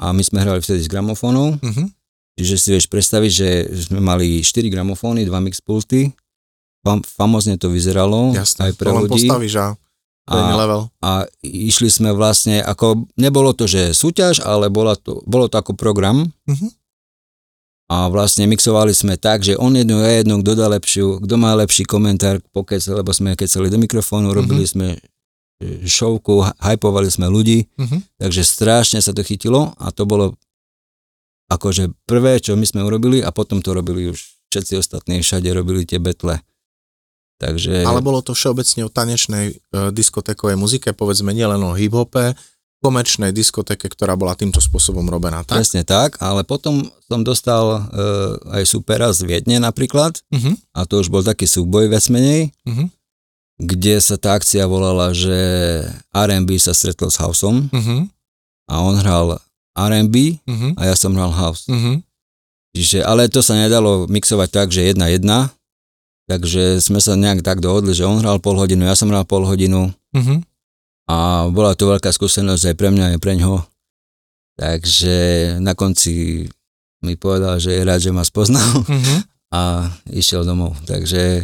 a 0.00 0.04
my 0.16 0.22
sme 0.24 0.40
hrali 0.40 0.60
vtedy 0.64 0.80
s 0.80 0.88
gramofónom. 0.88 1.60
Uh-huh. 1.60 1.86
Čiže 2.40 2.54
si 2.56 2.68
vieš 2.72 2.88
predstaviť, 2.88 3.30
že 3.32 3.48
sme 3.90 4.00
mali 4.00 4.40
4 4.40 4.72
gramofóny, 4.72 5.28
2 5.28 5.46
mixpulty. 5.50 6.08
Fam, 6.80 7.04
famozne 7.04 7.60
to 7.60 7.68
vyzeralo 7.68 8.32
Jasné, 8.32 8.72
aj 8.72 8.72
pre 8.80 8.88
to 8.88 9.04
ľudí. 9.04 9.28
postavíš 9.28 9.54
a, 9.60 9.68
a, 10.32 10.56
level. 10.56 10.88
a 11.04 11.28
išli 11.44 11.92
sme 11.92 12.16
vlastne, 12.16 12.64
ako 12.64 13.04
nebolo 13.20 13.52
to, 13.52 13.68
že 13.68 13.92
súťaž, 13.92 14.40
ale 14.40 14.72
bola 14.72 14.96
to, 14.96 15.20
bolo 15.28 15.44
to 15.52 15.60
ako 15.60 15.76
program. 15.76 16.32
Uh-huh. 16.48 16.70
A 17.92 18.08
vlastne 18.08 18.48
mixovali 18.48 18.96
sme 18.96 19.20
tak, 19.20 19.44
že 19.44 19.58
on 19.60 19.76
jednu, 19.76 20.00
ja 20.00 20.24
jednu, 20.24 20.40
kto 20.40 20.56
dá 20.56 20.72
lepšiu, 20.72 21.20
kto 21.20 21.34
má 21.36 21.52
lepší 21.58 21.84
komentár, 21.84 22.40
pokec, 22.54 22.80
lebo 22.88 23.12
sme 23.12 23.36
kecali 23.36 23.68
do 23.68 23.76
mikrofónu, 23.76 24.32
robili 24.32 24.64
uh-huh. 24.64 24.72
sme 24.72 24.88
šovku, 25.84 26.40
hypovali 26.56 27.12
sme 27.12 27.28
ľudí, 27.28 27.68
uh-huh. 27.76 28.00
takže 28.16 28.42
strašne 28.42 28.98
sa 29.04 29.12
to 29.12 29.20
chytilo 29.20 29.76
a 29.76 29.92
to 29.92 30.08
bolo 30.08 30.34
akože 31.52 31.92
prvé, 32.08 32.40
čo 32.40 32.56
my 32.56 32.64
sme 32.64 32.80
urobili 32.80 33.20
a 33.20 33.28
potom 33.34 33.60
to 33.60 33.76
robili 33.76 34.08
už 34.08 34.18
všetci 34.50 34.80
ostatní, 34.80 35.20
všade 35.20 35.50
robili 35.52 35.84
tie 35.84 36.00
betle. 36.00 36.40
Takže... 37.40 37.88
Ale 37.88 38.04
bolo 38.04 38.20
to 38.20 38.36
všeobecne 38.36 38.84
o 38.84 38.92
tanečnej 38.92 39.46
e, 39.48 39.54
diskotékovej 39.96 40.60
muzike, 40.60 40.92
povedzme 40.92 41.32
nielen 41.32 41.60
o 41.64 41.72
hip-hope, 41.72 42.36
komerčnej 42.80 43.32
diskotéke, 43.32 43.92
ktorá 43.92 44.16
bola 44.16 44.32
týmto 44.32 44.60
spôsobom 44.60 45.04
robená. 45.08 45.44
Tak? 45.44 45.60
Presne 45.60 45.84
tak, 45.84 46.16
ale 46.20 46.44
potom 46.44 46.84
som 47.08 47.20
dostal 47.20 47.64
e, 47.64 47.80
aj 48.60 48.64
supera 48.64 49.12
z 49.12 49.24
Viedne 49.28 49.60
napríklad 49.60 50.20
uh-huh. 50.32 50.54
a 50.76 50.84
to 50.88 51.00
už 51.00 51.12
bol 51.12 51.24
taký 51.24 51.44
súboj 51.44 51.92
viac 51.92 52.08
menej, 52.08 52.52
uh-huh. 52.64 52.88
Kde 53.60 54.00
sa 54.00 54.16
tá 54.16 54.40
akcia 54.40 54.64
volala, 54.64 55.12
že 55.12 55.36
R&B 56.16 56.56
sa 56.56 56.72
stretol 56.72 57.12
s 57.12 57.20
houseom 57.20 57.68
uh-huh. 57.68 58.08
a 58.72 58.74
on 58.80 58.96
hral 58.96 59.36
R&B 59.76 60.40
uh-huh. 60.48 60.72
a 60.80 60.88
ja 60.88 60.96
som 60.96 61.12
hral 61.12 61.30
house. 61.30 61.68
Uh-huh. 61.68 62.00
Čiže, 62.72 63.04
ale 63.04 63.28
to 63.28 63.44
sa 63.44 63.52
nedalo 63.52 64.08
mixovať 64.08 64.48
tak, 64.48 64.68
že 64.72 64.88
jedna 64.88 65.12
jedna, 65.12 65.52
takže 66.24 66.80
sme 66.80 67.04
sa 67.04 67.14
nejak 67.20 67.44
tak 67.44 67.60
dohodli, 67.60 67.92
že 67.92 68.08
on 68.08 68.24
hral 68.24 68.40
pol 68.40 68.56
hodinu, 68.56 68.88
ja 68.88 68.96
som 68.96 69.12
hral 69.12 69.28
pol 69.28 69.44
hodinu. 69.44 69.92
Uh-huh 70.16 70.40
a 71.10 71.50
bola 71.50 71.74
to 71.74 71.90
veľká 71.90 72.14
skúsenosť 72.14 72.70
aj 72.70 72.76
pre 72.78 72.88
mňa, 72.94 73.04
aj 73.16 73.18
pre 73.18 73.34
ňoho. 73.34 73.58
Takže 74.54 75.16
na 75.58 75.74
konci 75.74 76.46
mi 77.02 77.18
povedal, 77.18 77.58
že 77.58 77.74
je 77.74 77.82
rád, 77.82 77.98
že 77.98 78.14
ma 78.14 78.22
spoznal 78.22 78.62
uh-huh. 78.62 79.18
a 79.58 79.90
išiel 80.14 80.46
domov. 80.46 80.78
Takže 80.86 81.42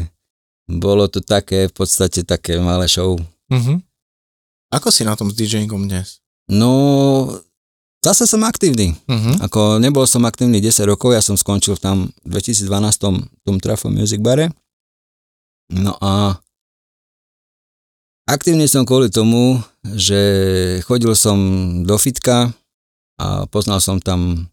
bolo 0.67 1.07
to 1.07 1.23
také, 1.23 1.71
v 1.71 1.75
podstate 1.75 2.27
také 2.27 2.59
malé 2.59 2.91
show. 2.91 3.15
Uh-huh. 3.51 3.79
Ako 4.75 4.91
si 4.91 5.07
na 5.07 5.15
tom 5.15 5.31
s 5.31 5.39
DJingom 5.39 5.87
dnes? 5.87 6.19
No, 6.51 7.31
zase 8.03 8.27
som 8.27 8.43
aktívny. 8.43 8.99
Uh-huh. 9.07 9.35
Ako 9.47 9.79
nebol 9.79 10.07
som 10.11 10.27
aktívny 10.27 10.59
10 10.59 10.91
rokov, 10.91 11.15
ja 11.15 11.23
som 11.23 11.39
skončil 11.39 11.79
tam 11.79 12.11
v 12.27 12.39
2012 12.39 12.67
v 12.67 13.47
tom 13.47 13.57
Trafo 13.63 13.87
Music 13.89 14.19
Bare. 14.19 14.51
No 15.71 15.95
a 15.99 16.39
Aktívny 18.27 18.67
som 18.67 18.83
kvôli 18.83 19.07
tomu, 19.07 19.63
že 19.87 20.19
chodil 20.83 21.15
som 21.15 21.39
do 21.87 21.95
fitka 21.95 22.51
a 23.23 23.47
poznal 23.47 23.79
som 23.79 24.03
tam 24.03 24.51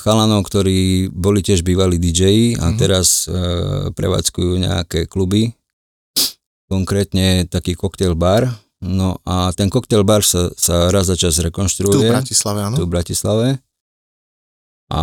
chalanov, 0.00 0.48
ktorí 0.48 1.12
boli 1.12 1.44
tiež 1.44 1.60
bývalí 1.60 2.00
DJ 2.00 2.56
a 2.56 2.72
mm-hmm. 2.72 2.78
teraz 2.80 3.28
e, 3.28 3.36
prevádzkujú 3.92 4.64
nejaké 4.64 5.04
kluby, 5.04 5.52
konkrétne 6.72 7.44
taký 7.44 7.76
cocktail 7.76 8.16
bar. 8.16 8.48
No 8.80 9.20
a 9.28 9.52
ten 9.52 9.68
cocktail 9.68 10.08
bar 10.08 10.24
sa, 10.24 10.48
sa 10.56 10.88
raz 10.88 11.10
za 11.10 11.20
čas 11.20 11.36
rekonštruuje. 11.36 12.00
Tu 12.00 12.08
v 12.08 12.14
Bratislave, 12.16 12.60
áno. 12.64 12.76
Tu 12.80 12.82
v 12.86 12.92
Bratislave. 12.92 13.48
A 14.88 15.02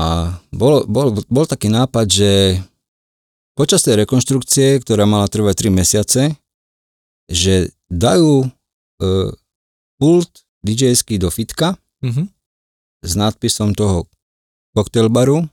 bol, 0.49 0.82
bol, 0.89 1.13
bol 1.30 1.45
taký 1.45 1.70
nápad, 1.70 2.05
že 2.09 2.32
počas 3.53 3.86
tej 3.86 4.01
rekonštrukcie, 4.01 4.82
ktorá 4.82 5.05
mala 5.05 5.30
trvať 5.30 5.70
3 5.70 5.78
mesiace, 5.78 6.22
že 7.30 7.70
dajú 7.93 8.45
e, 8.45 8.47
pult 10.01 10.45
dj 10.66 10.97
do 11.22 11.30
fitka 11.30 11.78
mm-hmm. 12.01 12.26
s 13.05 13.11
nadpisom 13.13 13.78
toho 13.78 14.09
baru 15.09 15.47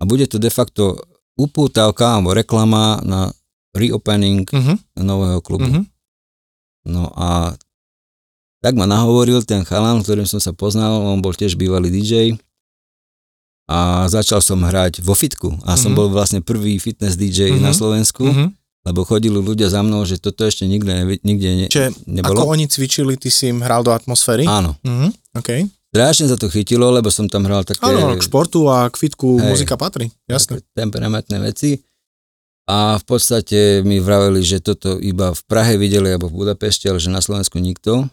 a 0.00 0.02
bude 0.04 0.28
to 0.28 0.36
de 0.36 0.52
facto 0.52 0.96
upútavka 1.40 2.20
alebo 2.20 2.36
reklama 2.36 3.00
na 3.00 3.32
reopening 3.72 4.44
mm-hmm. 4.44 4.76
nového 5.00 5.40
klubu. 5.40 5.64
Mm-hmm. 5.64 5.84
No 6.90 7.08
a 7.16 7.56
tak 8.60 8.76
ma 8.76 8.84
nahovoril 8.84 9.40
ten 9.44 9.64
chalan, 9.64 10.04
ktorým 10.04 10.28
som 10.28 10.40
sa 10.40 10.52
poznal, 10.52 11.00
on 11.00 11.24
bol 11.24 11.32
tiež 11.32 11.56
bývalý 11.56 11.88
DJ 11.88 12.36
a 13.70 14.10
začal 14.10 14.44
som 14.44 14.60
hrať 14.60 15.00
vo 15.00 15.16
fitku 15.16 15.48
a 15.64 15.72
mm-hmm. 15.72 15.80
som 15.80 15.92
bol 15.96 16.12
vlastne 16.12 16.44
prvý 16.44 16.76
fitness 16.76 17.16
DJ 17.16 17.56
mm-hmm. 17.56 17.64
na 17.64 17.72
Slovensku. 17.72 18.24
Mm-hmm 18.28 18.60
lebo 18.80 19.04
chodili 19.04 19.36
ľudia 19.36 19.68
za 19.68 19.84
mnou, 19.84 20.08
že 20.08 20.16
toto 20.16 20.48
ešte 20.48 20.64
nikde, 20.64 21.20
nikde 21.20 21.48
ne, 21.52 21.66
Čiže 21.68 22.08
nebolo. 22.08 22.40
ako 22.40 22.56
oni 22.56 22.64
cvičili, 22.64 23.20
ty 23.20 23.28
si 23.28 23.52
im 23.52 23.60
hral 23.60 23.84
do 23.84 23.92
atmosféry? 23.92 24.48
Áno. 24.48 24.72
Uh-huh. 24.80 25.12
Okay. 25.36 25.68
Strašne 25.90 26.30
sa 26.30 26.38
to 26.38 26.46
chytilo, 26.46 26.86
lebo 26.94 27.10
som 27.10 27.26
tam 27.26 27.50
hral 27.50 27.66
také... 27.66 27.82
Áno, 27.82 28.14
k 28.14 28.22
športu 28.22 28.70
a 28.70 28.86
k 28.86 28.94
fitku 28.94 29.42
hej, 29.42 29.50
muzika 29.50 29.74
patrí, 29.74 30.06
jasné. 30.30 30.62
Temperamentné 30.70 31.42
veci. 31.42 31.82
A 32.70 32.94
v 33.02 33.04
podstate 33.04 33.82
mi 33.82 33.98
vraveli, 33.98 34.38
že 34.46 34.62
toto 34.62 35.02
iba 35.02 35.34
v 35.34 35.42
Prahe 35.50 35.74
videli, 35.74 36.14
alebo 36.14 36.30
v 36.30 36.46
Budapešti, 36.46 36.86
ale 36.86 37.02
že 37.02 37.10
na 37.10 37.18
Slovensku 37.18 37.58
nikto. 37.58 38.06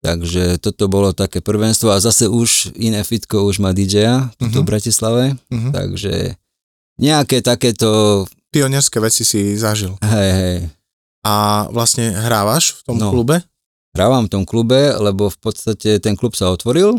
Takže 0.00 0.56
toto 0.58 0.88
bolo 0.88 1.12
také 1.12 1.44
prvenstvo 1.44 1.92
a 1.92 2.00
zase 2.00 2.26
už 2.26 2.74
iné 2.80 3.04
fitko 3.04 3.44
už 3.44 3.60
má 3.60 3.76
DJ-a 3.76 4.32
uh-huh. 4.32 4.50
v 4.50 4.66
Bratislave. 4.66 5.36
Uh-huh. 5.52 5.70
Takže 5.70 6.34
nejaké 6.96 7.44
takéto 7.44 8.24
pionierské 8.50 8.98
veci 8.98 9.22
si 9.22 9.54
zažil. 9.54 9.94
Hej, 10.00 10.30
hej. 10.32 10.56
A 11.22 11.68
vlastne 11.70 12.10
hrávaš 12.16 12.80
v 12.80 12.80
tom 12.82 12.96
no, 12.98 13.12
klube? 13.14 13.44
Hrávam 13.92 14.24
v 14.24 14.32
tom 14.32 14.44
klube, 14.48 14.96
lebo 14.96 15.28
v 15.28 15.38
podstate 15.38 16.00
ten 16.00 16.16
klub 16.16 16.32
sa 16.32 16.48
otvoril 16.48 16.96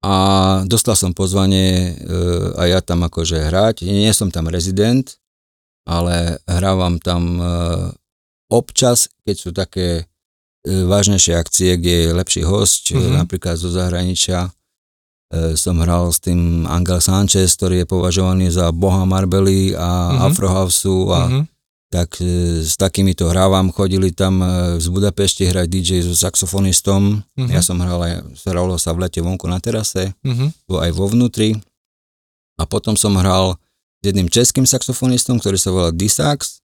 a 0.00 0.14
dostal 0.64 0.96
som 0.96 1.12
pozvanie 1.12 1.92
e, 1.92 2.16
a 2.56 2.68
ja 2.68 2.80
tam 2.80 3.04
akože 3.04 3.52
hrať. 3.52 3.84
Nie 3.84 4.16
som 4.16 4.32
tam 4.32 4.48
rezident, 4.48 5.20
ale 5.84 6.40
hrávam 6.48 6.96
tam 7.00 7.36
e, 7.36 7.44
občas, 8.48 9.12
keď 9.28 9.36
sú 9.36 9.50
také 9.52 9.88
e, 10.00 10.02
vážnejšie 10.88 11.36
akcie, 11.36 11.76
kde 11.76 11.94
je 12.08 12.16
lepší 12.16 12.42
host, 12.44 12.92
mm-hmm. 12.92 13.20
napríklad 13.20 13.60
zo 13.60 13.68
zahraničia 13.68 14.52
som 15.54 15.78
hral 15.78 16.10
s 16.10 16.18
tým 16.18 16.66
Angel 16.66 16.98
Sanchez, 16.98 17.54
ktorý 17.54 17.86
je 17.86 17.86
považovaný 17.86 18.50
za 18.50 18.74
boha 18.74 19.06
Marbely 19.06 19.78
a 19.78 20.10
uh-huh. 20.10 20.26
Afrohouseu 20.26 21.06
a 21.14 21.20
uh-huh. 21.30 21.42
Tak 21.90 22.22
e, 22.22 22.62
s 22.62 22.78
takýmito 22.78 23.26
hrávam. 23.26 23.74
Chodili 23.74 24.14
tam 24.14 24.38
e, 24.40 24.46
z 24.78 24.86
Budapešti 24.86 25.50
hrať 25.50 25.66
DJ 25.66 25.90
so 26.06 26.14
saxofonistom. 26.14 27.18
Uh-huh. 27.20 27.50
Ja 27.50 27.60
som 27.60 27.82
hral 27.82 27.98
aj, 27.98 28.14
hralo 28.46 28.78
sa 28.78 28.94
v 28.94 29.04
lete 29.04 29.18
vonku 29.18 29.50
na 29.50 29.58
terase, 29.58 30.14
uh-huh. 30.22 30.80
aj 30.80 30.90
vo 30.94 31.10
vnútri. 31.10 31.58
A 32.56 32.64
potom 32.64 32.94
som 32.94 33.18
hral 33.18 33.58
s 34.00 34.02
jedným 34.06 34.30
českým 34.30 34.64
saxofonistom, 34.64 35.42
ktorý 35.42 35.58
sa 35.58 35.74
volá 35.74 35.90
Disax. 35.90 36.62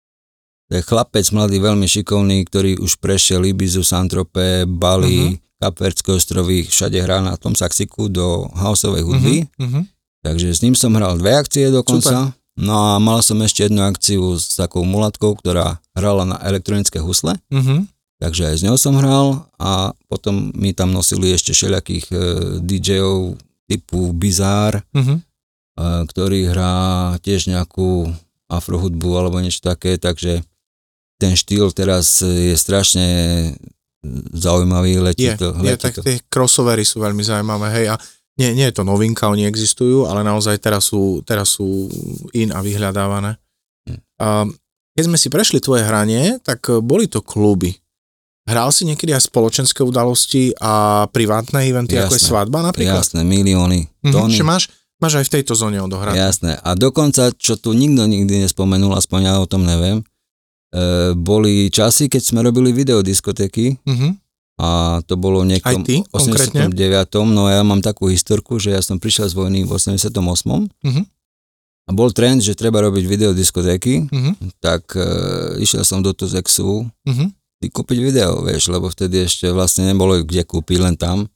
To 0.69 0.77
je 0.77 0.81
chlapec 0.85 1.25
mladý, 1.33 1.57
veľmi 1.57 1.89
šikovný, 1.89 2.45
ktorý 2.45 2.77
už 2.81 3.01
prešiel 3.01 3.45
Ibizu, 3.49 3.81
Santrope, 3.81 4.69
Bali, 4.69 5.33
uh-huh 5.33 5.43
Kapverské 5.55 6.11
ostrovy, 6.11 6.67
všade 6.67 6.99
hrá 6.99 7.23
na 7.23 7.39
tom 7.39 7.55
saxiku 7.55 8.11
do 8.11 8.43
houseovej 8.59 9.03
hudby. 9.07 9.37
Uh-huh, 9.55 9.63
uh-huh. 9.63 9.83
Takže 10.21 10.51
s 10.51 10.59
ním 10.59 10.75
som 10.75 10.91
hral 10.93 11.15
dve 11.15 11.31
akcie 11.31 11.71
dokonca. 11.71 12.35
Super. 12.35 12.44
No 12.55 12.95
a 12.95 13.03
mal 13.03 13.19
som 13.19 13.43
ešte 13.43 13.67
jednu 13.67 13.83
akciu 13.83 14.39
s 14.39 14.55
takou 14.55 14.87
mulatkou, 14.87 15.35
ktorá 15.35 15.83
hrala 15.91 16.23
na 16.23 16.37
elektronické 16.39 17.03
husle. 17.03 17.35
Uh-huh. 17.51 17.83
Takže 18.23 18.47
aj 18.47 18.55
s 18.55 18.63
ňou 18.63 18.79
som 18.79 18.95
hral 18.95 19.43
a 19.59 19.91
potom 20.07 20.55
mi 20.55 20.71
tam 20.71 20.95
nosili 20.95 21.35
ešte 21.35 21.51
všelijakých 21.51 22.05
uh, 22.15 22.19
DJ-ov 22.63 23.35
typu 23.67 24.15
Bizarre, 24.15 24.87
uh-huh. 24.95 25.19
uh, 25.19 26.01
ktorý 26.07 26.47
hrá 26.47 26.75
tiež 27.19 27.51
nejakú 27.51 28.07
afrohudbu 28.47 29.09
alebo 29.19 29.43
niečo 29.43 29.59
také, 29.59 29.99
takže 29.99 30.39
ten 31.19 31.35
štýl 31.35 31.75
teraz 31.75 32.23
je 32.23 32.55
strašne 32.55 33.07
zaujímavý, 34.31 35.01
letí 35.01 35.27
je, 35.27 35.35
to. 35.35 35.49
Letí 35.59 35.75
je, 35.75 35.77
tak 35.81 35.93
to. 35.97 36.01
tie 36.05 36.21
crossovery 36.29 36.85
sú 36.85 37.01
veľmi 37.01 37.23
zaujímavé, 37.25 37.67
hej, 37.81 37.85
a 37.91 37.95
nie, 38.35 38.49
nie 38.51 38.65
je 38.67 38.75
to 38.75 38.83
novinka, 38.83 39.31
oni 39.31 39.47
existujú, 39.47 40.05
ale 40.07 40.23
naozaj 40.23 40.59
teraz 40.59 40.91
sú, 40.91 41.23
teraz 41.23 41.55
sú 41.55 41.87
in 42.35 42.51
a 42.51 42.59
vyhľadávané. 42.59 43.39
Hm. 43.87 43.99
A 44.19 44.27
keď 44.95 45.03
sme 45.07 45.17
si 45.19 45.27
prešli 45.27 45.59
tvoje 45.59 45.83
hranie, 45.83 46.39
tak 46.39 46.67
boli 46.83 47.07
to 47.11 47.19
kluby. 47.19 47.75
Hral 48.45 48.69
si 48.69 48.85
niekedy 48.85 49.09
aj 49.09 49.25
spoločenské 49.27 49.81
udalosti 49.81 50.53
a 50.61 51.05
privátne 51.09 51.65
eventy, 51.65 51.97
Jasné. 51.97 52.05
ako 52.05 52.13
je 52.13 52.23
svadba 52.23 52.59
napríklad? 52.61 53.01
Jasné, 53.01 53.25
milióny, 53.25 53.89
mhm, 54.05 54.13
tóny. 54.13 54.37
Čiže 54.37 54.45
máš, 54.45 54.63
Máš 54.95 55.19
aj 55.19 55.25
v 55.27 55.33
tejto 55.39 55.53
zóne 55.59 55.83
odohrať. 55.83 56.15
Jasné. 56.15 56.55
A 56.63 56.71
dokonca, 56.71 57.27
čo 57.35 57.59
tu 57.59 57.75
nikto 57.75 58.07
nikdy 58.07 58.47
nespomenul, 58.47 58.95
aspoň 58.95 59.19
ja 59.27 59.33
o 59.43 59.45
tom 59.45 59.67
neviem, 59.67 59.99
e, 59.99 61.11
boli 61.11 61.67
časy, 61.67 62.07
keď 62.07 62.21
sme 62.23 62.39
robili 62.41 62.71
videodiskotéky 62.71 63.75
Uh-huh. 63.83 64.15
A 64.55 64.67
to 65.03 65.19
bolo 65.19 65.43
v 65.43 65.51
niekom 65.55 65.83
ty, 65.83 65.99
konkrétne? 66.07 66.71
89. 66.71 67.27
No 67.27 67.47
ja 67.47 67.59
mám 67.61 67.83
takú 67.83 68.07
historku, 68.07 68.55
že 68.55 68.71
ja 68.71 68.79
som 68.79 68.97
prišiel 68.97 69.27
z 69.27 69.35
vojny 69.35 69.59
v 69.63 69.71
88. 69.75 70.71
Mhm. 70.83 71.03
A 71.85 71.93
bol 71.93 72.09
trend, 72.09 72.41
že 72.41 72.57
treba 72.57 72.81
robiť 72.81 73.05
videodiskotéky, 73.05 74.09
Uh-huh. 74.09 74.33
tak 74.57 74.97
e, 74.97 75.05
išiel 75.61 75.85
som 75.85 76.01
do 76.01 76.17
Tuzexu 76.17 76.81
Uh-huh. 76.89 77.27
kúpiť 77.61 77.97
video, 78.01 78.41
vieš, 78.41 78.73
lebo 78.73 78.89
vtedy 78.89 79.21
ešte 79.21 79.53
vlastne 79.53 79.85
nebolo 79.85 80.17
kde 80.25 80.41
kúpiť, 80.41 80.77
len 80.81 80.97
tam. 80.97 81.29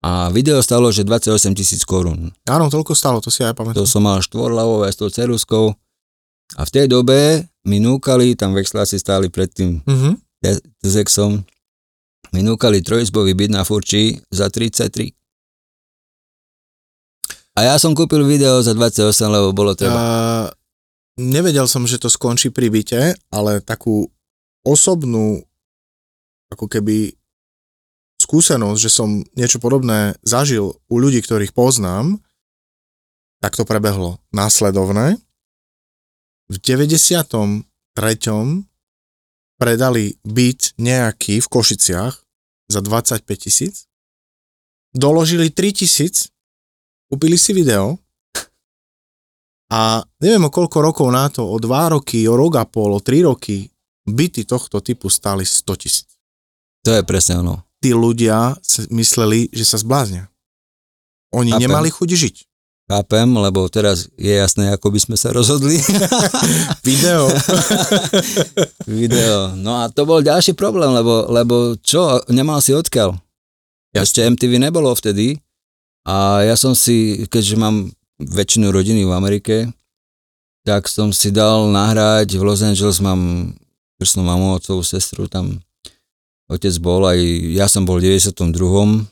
A 0.00 0.32
video 0.32 0.60
stalo, 0.64 0.88
že 0.88 1.04
28 1.04 1.28
tisíc 1.52 1.84
korún. 1.84 2.32
Áno, 2.44 2.72
toľko 2.72 2.96
stalo, 2.96 3.20
to 3.20 3.28
si 3.28 3.44
aj 3.44 3.52
To 3.52 3.68
pamätám. 3.68 3.84
som 3.84 4.00
mal 4.00 4.20
štvorlavové 4.20 4.88
s 4.88 4.96
tou 4.96 5.08
ceruskou. 5.08 5.76
A 6.56 6.62
v 6.64 6.70
tej 6.72 6.86
dobe 6.88 7.44
mi 7.64 7.80
núkali, 7.80 8.32
tam 8.36 8.52
vexláci 8.52 8.96
stáli 8.96 9.28
pred 9.28 9.52
tým 9.52 9.84
Uh-huh. 9.84 10.16
Tuzexom, 10.80 11.44
mi 12.34 12.42
núkali 12.42 12.82
trojizbový 12.82 13.38
byt 13.38 13.54
na 13.54 13.62
Furči 13.62 14.18
za 14.26 14.50
33. 14.50 15.14
A 17.54 17.60
ja 17.62 17.78
som 17.78 17.94
kúpil 17.94 18.26
video 18.26 18.58
za 18.58 18.74
28, 18.74 19.14
lebo 19.30 19.54
bolo 19.54 19.78
treba. 19.78 19.94
Uh, 19.94 20.46
nevedel 21.22 21.70
som, 21.70 21.86
že 21.86 22.02
to 22.02 22.10
skončí 22.10 22.50
pri 22.50 22.74
byte, 22.74 23.14
ale 23.30 23.62
takú 23.62 24.10
osobnú 24.66 25.46
ako 26.50 26.66
keby 26.66 27.14
skúsenosť, 28.18 28.78
že 28.82 28.90
som 28.90 29.22
niečo 29.38 29.62
podobné 29.62 30.18
zažil 30.26 30.74
u 30.90 30.96
ľudí, 30.98 31.22
ktorých 31.22 31.54
poznám, 31.54 32.18
tak 33.38 33.54
to 33.54 33.62
prebehlo 33.62 34.18
následovné. 34.34 35.22
V 36.50 36.56
93. 36.58 37.62
predali 39.54 40.18
byt 40.26 40.74
nejaký 40.82 41.38
v 41.38 41.46
Košiciach 41.46 42.23
za 42.68 42.80
25 42.80 43.24
tisíc, 43.36 43.84
doložili 44.94 45.50
3 45.50 45.72
tisíc, 45.84 46.30
kúpili 47.10 47.38
si 47.38 47.52
video 47.52 47.98
a 49.72 50.04
neviem 50.20 50.44
o 50.46 50.50
koľko 50.52 50.78
rokov 50.80 51.08
na 51.10 51.26
to, 51.28 51.44
o 51.44 51.56
2 51.58 51.94
roky, 51.98 52.24
o 52.30 52.34
rok 52.38 52.62
a 52.62 52.64
pol, 52.64 52.94
o 52.96 53.00
3 53.00 53.26
roky, 53.26 53.68
byty 54.06 54.44
tohto 54.44 54.80
typu 54.80 55.08
stáli 55.10 55.42
100 55.42 55.80
tisíc. 55.80 56.08
To 56.84 56.92
je 56.92 57.02
presne 57.02 57.40
ono. 57.40 57.64
Tí 57.80 57.96
ľudia 57.96 58.56
mysleli, 58.92 59.48
že 59.52 59.64
sa 59.64 59.80
zbláznia. 59.80 60.28
Oni 61.32 61.52
Chápem. 61.52 61.62
nemali 61.68 61.88
chuť 61.90 62.08
žiť. 62.08 62.36
Chápem, 62.84 63.24
lebo 63.32 63.64
teraz 63.72 64.12
je 64.20 64.28
jasné, 64.28 64.68
ako 64.76 64.92
by 64.92 65.00
sme 65.00 65.16
sa 65.16 65.32
rozhodli. 65.32 65.80
Video. 66.88 67.32
Video. 69.00 69.56
No 69.56 69.80
a 69.80 69.88
to 69.88 70.04
bol 70.04 70.20
ďalší 70.20 70.52
problém, 70.52 70.92
lebo, 70.92 71.24
lebo 71.32 71.80
čo, 71.80 72.20
nemal 72.28 72.60
si 72.60 72.76
odkiaľ. 72.76 73.16
Ešte 73.96 74.28
MTV 74.28 74.60
nebolo 74.60 74.92
vtedy 74.92 75.40
a 76.04 76.44
ja 76.44 76.60
som 76.60 76.76
si, 76.76 77.24
keďže 77.24 77.56
mám 77.56 77.88
väčšinu 78.20 78.68
rodiny 78.68 79.08
v 79.08 79.16
Amerike, 79.16 79.56
tak 80.68 80.84
som 80.84 81.08
si 81.08 81.32
dal 81.32 81.72
nahrať 81.72 82.36
v 82.36 82.42
Los 82.44 82.60
Angeles, 82.60 83.00
mám 83.00 83.52
krstnú 83.96 84.28
mamu, 84.28 84.60
otcovú 84.60 84.84
sestru, 84.84 85.24
tam 85.24 85.64
otec 86.52 86.74
bol, 86.84 87.08
aj 87.08 87.16
ja 87.56 87.64
som 87.64 87.88
bol 87.88 87.96
v 87.96 88.20
92. 88.20 89.08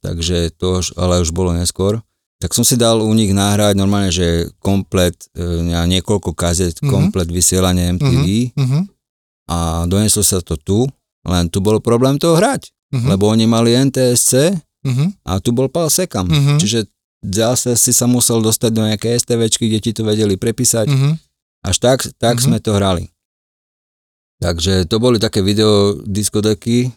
Takže 0.00 0.56
to, 0.56 0.80
ale 0.96 1.20
už 1.20 1.36
bolo 1.36 1.52
neskôr. 1.52 2.00
Tak 2.40 2.56
som 2.56 2.64
si 2.64 2.74
dal 2.74 3.04
u 3.04 3.12
nich 3.12 3.30
nahrať 3.30 3.76
normálne, 3.76 4.08
že 4.08 4.48
komplet, 4.64 5.12
e, 5.36 5.44
na 5.68 5.84
niekoľko 5.84 6.32
kazet, 6.32 6.80
Mhm. 6.80 6.88
komplet 6.88 7.28
vysielanie 7.28 7.92
MTV 8.00 8.56
Uh-huh. 8.56 8.82
a 9.46 9.84
doneslo 9.84 10.24
sa 10.24 10.40
to 10.40 10.56
tu, 10.56 10.88
len 11.28 11.52
tu 11.52 11.60
bol 11.60 11.76
problém 11.84 12.16
to 12.16 12.32
hrať, 12.32 12.72
Uh-huh. 12.96 13.12
lebo 13.12 13.28
oni 13.28 13.44
mali 13.44 13.76
NTSC 13.76 14.56
Uh-huh. 14.80 15.12
a 15.28 15.36
tu 15.44 15.52
bol 15.52 15.68
pal 15.68 15.92
sekam. 15.92 16.24
Mhm. 16.24 16.56
Čiže 16.56 16.88
zase 17.20 17.76
si 17.76 17.92
sa 17.92 18.08
musel 18.08 18.40
dostať 18.40 18.70
do 18.72 18.88
nejaké 18.88 19.12
STVčky, 19.12 19.68
kde 19.68 19.80
ti 19.84 19.92
to 19.92 20.00
vedeli 20.02 20.40
prepísať. 20.40 20.88
Uh-huh. 20.88 21.20
Až 21.60 21.76
tak, 21.76 21.98
tak 22.16 22.40
Mhm. 22.40 22.42
sme 22.48 22.58
to 22.64 22.72
hrali. 22.72 23.12
Takže 24.40 24.88
to 24.88 24.96
boli 24.96 25.20
také 25.20 25.44
videodiskodeky, 25.44 26.88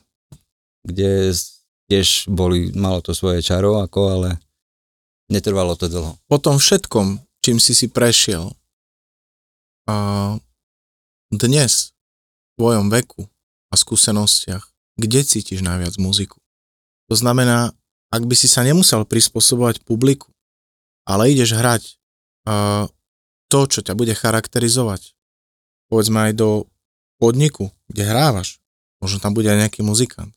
kde 0.88 1.36
tiež 1.92 2.32
boli, 2.32 2.72
malo 2.72 3.04
to 3.04 3.12
svoje 3.12 3.44
čaro, 3.44 3.84
ako, 3.84 4.02
ale 4.10 4.30
netrvalo 5.32 5.76
to 5.76 5.88
dlho. 5.88 6.18
po 6.28 6.38
tom 6.40 6.60
všetkom, 6.60 7.22
čím 7.44 7.58
si 7.60 7.76
si 7.76 7.88
prešiel, 7.92 8.52
a 9.84 9.96
dnes, 11.28 11.92
v 11.92 12.50
tvojom 12.56 12.88
veku 12.88 13.28
a 13.68 13.76
skúsenostiach, 13.76 14.64
kde 14.96 15.20
cítiš 15.28 15.60
najviac 15.60 16.00
muziku? 16.00 16.40
To 17.12 17.16
znamená, 17.20 17.76
ak 18.14 18.24
by 18.24 18.36
si 18.38 18.48
sa 18.48 18.64
nemusel 18.64 19.04
prispôsobovať 19.04 19.84
publiku, 19.84 20.32
ale 21.04 21.36
ideš 21.36 21.60
hrať 21.60 21.84
a 22.48 22.88
to, 23.52 23.60
čo 23.68 23.84
ťa 23.84 23.94
bude 23.94 24.16
charakterizovať, 24.16 25.16
povedzme 25.92 26.32
aj 26.32 26.34
do 26.40 26.50
podniku, 27.20 27.72
kde 27.92 28.08
hrávaš, 28.08 28.64
možno 29.04 29.20
tam 29.20 29.36
bude 29.36 29.52
aj 29.52 29.68
nejaký 29.68 29.82
muzikant. 29.84 30.32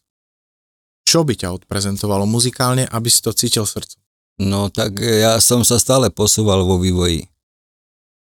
Čo 1.06 1.22
by 1.22 1.38
ťa 1.38 1.54
odprezentovalo 1.54 2.26
muzikálne, 2.26 2.82
aby 2.90 3.08
si 3.08 3.22
to 3.22 3.30
cítil 3.30 3.62
srdcom? 3.62 4.02
No 4.36 4.68
tak 4.68 5.00
ja 5.00 5.40
som 5.40 5.64
sa 5.64 5.80
stále 5.80 6.12
posúval 6.12 6.60
vo 6.64 6.76
vývoji. 6.76 7.28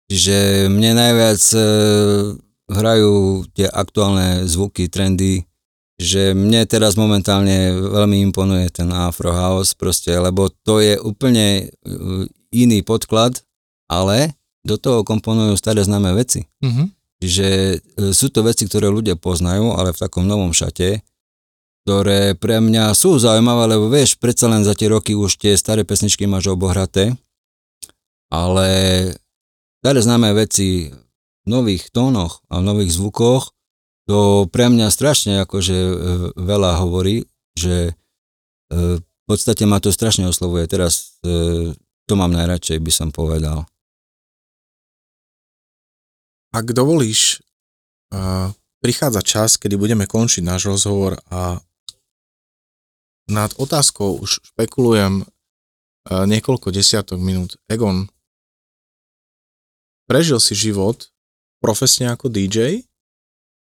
Čiže 0.07 0.69
mne 0.69 0.95
najviac 0.95 1.41
e, 1.51 1.59
hrajú 2.69 3.43
tie 3.57 3.67
aktuálne 3.67 4.45
zvuky, 4.45 4.85
trendy, 4.87 5.43
že 5.97 6.37
mne 6.37 6.67
teraz 6.69 6.93
momentálne 6.99 7.73
veľmi 7.73 8.21
imponuje 8.29 8.69
ten 8.69 8.91
Afro 8.93 9.33
House 9.33 9.73
proste, 9.73 10.13
lebo 10.13 10.51
to 10.63 10.79
je 10.79 10.99
úplne 11.01 11.65
e, 11.65 11.91
iný 12.53 12.85
podklad, 12.85 13.41
ale 13.89 14.37
do 14.61 14.77
toho 14.77 15.01
komponujú 15.01 15.57
staré 15.57 15.81
známe 15.81 16.13
veci. 16.13 16.45
Mhm. 16.61 16.93
Čiže 17.15 17.47
e, 17.47 17.77
sú 18.11 18.29
to 18.29 18.45
veci, 18.45 18.67
ktoré 18.69 18.91
ľudia 18.91 19.17
poznajú, 19.17 19.73
ale 19.73 19.95
v 19.95 20.01
takom 20.05 20.27
novom 20.27 20.53
šate, 20.53 21.01
ktoré 21.85 22.33
pre 22.33 22.57
mňa 22.57 22.97
sú 22.97 23.21
zaujímavé, 23.21 23.77
lebo 23.77 23.93
vieš, 23.93 24.17
predsa 24.17 24.49
len 24.49 24.65
za 24.65 24.73
tie 24.73 24.89
roky 24.89 25.13
už 25.13 25.37
tie 25.37 25.53
staré 25.53 25.85
pesničky 25.85 26.25
máš 26.25 26.49
obohraté, 26.49 27.13
ale 28.33 28.67
staré 29.85 30.01
známe 30.01 30.33
veci 30.33 30.89
v 30.89 31.45
nových 31.45 31.93
tónoch 31.93 32.41
a 32.49 32.57
v 32.57 32.65
nových 32.65 32.89
zvukoch, 32.89 33.53
to 34.09 34.49
pre 34.49 34.65
mňa 34.73 34.89
strašne 34.89 35.45
akože 35.45 35.77
e, 35.77 35.95
veľa 36.33 36.81
hovorí, 36.81 37.29
že 37.53 37.93
e, 38.69 38.97
v 38.97 39.23
podstate 39.29 39.69
ma 39.69 39.77
to 39.77 39.93
strašne 39.93 40.25
oslovuje. 40.25 40.65
Teraz 40.65 41.21
e, 41.21 41.73
to 42.09 42.13
mám 42.17 42.33
najradšej, 42.33 42.81
by 42.81 42.91
som 42.93 43.09
povedal. 43.13 43.65
Ak 46.49 46.65
dovolíš, 46.71 47.43
prichádza 48.79 49.21
čas, 49.25 49.49
kedy 49.59 49.75
budeme 49.75 50.07
končiť 50.07 50.39
náš 50.39 50.71
rozhovor 50.71 51.19
a 51.27 51.59
nad 53.25 53.53
otázkou 53.57 54.21
už 54.21 54.41
špekulujem 54.53 55.25
uh, 55.25 56.23
niekoľko 56.29 56.69
desiatok 56.69 57.17
minút. 57.17 57.57
Egon, 57.65 58.05
prežil 60.05 60.37
si 60.37 60.53
život 60.53 61.09
profesne 61.57 62.13
ako 62.13 62.29
DJ, 62.29 62.85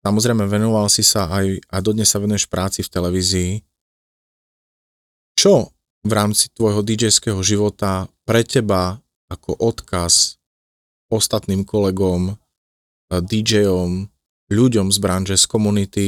samozrejme 0.05 0.47
venoval 0.47 0.87
si 0.87 1.03
sa 1.03 1.27
aj 1.27 1.59
a 1.67 1.75
dodnes 1.83 2.07
sa 2.07 2.23
venuješ 2.23 2.47
práci 2.47 2.79
v 2.81 2.91
televízii. 2.91 3.51
Čo 5.35 5.75
v 6.01 6.11
rámci 6.11 6.49
tvojho 6.55 6.81
DJ-ského 6.81 7.41
života 7.43 8.07
pre 8.23 8.47
teba 8.47 9.03
ako 9.27 9.59
odkaz 9.59 10.39
ostatným 11.11 11.67
kolegom, 11.67 12.39
DJom, 13.11 14.07
ľuďom 14.47 14.87
z 14.87 14.97
branže, 15.03 15.35
z 15.35 15.45
komunity 15.51 16.07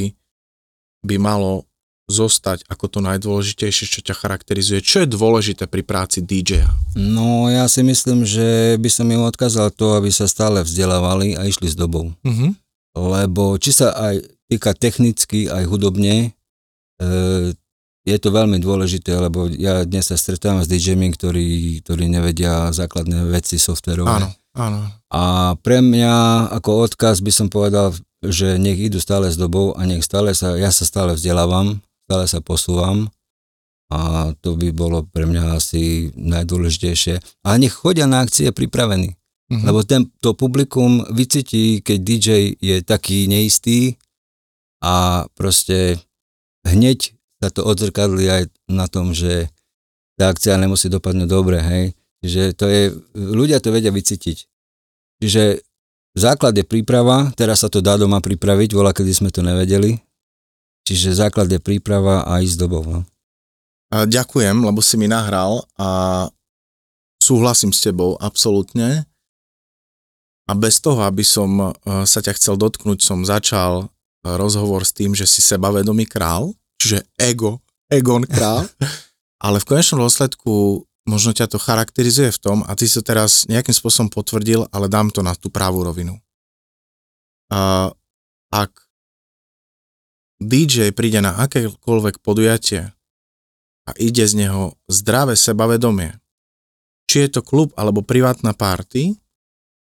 by 1.04 1.20
malo 1.20 1.68
zostať 2.12 2.68
ako 2.68 2.86
to 2.92 3.00
najdôležitejšie, 3.00 3.88
čo 3.88 4.00
ťa 4.04 4.16
charakterizuje? 4.16 4.84
Čo 4.84 5.04
je 5.04 5.14
dôležité 5.14 5.72
pri 5.72 5.88
práci 5.88 6.20
DJ-a? 6.20 6.68
No 7.00 7.48
ja 7.48 7.64
si 7.72 7.80
myslím, 7.80 8.28
že 8.28 8.76
by 8.76 8.90
som 8.92 9.08
im 9.08 9.24
odkázal 9.24 9.72
to, 9.72 9.96
aby 9.96 10.12
sa 10.12 10.28
stále 10.28 10.60
vzdelávali 10.64 11.40
a 11.40 11.48
išli 11.48 11.72
s 11.72 11.80
dobou. 11.80 12.12
Uh-huh. 12.12 12.52
Lebo 12.94 13.56
či 13.56 13.72
sa 13.72 13.96
aj 13.96 14.20
týka 14.52 14.76
technicky, 14.76 15.48
aj 15.48 15.64
hudobne, 15.64 16.36
e, 17.00 17.10
je 18.04 18.18
to 18.20 18.36
veľmi 18.36 18.60
dôležité, 18.60 19.16
lebo 19.16 19.48
ja 19.48 19.88
dnes 19.88 20.12
sa 20.12 20.20
stretávam 20.20 20.60
s 20.60 20.68
DJmi, 20.68 21.16
ktorí, 21.16 21.80
ktorí 21.88 22.12
nevedia 22.12 22.68
základné 22.76 23.32
veci 23.32 23.56
softverové. 23.56 24.12
Áno, 24.12 24.30
áno. 24.60 24.80
A 25.08 25.56
pre 25.64 25.80
mňa 25.80 26.48
ako 26.52 26.84
odkaz 26.84 27.24
by 27.24 27.32
som 27.32 27.48
povedal, 27.48 27.96
že 28.20 28.60
nech 28.60 28.76
idú 28.76 29.00
stále 29.00 29.32
s 29.32 29.40
dobou 29.40 29.72
a 29.80 29.88
nech 29.88 30.04
stále 30.04 30.36
sa, 30.36 30.60
ja 30.60 30.68
sa 30.72 30.84
stále 30.84 31.16
vzdelávam, 31.16 31.80
stále 32.14 32.30
sa 32.30 32.46
posúvam 32.46 33.10
a 33.90 34.30
to 34.38 34.54
by 34.54 34.70
bolo 34.70 35.02
pre 35.10 35.26
mňa 35.26 35.58
asi 35.58 36.14
najdôležitejšie. 36.14 37.42
A 37.42 37.58
nech 37.58 37.74
chodia 37.74 38.06
na 38.06 38.22
akcie 38.22 38.54
pripravení. 38.54 39.18
Mm-hmm. 39.50 39.66
Lebo 39.66 39.82
ten, 39.82 40.14
to 40.22 40.38
publikum 40.38 41.02
vycíti, 41.10 41.82
keď 41.82 41.98
DJ 42.06 42.30
je 42.62 42.86
taký 42.86 43.26
neistý 43.26 43.98
a 44.86 45.26
proste 45.34 45.98
hneď 46.66 47.18
sa 47.42 47.50
to 47.50 47.66
odzrkadli 47.66 48.30
aj 48.30 48.44
na 48.70 48.86
tom, 48.86 49.14
že 49.14 49.50
tá 50.18 50.30
akcia 50.30 50.58
nemusí 50.62 50.94
dopadnúť 50.94 51.30
dobre, 51.30 51.58
hej. 51.62 51.86
Čiže 52.22 52.42
to 52.54 52.66
je, 52.70 52.82
ľudia 53.18 53.58
to 53.58 53.74
vedia 53.74 53.90
vycítiť. 53.90 54.38
Čiže 55.22 55.66
základ 56.14 56.56
je 56.56 56.66
príprava, 56.66 57.34
teraz 57.34 57.66
sa 57.66 57.70
to 57.74 57.82
dá 57.82 57.98
doma 57.98 58.22
pripraviť, 58.22 58.70
voľa 58.74 58.94
kedy 58.96 59.12
sme 59.12 59.30
to 59.34 59.42
nevedeli. 59.42 59.98
Čiže 60.84 61.16
základ 61.16 61.48
je 61.48 61.64
príprava 61.64 62.28
a 62.28 62.44
ísť 62.44 62.58
dobou. 62.60 62.84
No. 62.84 63.02
Ďakujem, 63.94 64.66
lebo 64.66 64.82
si 64.84 65.00
mi 65.00 65.08
nahral 65.08 65.64
a 65.80 66.28
súhlasím 67.24 67.72
s 67.72 67.80
tebou 67.80 68.20
absolútne. 68.20 69.08
A 70.44 70.52
bez 70.60 70.84
toho, 70.84 71.00
aby 71.08 71.24
som 71.24 71.56
e, 71.56 71.72
sa 72.04 72.20
ťa 72.20 72.36
chcel 72.36 72.60
dotknúť, 72.60 73.00
som 73.00 73.24
začal 73.24 73.88
rozhovor 74.28 74.84
s 74.84 74.92
tým, 74.92 75.16
že 75.16 75.24
si 75.24 75.40
sebavedomý 75.40 76.04
král, 76.04 76.52
čiže 76.76 77.08
ego, 77.16 77.64
egon 77.88 78.28
král, 78.28 78.68
ale 79.46 79.64
v 79.64 79.68
konečnom 79.72 80.04
dôsledku 80.04 80.84
možno 81.08 81.32
ťa 81.32 81.48
to 81.48 81.60
charakterizuje 81.60 82.32
v 82.32 82.42
tom, 82.44 82.58
a 82.68 82.76
ty 82.76 82.88
to 82.88 83.00
teraz 83.00 83.48
nejakým 83.48 83.76
spôsobom 83.76 84.12
potvrdil, 84.12 84.68
ale 84.72 84.92
dám 84.92 85.12
to 85.16 85.24
na 85.24 85.32
tú 85.36 85.48
pravú 85.48 85.84
rovinu. 85.84 86.20
A 87.52 87.92
ak 88.52 88.83
DJ 90.44 90.92
príde 90.92 91.24
na 91.24 91.40
akékoľvek 91.40 92.20
podujatie 92.20 92.92
a 93.84 93.92
ide 94.00 94.24
z 94.24 94.48
neho 94.48 94.76
zdravé 94.88 95.36
sebavedomie, 95.36 96.16
či 97.08 97.28
je 97.28 97.40
to 97.40 97.42
klub 97.44 97.76
alebo 97.76 98.04
privátna 98.04 98.56
party, 98.56 99.16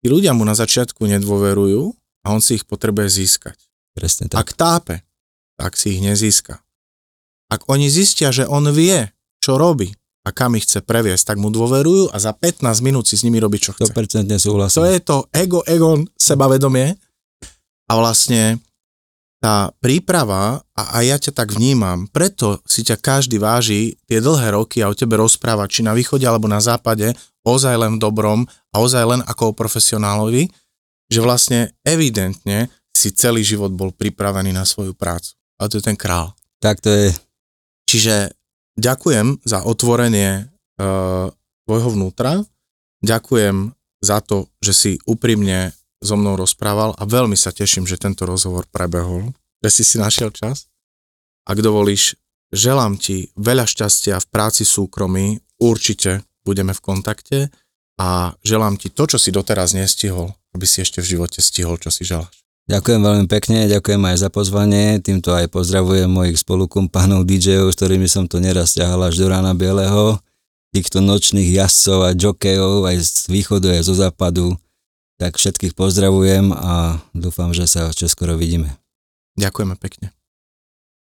tí 0.00 0.06
ľudia 0.06 0.30
mu 0.34 0.46
na 0.46 0.54
začiatku 0.54 1.02
nedôverujú 1.04 1.90
a 2.24 2.26
on 2.30 2.40
si 2.42 2.60
ich 2.60 2.64
potrebuje 2.64 3.24
získať. 3.24 3.58
Presne 3.94 4.30
tak. 4.30 4.38
Ak 4.46 4.48
tápe, 4.54 4.96
tak 5.58 5.74
si 5.74 5.98
ich 5.98 6.00
nezíska. 6.00 6.62
Ak 7.50 7.66
oni 7.66 7.90
zistia, 7.90 8.30
že 8.30 8.46
on 8.46 8.70
vie, 8.70 9.10
čo 9.42 9.58
robí 9.58 9.90
a 10.22 10.30
kam 10.30 10.54
ich 10.54 10.68
chce 10.68 10.86
previesť, 10.86 11.34
tak 11.34 11.36
mu 11.42 11.50
dôverujú 11.50 12.14
a 12.14 12.16
za 12.22 12.30
15 12.30 12.62
minút 12.86 13.10
si 13.10 13.18
s 13.18 13.26
nimi 13.26 13.42
robí, 13.42 13.58
čo 13.58 13.74
chce. 13.74 13.90
100% 13.90 14.30
súhlasím. 14.38 14.78
To 14.78 14.86
je 14.86 14.98
to 15.02 15.16
ego, 15.34 15.60
egon, 15.66 16.06
sebavedomie 16.14 16.94
a 17.90 17.92
vlastne 17.98 18.62
tá 19.40 19.72
príprava, 19.80 20.60
a 20.76 20.82
aj 21.00 21.04
ja 21.08 21.16
ťa 21.16 21.32
tak 21.32 21.56
vnímam, 21.56 22.04
preto 22.12 22.60
si 22.68 22.84
ťa 22.84 23.00
každý 23.00 23.40
váži 23.40 23.96
tie 24.04 24.20
dlhé 24.20 24.52
roky 24.52 24.84
a 24.84 24.92
o 24.92 24.94
tebe 24.94 25.16
rozpráva, 25.16 25.64
či 25.64 25.80
na 25.80 25.96
východe 25.96 26.28
alebo 26.28 26.44
na 26.44 26.60
západe, 26.60 27.16
ozaj 27.40 27.72
len 27.80 27.96
v 27.96 28.02
dobrom 28.04 28.44
a 28.44 28.76
ozaj 28.84 29.04
len 29.16 29.20
ako 29.24 29.50
o 29.50 29.56
profesionálovi, 29.56 30.52
že 31.08 31.20
vlastne 31.24 31.72
evidentne 31.88 32.68
si 32.92 33.08
celý 33.16 33.40
život 33.40 33.72
bol 33.72 33.96
pripravený 33.96 34.52
na 34.52 34.68
svoju 34.68 34.92
prácu. 34.92 35.32
A 35.56 35.72
to 35.72 35.80
je 35.80 35.88
ten 35.88 35.96
král. 35.96 36.36
Tak 36.60 36.84
to 36.84 36.92
je. 36.92 37.08
Čiže 37.88 38.36
ďakujem 38.76 39.40
za 39.42 39.64
otvorenie 39.64 40.52
uh, 40.76 41.32
tvojho 41.64 41.88
vnútra, 41.96 42.44
ďakujem 43.00 43.72
za 44.04 44.20
to, 44.20 44.52
že 44.60 44.72
si 44.76 44.92
úprimne 45.08 45.72
so 46.00 46.16
mnou 46.16 46.34
rozprával 46.34 46.96
a 46.96 47.04
veľmi 47.04 47.36
sa 47.36 47.52
teším, 47.52 47.84
že 47.84 48.00
tento 48.00 48.24
rozhovor 48.24 48.64
prebehol, 48.72 49.36
že 49.60 49.68
si 49.70 49.82
si 49.84 49.96
našiel 50.00 50.32
čas. 50.32 50.72
Ak 51.44 51.60
dovolíš, 51.60 52.16
želám 52.50 52.96
ti 52.96 53.28
veľa 53.36 53.68
šťastia 53.68 54.16
v 54.18 54.26
práci 54.32 54.64
súkromí, 54.64 55.40
určite 55.60 56.24
budeme 56.42 56.72
v 56.72 56.80
kontakte 56.80 57.38
a 58.00 58.32
želám 58.40 58.80
ti 58.80 58.88
to, 58.88 59.04
čo 59.04 59.20
si 59.20 59.28
doteraz 59.28 59.76
nestihol, 59.76 60.32
aby 60.56 60.64
si 60.64 60.80
ešte 60.80 61.04
v 61.04 61.16
živote 61.16 61.44
stihol, 61.44 61.76
čo 61.76 61.92
si 61.92 62.08
želáš. 62.08 62.40
Ďakujem 62.70 63.02
veľmi 63.02 63.26
pekne, 63.26 63.66
ďakujem 63.66 63.98
aj 63.98 64.16
za 64.20 64.28
pozvanie, 64.30 65.02
týmto 65.02 65.34
aj 65.34 65.50
pozdravujem 65.50 66.06
mojich 66.06 66.38
spolukumpánov 66.38 67.26
DJ-ov, 67.26 67.74
s 67.74 67.76
ktorými 67.76 68.06
som 68.06 68.30
to 68.30 68.38
neraz 68.38 68.78
ťahal 68.78 69.10
až 69.10 69.18
do 69.18 69.26
rána 69.26 69.58
bieleho, 69.58 70.22
týchto 70.70 71.02
nočných 71.02 71.50
jazdcov 71.50 71.98
a 72.06 72.10
jokejov 72.14 72.86
aj 72.86 72.96
z 73.02 73.10
východu, 73.26 73.74
aj 73.74 73.82
zo 73.82 73.94
západu, 73.98 74.54
tak 75.20 75.36
všetkých 75.36 75.76
pozdravujem 75.76 76.56
a 76.56 77.04
dúfam, 77.12 77.52
že 77.52 77.68
sa 77.68 77.92
čoskoro 77.92 78.40
vidíme. 78.40 78.80
Ďakujeme 79.36 79.76
pekne. 79.76 80.16